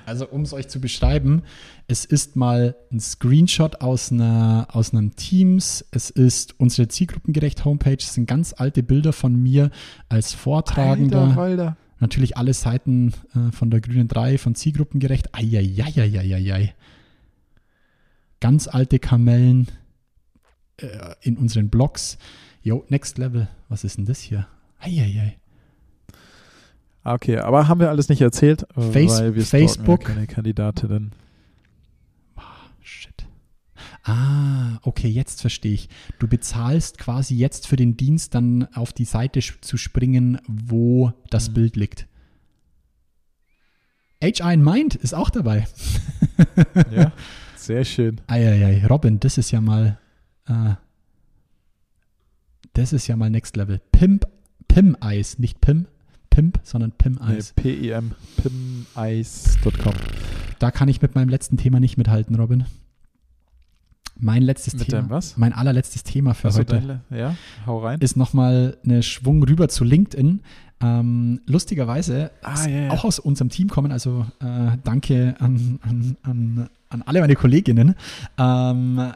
Also, 0.06 0.26
um 0.26 0.42
es 0.42 0.52
euch 0.52 0.68
zu 0.68 0.80
beschreiben, 0.80 1.42
es 1.86 2.04
ist 2.04 2.36
mal 2.36 2.76
ein 2.92 3.00
Screenshot 3.00 3.80
aus, 3.80 4.12
einer, 4.12 4.68
aus 4.72 4.92
einem 4.92 5.16
Teams. 5.16 5.84
Es 5.90 6.10
ist 6.10 6.58
unsere 6.58 6.88
zielgruppengerecht 6.88 7.64
Homepage. 7.64 7.96
Es 7.98 8.14
sind 8.14 8.26
ganz 8.26 8.54
alte 8.56 8.82
Bilder 8.82 9.12
von 9.12 9.40
mir 9.40 9.70
als 10.08 10.34
Vortragender. 10.34 11.20
Alter, 11.20 11.36
Walter. 11.36 11.76
Natürlich 12.00 12.36
alle 12.36 12.54
Seiten 12.54 13.12
äh, 13.34 13.52
von 13.52 13.70
der 13.70 13.80
Grünen 13.80 14.08
3, 14.08 14.38
von 14.38 14.54
Zielgruppengerecht. 14.54 15.34
Eieieiei. 15.34 16.74
Ganz 18.40 18.66
alte 18.68 18.98
Kamellen 18.98 19.68
äh, 20.78 21.14
in 21.20 21.36
unseren 21.36 21.68
Blogs. 21.68 22.16
Yo, 22.62 22.84
Next 22.88 23.18
Level. 23.18 23.48
Was 23.68 23.84
ist 23.84 23.98
denn 23.98 24.06
das 24.06 24.20
hier? 24.20 24.46
Eieiei. 24.80 25.36
Ah, 27.02 27.14
Okay, 27.14 27.38
aber 27.38 27.68
haben 27.68 27.80
wir 27.80 27.88
alles 27.90 28.08
nicht 28.08 28.20
erzählt, 28.20 28.64
äh, 28.76 28.80
Face- 28.92 29.20
weil 29.20 29.34
wir 29.34 29.44
Facebook. 29.44 30.04
keine 30.04 30.26
Kandidatinnen. 30.26 31.12
Shit. 32.82 33.19
Ah, 34.02 34.78
okay, 34.82 35.08
jetzt 35.08 35.40
verstehe 35.42 35.74
ich. 35.74 35.88
Du 36.18 36.26
bezahlst 36.26 36.98
quasi 36.98 37.34
jetzt 37.36 37.66
für 37.66 37.76
den 37.76 37.96
Dienst 37.96 38.34
dann 38.34 38.66
auf 38.74 38.92
die 38.92 39.04
Seite 39.04 39.40
zu 39.40 39.76
springen, 39.76 40.40
wo 40.46 41.12
das 41.30 41.50
Mhm. 41.50 41.54
Bild 41.54 41.76
liegt. 41.76 42.06
HI 44.22 44.52
in 44.52 44.62
Mind 44.62 44.94
ist 44.96 45.14
auch 45.14 45.30
dabei. 45.30 45.66
Ja, 46.90 47.12
sehr 47.56 47.84
schön. 47.84 48.20
Eieiei, 48.26 48.86
Robin, 48.86 49.20
das 49.20 49.36
ist 49.38 49.50
ja 49.50 49.60
mal, 49.60 49.98
äh, 50.46 50.74
das 52.72 52.92
ist 52.94 53.06
ja 53.08 53.16
mal 53.16 53.28
Next 53.30 53.56
Level. 53.56 53.80
Pimp, 53.92 54.26
Pim 54.68 54.96
Eis, 55.00 55.38
nicht 55.38 55.60
Pim, 55.60 55.86
Pimp, 56.30 56.60
sondern 56.62 56.92
Pim 56.92 57.14
Nee, 57.26 57.36
Eis. 57.36 57.52
PIM, 57.52 58.12
pimice.com. 58.94 59.92
Da 60.58 60.70
kann 60.70 60.88
ich 60.88 61.02
mit 61.02 61.14
meinem 61.14 61.28
letzten 61.28 61.56
Thema 61.58 61.78
nicht 61.80 61.96
mithalten, 61.98 62.36
Robin. 62.36 62.64
Mein 64.20 64.42
letztes 64.42 64.74
Mit 64.74 64.88
Thema, 64.88 65.08
was? 65.10 65.36
mein 65.36 65.52
allerletztes 65.52 66.02
Thema 66.04 66.34
für 66.34 66.48
Achso, 66.48 66.58
heute. 66.60 67.00
ja, 67.10 67.34
hau 67.66 67.78
rein. 67.78 67.98
ist 68.00 68.16
nochmal 68.16 68.76
eine 68.84 69.02
Schwung 69.02 69.42
rüber 69.42 69.68
zu 69.68 69.84
LinkedIn. 69.84 70.40
Ähm, 70.82 71.40
lustigerweise 71.46 72.30
Ah, 72.42 72.66
ja, 72.66 72.80
ja. 72.84 72.90
auch 72.90 73.04
aus 73.04 73.18
unserem 73.18 73.50
Team 73.50 73.68
kommen, 73.68 73.92
also 73.92 74.24
äh, 74.40 74.78
danke 74.82 75.34
an, 75.38 75.78
an, 75.82 76.16
an, 76.22 76.68
an 76.88 77.02
alle 77.02 77.20
meine 77.20 77.34
Kolleginnen. 77.34 77.94
Ähm, 78.38 79.12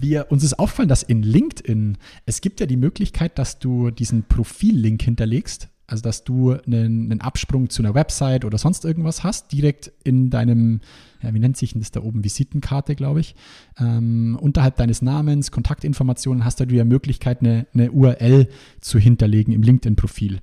wir, 0.00 0.30
uns 0.30 0.44
ist 0.44 0.58
aufgefallen, 0.58 0.88
dass 0.88 1.02
in 1.02 1.22
LinkedIn, 1.22 1.98
es 2.26 2.40
gibt 2.40 2.60
ja 2.60 2.66
die 2.66 2.76
Möglichkeit, 2.76 3.38
dass 3.38 3.58
du 3.58 3.90
diesen 3.90 4.24
Profil-Link 4.24 5.02
hinterlegst, 5.02 5.68
also 5.88 6.02
dass 6.02 6.24
du 6.24 6.52
einen, 6.52 7.10
einen 7.10 7.20
Absprung 7.20 7.68
zu 7.68 7.82
einer 7.82 7.94
Website 7.94 8.44
oder 8.44 8.58
sonst 8.58 8.84
irgendwas 8.84 9.22
hast, 9.24 9.52
direkt 9.52 9.90
in 10.04 10.30
deinem, 10.30 10.80
ja, 11.22 11.32
wie 11.34 11.38
nennt 11.38 11.56
sich 11.56 11.72
denn 11.72 11.80
das 11.80 11.90
da 11.90 12.00
oben, 12.00 12.24
Visitenkarte, 12.24 12.94
glaube 12.94 13.20
ich. 13.20 13.34
Ähm, 13.78 14.38
unterhalb 14.40 14.76
deines 14.76 15.02
Namens, 15.02 15.50
Kontaktinformationen 15.50 16.44
hast 16.44 16.60
du 16.60 16.66
die 16.66 16.82
Möglichkeit, 16.84 17.40
eine, 17.40 17.66
eine 17.74 17.92
URL 17.92 18.48
zu 18.80 18.98
hinterlegen 18.98 19.52
im 19.52 19.62
LinkedIn-Profil. 19.62 20.40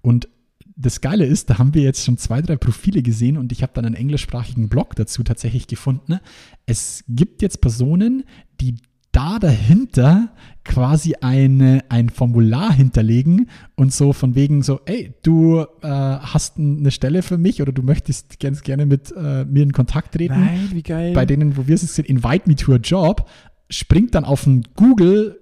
Und 0.00 0.28
das 0.76 1.00
Geile 1.00 1.24
ist, 1.24 1.50
da 1.50 1.58
haben 1.58 1.74
wir 1.74 1.82
jetzt 1.82 2.04
schon 2.04 2.18
zwei, 2.18 2.42
drei 2.42 2.56
Profile 2.56 3.02
gesehen 3.02 3.36
und 3.36 3.52
ich 3.52 3.62
habe 3.62 3.72
dann 3.74 3.84
einen 3.84 3.94
englischsprachigen 3.94 4.68
Blog 4.68 4.96
dazu 4.96 5.22
tatsächlich 5.22 5.66
gefunden. 5.66 6.18
Es 6.66 7.04
gibt 7.08 7.42
jetzt 7.42 7.60
Personen, 7.60 8.24
die 8.60 8.76
da 9.14 9.38
dahinter 9.38 10.30
quasi 10.64 11.14
eine, 11.20 11.84
ein 11.88 12.08
Formular 12.08 12.72
hinterlegen 12.72 13.48
und 13.76 13.92
so 13.92 14.12
von 14.12 14.34
wegen 14.34 14.62
so, 14.62 14.80
ey, 14.86 15.14
du 15.22 15.60
äh, 15.82 15.88
hast 15.88 16.58
eine 16.58 16.90
Stelle 16.90 17.22
für 17.22 17.38
mich 17.38 17.62
oder 17.62 17.72
du 17.72 17.82
möchtest 17.82 18.40
ganz 18.40 18.62
gerne 18.62 18.86
mit 18.86 19.12
äh, 19.16 19.44
mir 19.44 19.62
in 19.62 19.72
Kontakt 19.72 20.14
treten. 20.14 20.40
Nein, 20.40 20.68
wie 20.72 20.82
geil. 20.82 21.12
Bei 21.12 21.26
denen, 21.26 21.56
wo 21.56 21.66
wir 21.66 21.74
es 21.76 21.82
sind, 21.94 22.08
invite 22.08 22.48
me 22.48 22.56
to 22.56 22.72
a 22.72 22.76
job, 22.76 23.28
springt 23.70 24.14
dann 24.14 24.24
auf 24.24 24.46
ein 24.46 24.62
Google 24.74 25.40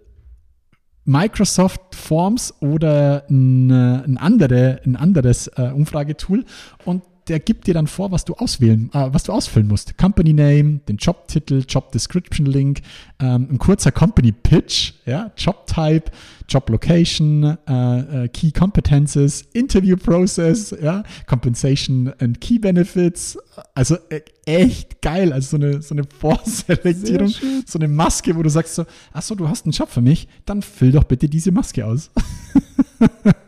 Microsoft 1.05 1.95
Forms 1.95 2.55
oder 2.61 3.25
ein, 3.29 3.71
ein, 3.71 4.19
andere, 4.19 4.81
ein 4.85 4.97
anderes 4.97 5.49
äh, 5.49 5.71
Umfragetool 5.75 6.45
und 6.85 7.03
der 7.29 7.41
gibt 7.41 7.67
dir 7.67 7.75
dann 7.75 7.87
vor, 7.87 8.11
was 8.11 8.25
du 8.25 8.35
auswählen, 8.35 8.91
äh, 8.93 9.09
was 9.13 9.25
du 9.25 9.33
ausfüllen 9.33 9.69
musst. 9.69 9.97
Company 9.97 10.33
Name, 10.33 10.81
den 10.89 10.97
Jobtitel, 10.97 11.65
Job 11.69 11.93
Description 11.93 12.47
Link, 12.47 12.81
ähm, 13.21 13.49
ein 13.51 13.59
kurzer 13.59 13.93
Company 13.93 14.33
Pitch, 14.33 14.95
ja, 15.07 15.31
Job 15.37 15.67
Type, 15.67 16.11
Job 16.49 16.69
Location, 16.69 17.57
äh, 17.69 18.25
äh, 18.25 18.29
Key 18.29 18.51
Competences, 18.51 19.43
Interview 19.53 19.97
Process, 19.97 20.75
ja, 20.83 21.03
Compensation 21.27 22.13
and 22.19 22.41
Key 22.41 22.59
Benefits. 22.59 23.39
Also 23.75 23.97
äh, 24.11 24.21
echt 24.45 25.01
geil, 25.03 25.33
also 25.33 25.57
so 25.57 25.65
eine, 25.65 25.83
so 25.83 25.95
eine 25.95 26.05
Vorselektierung, 26.05 27.33
so 27.67 27.79
eine 27.79 27.89
Maske, 27.89 28.35
wo 28.37 28.43
du 28.43 28.51
sagst 28.51 28.75
so, 28.75 28.85
achso, 29.13 29.35
du 29.35 29.49
hast 29.49 29.65
einen 29.67 29.73
Job 29.73 29.89
für 29.89 30.01
mich, 30.01 30.27
dann 30.45 30.63
füll 30.63 30.93
doch 30.93 31.05
bitte 31.05 31.29
diese 31.29 31.53
Maske 31.53 31.87
aus. 31.87 32.11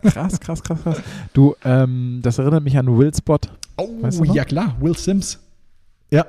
Krass, 0.03 0.41
krass, 0.41 0.63
krass, 0.63 0.83
krass. 0.83 1.01
Du, 1.33 1.55
ähm, 1.65 2.21
das 2.23 2.39
erinnert 2.39 2.65
mich 2.65 2.77
an 2.77 2.87
Will 2.99 3.13
Spot. 3.15 3.39
Oh, 3.77 3.89
Weißt 4.03 4.21
du 4.21 4.25
ja 4.25 4.45
klar, 4.45 4.77
Will 4.81 4.97
Sims. 4.97 5.39
Ja, 6.11 6.27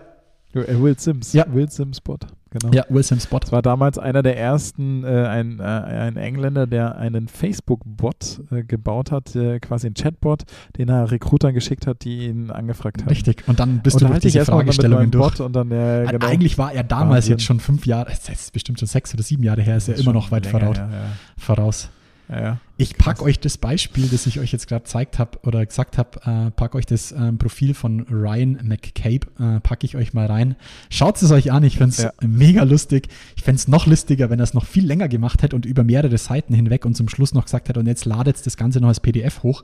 Äh, 0.53 0.79
Will 0.81 0.97
Sims. 0.97 1.33
Ja. 1.33 1.45
Will 1.53 1.69
Sims 1.69 1.97
Spot. 1.97 2.17
Genau. 2.59 2.73
ja, 2.73 2.85
Will 2.87 3.03
Sims 3.03 3.23
Spot. 3.23 3.39
Das 3.39 3.51
war 3.51 3.61
damals 3.61 3.97
einer 3.97 4.23
der 4.23 4.37
ersten, 4.37 5.03
äh, 5.03 5.07
ein, 5.07 5.59
äh, 5.59 5.63
ein 5.63 6.15
Engländer, 6.15 6.67
der 6.67 6.95
einen 6.95 7.27
Facebook-Bot 7.27 8.43
äh, 8.51 8.63
gebaut 8.63 9.11
hat, 9.11 9.35
äh, 9.35 9.59
quasi 9.59 9.87
ein 9.87 9.93
Chatbot, 9.93 10.43
den 10.77 10.87
er 10.87 11.11
Recruitern 11.11 11.53
geschickt 11.53 11.85
hat, 11.85 12.05
die 12.05 12.27
ihn 12.27 12.51
angefragt 12.51 13.01
haben. 13.01 13.09
Richtig. 13.09 13.43
Und 13.47 13.59
dann 13.59 13.81
bist 13.81 13.99
du 13.99 14.05
durch 14.05 14.19
diese 14.19 14.45
Fragestellungen 14.45 15.11
durch. 15.11 15.41
Und 15.41 15.53
dann, 15.53 15.69
äh, 15.71 16.05
genau. 16.09 16.25
Eigentlich 16.25 16.57
war 16.57 16.71
er 16.71 16.83
damals 16.83 17.25
Wahnsinn. 17.25 17.31
jetzt 17.31 17.43
schon 17.43 17.59
fünf 17.59 17.85
Jahre, 17.85 18.05
das 18.05 18.29
ist 18.29 18.53
bestimmt 18.53 18.79
schon 18.79 18.87
sechs 18.87 19.13
oder 19.13 19.23
sieben 19.23 19.43
Jahre 19.43 19.61
her, 19.61 19.75
ist 19.75 19.89
er 19.89 19.97
immer 19.97 20.13
noch 20.13 20.31
weit 20.31 20.45
länger, 20.45 20.59
voraus. 20.59 20.77
Ja, 20.77 20.89
ja. 20.89 21.05
voraus. 21.37 21.89
Ja, 22.29 22.41
ja. 22.41 22.57
Ich 22.77 22.97
pack 22.97 23.21
euch 23.21 23.39
das 23.39 23.57
Beispiel, 23.57 24.07
das 24.07 24.25
ich 24.25 24.39
euch 24.39 24.51
jetzt 24.51 24.67
gerade 24.67 24.83
gezeigt 24.83 25.19
habe 25.19 25.39
oder 25.43 25.65
gesagt 25.65 25.97
habe, 25.97 26.19
äh, 26.47 26.51
pack 26.51 26.75
euch 26.75 26.85
das 26.85 27.11
ähm, 27.11 27.37
Profil 27.37 27.73
von 27.73 28.01
Ryan 28.09 28.59
McCabe, 28.63 29.27
äh, 29.39 29.59
packe 29.61 29.85
ich 29.85 29.95
euch 29.95 30.13
mal 30.13 30.25
rein. 30.25 30.55
Schaut 30.89 31.21
es 31.21 31.31
euch 31.31 31.51
an, 31.51 31.63
ich 31.63 31.77
finde 31.77 31.91
es 31.91 31.97
Ja. 31.99 32.11
mega 32.21 32.63
lustig. 32.63 33.07
Ich 33.35 33.43
fände 33.43 33.59
es 33.59 33.67
noch 33.67 33.85
lustiger, 33.85 34.29
wenn 34.29 34.39
er 34.39 34.43
es 34.43 34.53
noch 34.53 34.65
viel 34.65 34.85
länger 34.85 35.07
gemacht 35.07 35.43
hätte 35.43 35.55
und 35.55 35.65
über 35.65 35.83
mehrere 35.83 36.17
Seiten 36.17 36.53
hinweg 36.53 36.85
und 36.85 36.95
zum 36.95 37.07
Schluss 37.09 37.33
noch 37.33 37.45
gesagt 37.45 37.69
hätte, 37.69 37.79
und 37.79 37.87
jetzt 37.87 38.05
ladet 38.05 38.43
das 38.45 38.57
Ganze 38.57 38.79
noch 38.81 38.87
als 38.89 38.99
PDF 38.99 39.43
hoch. 39.43 39.63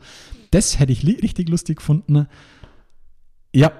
Das 0.51 0.79
hätte 0.79 0.91
ich 0.91 1.05
richtig 1.05 1.49
lustig 1.49 1.77
gefunden. 1.77 2.27
Ja, 3.53 3.71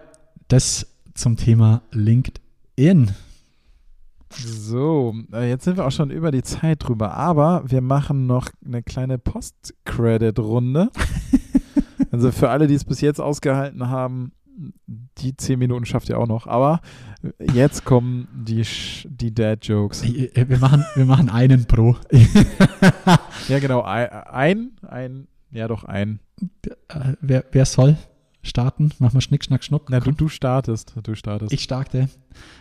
das 0.47 0.87
zum 1.13 1.37
Thema 1.37 1.83
LinkedIn. 1.91 3.11
So, 4.33 5.13
äh, 5.33 5.49
jetzt 5.49 5.65
sind 5.65 5.77
wir 5.77 5.85
auch 5.85 5.91
schon 5.91 6.09
über 6.11 6.31
die 6.31 6.43
Zeit 6.43 6.83
drüber, 6.87 7.13
aber 7.13 7.63
wir 7.67 7.81
machen 7.81 8.25
noch 8.27 8.49
eine 8.65 8.81
kleine 8.83 9.17
Post-Credit-Runde. 9.17 10.89
also 12.11 12.31
für 12.31 12.49
alle, 12.49 12.67
die 12.67 12.75
es 12.75 12.85
bis 12.85 13.01
jetzt 13.01 13.19
ausgehalten 13.19 13.89
haben, 13.89 14.31
die 15.17 15.35
zehn 15.37 15.59
Minuten 15.59 15.85
schafft 15.85 16.09
ihr 16.09 16.19
auch 16.19 16.27
noch. 16.27 16.47
Aber 16.47 16.81
jetzt 17.53 17.83
kommen 17.85 18.27
die, 18.33 18.63
Sch- 18.63 19.07
die 19.09 19.33
Dad-Jokes. 19.33 20.03
Wir 20.03 20.57
machen, 20.59 20.85
wir 20.95 21.05
machen 21.05 21.29
einen 21.29 21.65
pro. 21.65 21.95
Ja, 23.47 23.59
genau. 23.59 23.81
ein- 23.81 24.71
Ein, 24.87 25.27
ja 25.51 25.67
doch, 25.67 25.83
ein. 25.83 26.19
Wer, 27.21 27.45
wer 27.51 27.65
soll 27.65 27.97
starten? 28.43 28.91
Machen 28.99 29.13
wir 29.15 29.21
Schnick, 29.21 29.43
Schnack, 29.43 29.63
Schnuck. 29.63 29.89
Na, 29.89 29.99
du, 29.99 30.11
du 30.11 30.27
startest. 30.27 30.93
Du 31.03 31.15
startest. 31.15 31.53
Ich 31.53 31.63
starkte. 31.63 32.09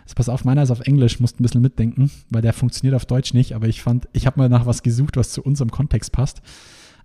Jetzt 0.00 0.14
pass 0.14 0.28
auf, 0.28 0.44
meiner 0.44 0.62
ist 0.62 0.70
auf 0.70 0.80
Englisch, 0.80 1.20
musst 1.20 1.40
ein 1.40 1.42
bisschen 1.42 1.62
mitdenken, 1.62 2.10
weil 2.30 2.42
der 2.42 2.52
funktioniert 2.52 2.94
auf 2.94 3.06
Deutsch 3.06 3.34
nicht, 3.34 3.54
aber 3.54 3.68
ich 3.68 3.82
fand, 3.82 4.08
ich 4.12 4.26
habe 4.26 4.38
mal 4.38 4.48
nach 4.48 4.66
was 4.66 4.82
gesucht, 4.82 5.16
was 5.16 5.30
zu 5.30 5.42
unserem 5.42 5.70
Kontext 5.70 6.12
passt. 6.12 6.42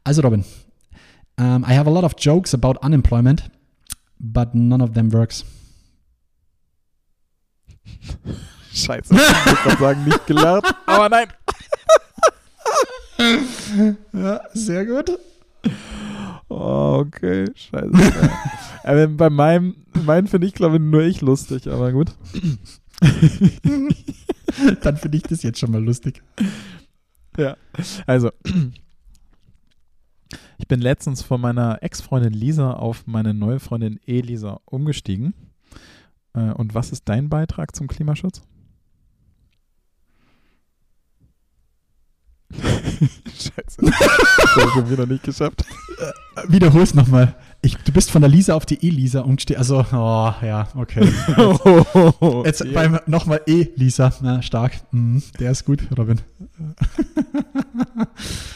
Also 0.03 0.21
Robin, 0.21 0.43
um, 1.38 1.63
I 1.63 1.76
have 1.78 1.89
a 1.89 1.93
lot 1.93 2.03
of 2.03 2.13
jokes 2.17 2.53
about 2.53 2.80
unemployment, 2.86 3.49
but 4.19 4.53
none 4.53 4.84
of 4.84 4.93
them 4.93 5.11
works. 5.13 5.45
Scheiße. 8.73 9.15
Ich 9.15 9.65
wollte 9.65 9.80
sagen, 9.80 10.03
nicht 10.03 10.28
gelacht. 10.28 10.76
Aber 10.86 11.09
nein. 11.09 11.28
Ja, 14.11 14.41
sehr 14.53 14.86
gut. 14.86 15.17
Oh, 16.50 17.04
okay. 17.06 17.46
Scheiße. 17.56 17.91
aber 18.84 19.08
bei 19.18 19.30
meinem, 19.30 19.76
meinen 20.06 20.28
finde 20.28 20.48
ich, 20.48 20.54
glaube 20.54 20.76
ich, 20.76 20.82
nur 20.82 21.02
ich 21.02 21.22
lustig, 21.22 21.68
aber 21.68 21.91
gut. 21.91 22.16
Dann 24.82 24.98
finde 24.98 25.18
ich 25.18 25.24
das 25.24 25.43
jetzt 25.43 25.60
schon 25.60 25.72
mal 25.72 25.84
lustig. 25.84 26.22
Ja, 27.38 27.58
also. 28.06 28.32
Ich 30.58 30.68
bin 30.68 30.80
letztens 30.80 31.22
von 31.22 31.41
meiner 31.41 31.84
Ex-Freundin 31.84 32.34
Lisa 32.34 32.72
auf 32.72 33.06
meine 33.08 33.34
neue 33.34 33.60
Freundin 33.60 34.00
Elisa 34.06 34.62
umgestiegen. 34.66 35.34
Äh, 36.34 36.52
Und 36.52 36.74
was 36.74 36.91
ist 36.91 37.10
dein 37.10 37.30
Beitrag 37.30 37.76
zum 37.76 37.88
Klimaschutz? 37.88 38.41
Scheiße. 43.28 43.82
Das 43.82 44.56
habe 44.56 44.68
ich 44.68 44.74
schon 44.74 44.89
wieder 44.89 45.06
nicht 45.06 45.24
geschafft. 45.24 45.64
Wiederhol's 46.47 46.93
nochmal. 46.93 47.36
Ich, 47.62 47.76
du 47.78 47.91
bist 47.91 48.12
von 48.12 48.22
der 48.22 48.30
Lisa 48.30 48.53
auf 48.53 48.66
die 48.66 48.86
E-Lisa 48.86 49.22
umgestiegen. 49.22 49.58
Also, 49.60 49.80
oh, 49.91 50.34
ja, 50.45 50.68
okay. 50.76 51.01
Jetzt 52.45 52.64
Ja. 52.64 52.72
beim 52.74 52.99
nochmal 53.08 53.41
E-Lisa. 53.47 54.14
Na, 54.22 54.41
stark. 54.41 54.74
Mhm, 54.91 55.24
der 55.39 55.51
ist 55.51 55.66
gut, 55.66 55.82
Robin. 55.97 56.22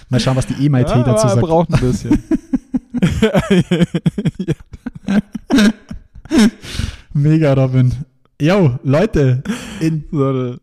mal 0.10 0.20
schauen, 0.20 0.36
was 0.36 0.48
die 0.48 0.66
E-MIT 0.66 0.90
Ja, 0.90 1.04
dazu 1.04 1.28
sagt. 1.28 1.42
braucht 1.42 1.74
ein 1.74 1.80
bisschen. 1.80 2.24
Mega, 7.14 7.54
Robin. 7.54 7.94
Yo, 8.42 8.80
Leute, 8.84 9.44
in 9.82 10.06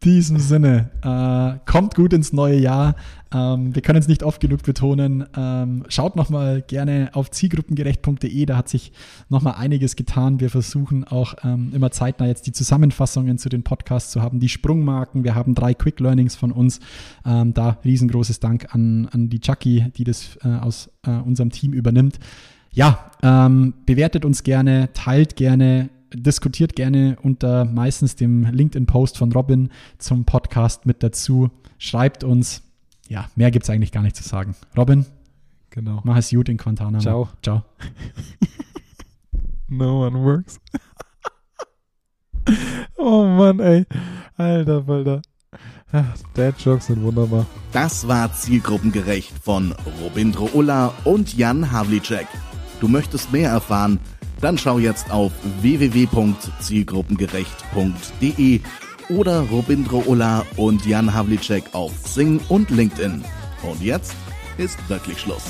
diesem 0.02 0.38
Sinne, 0.38 0.88
äh, 1.02 1.58
kommt 1.70 1.94
gut 1.94 2.14
ins 2.14 2.32
neue 2.32 2.56
Jahr. 2.58 2.94
Ähm, 3.32 3.74
wir 3.74 3.82
können 3.82 3.98
es 3.98 4.08
nicht 4.08 4.22
oft 4.22 4.40
genug 4.40 4.62
betonen. 4.62 5.24
Ähm, 5.36 5.84
schaut 5.88 6.16
nochmal 6.16 6.62
gerne 6.62 7.10
auf 7.12 7.30
zielgruppengerecht.de, 7.30 8.46
da 8.46 8.56
hat 8.56 8.68
sich 8.68 8.92
nochmal 9.28 9.54
einiges 9.54 9.96
getan. 9.96 10.40
Wir 10.40 10.50
versuchen 10.50 11.04
auch 11.04 11.34
ähm, 11.42 11.72
immer 11.74 11.90
zeitnah 11.90 12.26
jetzt 12.26 12.46
die 12.46 12.52
Zusammenfassungen 12.52 13.38
zu 13.38 13.48
den 13.48 13.62
Podcasts 13.62 14.12
zu 14.12 14.22
haben, 14.22 14.40
die 14.40 14.48
Sprungmarken. 14.48 15.24
Wir 15.24 15.34
haben 15.34 15.54
drei 15.54 15.74
Quick 15.74 16.00
Learnings 16.00 16.36
von 16.36 16.52
uns. 16.52 16.80
Ähm, 17.24 17.54
da 17.54 17.78
riesengroßes 17.84 18.40
Dank 18.40 18.74
an, 18.74 19.08
an 19.10 19.28
die 19.28 19.40
Chucky, 19.40 19.86
die 19.96 20.04
das 20.04 20.38
äh, 20.44 20.48
aus 20.48 20.90
äh, 21.06 21.10
unserem 21.10 21.50
Team 21.50 21.72
übernimmt. 21.72 22.18
Ja, 22.72 23.10
ähm, 23.22 23.72
bewertet 23.86 24.24
uns 24.24 24.42
gerne, 24.42 24.90
teilt 24.92 25.36
gerne, 25.36 25.88
diskutiert 26.12 26.76
gerne 26.76 27.16
unter 27.22 27.64
meistens 27.64 28.16
dem 28.16 28.44
LinkedIn-Post 28.44 29.16
von 29.16 29.32
Robin 29.32 29.70
zum 29.98 30.24
Podcast 30.24 30.84
mit 30.84 31.02
dazu. 31.02 31.50
Schreibt 31.78 32.22
uns. 32.22 32.65
Ja, 33.08 33.28
mehr 33.36 33.50
gibt 33.50 33.64
es 33.64 33.70
eigentlich 33.70 33.92
gar 33.92 34.02
nicht 34.02 34.16
zu 34.16 34.22
sagen. 34.22 34.56
Robin, 34.76 35.06
genau. 35.70 36.00
mach 36.04 36.16
es 36.16 36.30
gut 36.30 36.48
in 36.48 36.56
Guantanamo. 36.56 37.00
Ciao. 37.00 37.28
Ciao. 37.42 37.62
No 39.68 40.06
one 40.06 40.22
works. 40.22 40.60
oh 42.96 43.24
Mann, 43.24 43.58
ey. 43.58 43.84
Alter, 44.36 44.84
Alter. 44.86 45.22
Dad-Jokes 46.34 46.86
sind 46.86 47.02
wunderbar. 47.02 47.46
Das 47.72 48.06
war 48.06 48.32
Zielgruppengerecht 48.32 49.32
von 49.42 49.74
Robindro 50.02 50.48
Ulla 50.52 50.92
und 51.04 51.36
Jan 51.36 51.72
Havlicek. 51.72 52.28
Du 52.80 52.86
möchtest 52.88 53.32
mehr 53.32 53.50
erfahren? 53.50 53.98
Dann 54.40 54.56
schau 54.58 54.78
jetzt 54.78 55.10
auf 55.10 55.32
www.zielgruppengerecht.de 55.62 58.60
oder 59.08 59.40
Robindro 59.42 60.02
Ulla 60.06 60.44
und 60.56 60.84
Jan 60.86 61.12
Havlicek 61.12 61.64
auf 61.72 61.92
Xing 62.02 62.40
und 62.48 62.70
LinkedIn. 62.70 63.24
Und 63.62 63.82
jetzt 63.82 64.14
ist 64.58 64.78
wirklich 64.88 65.20
Schluss. 65.20 65.44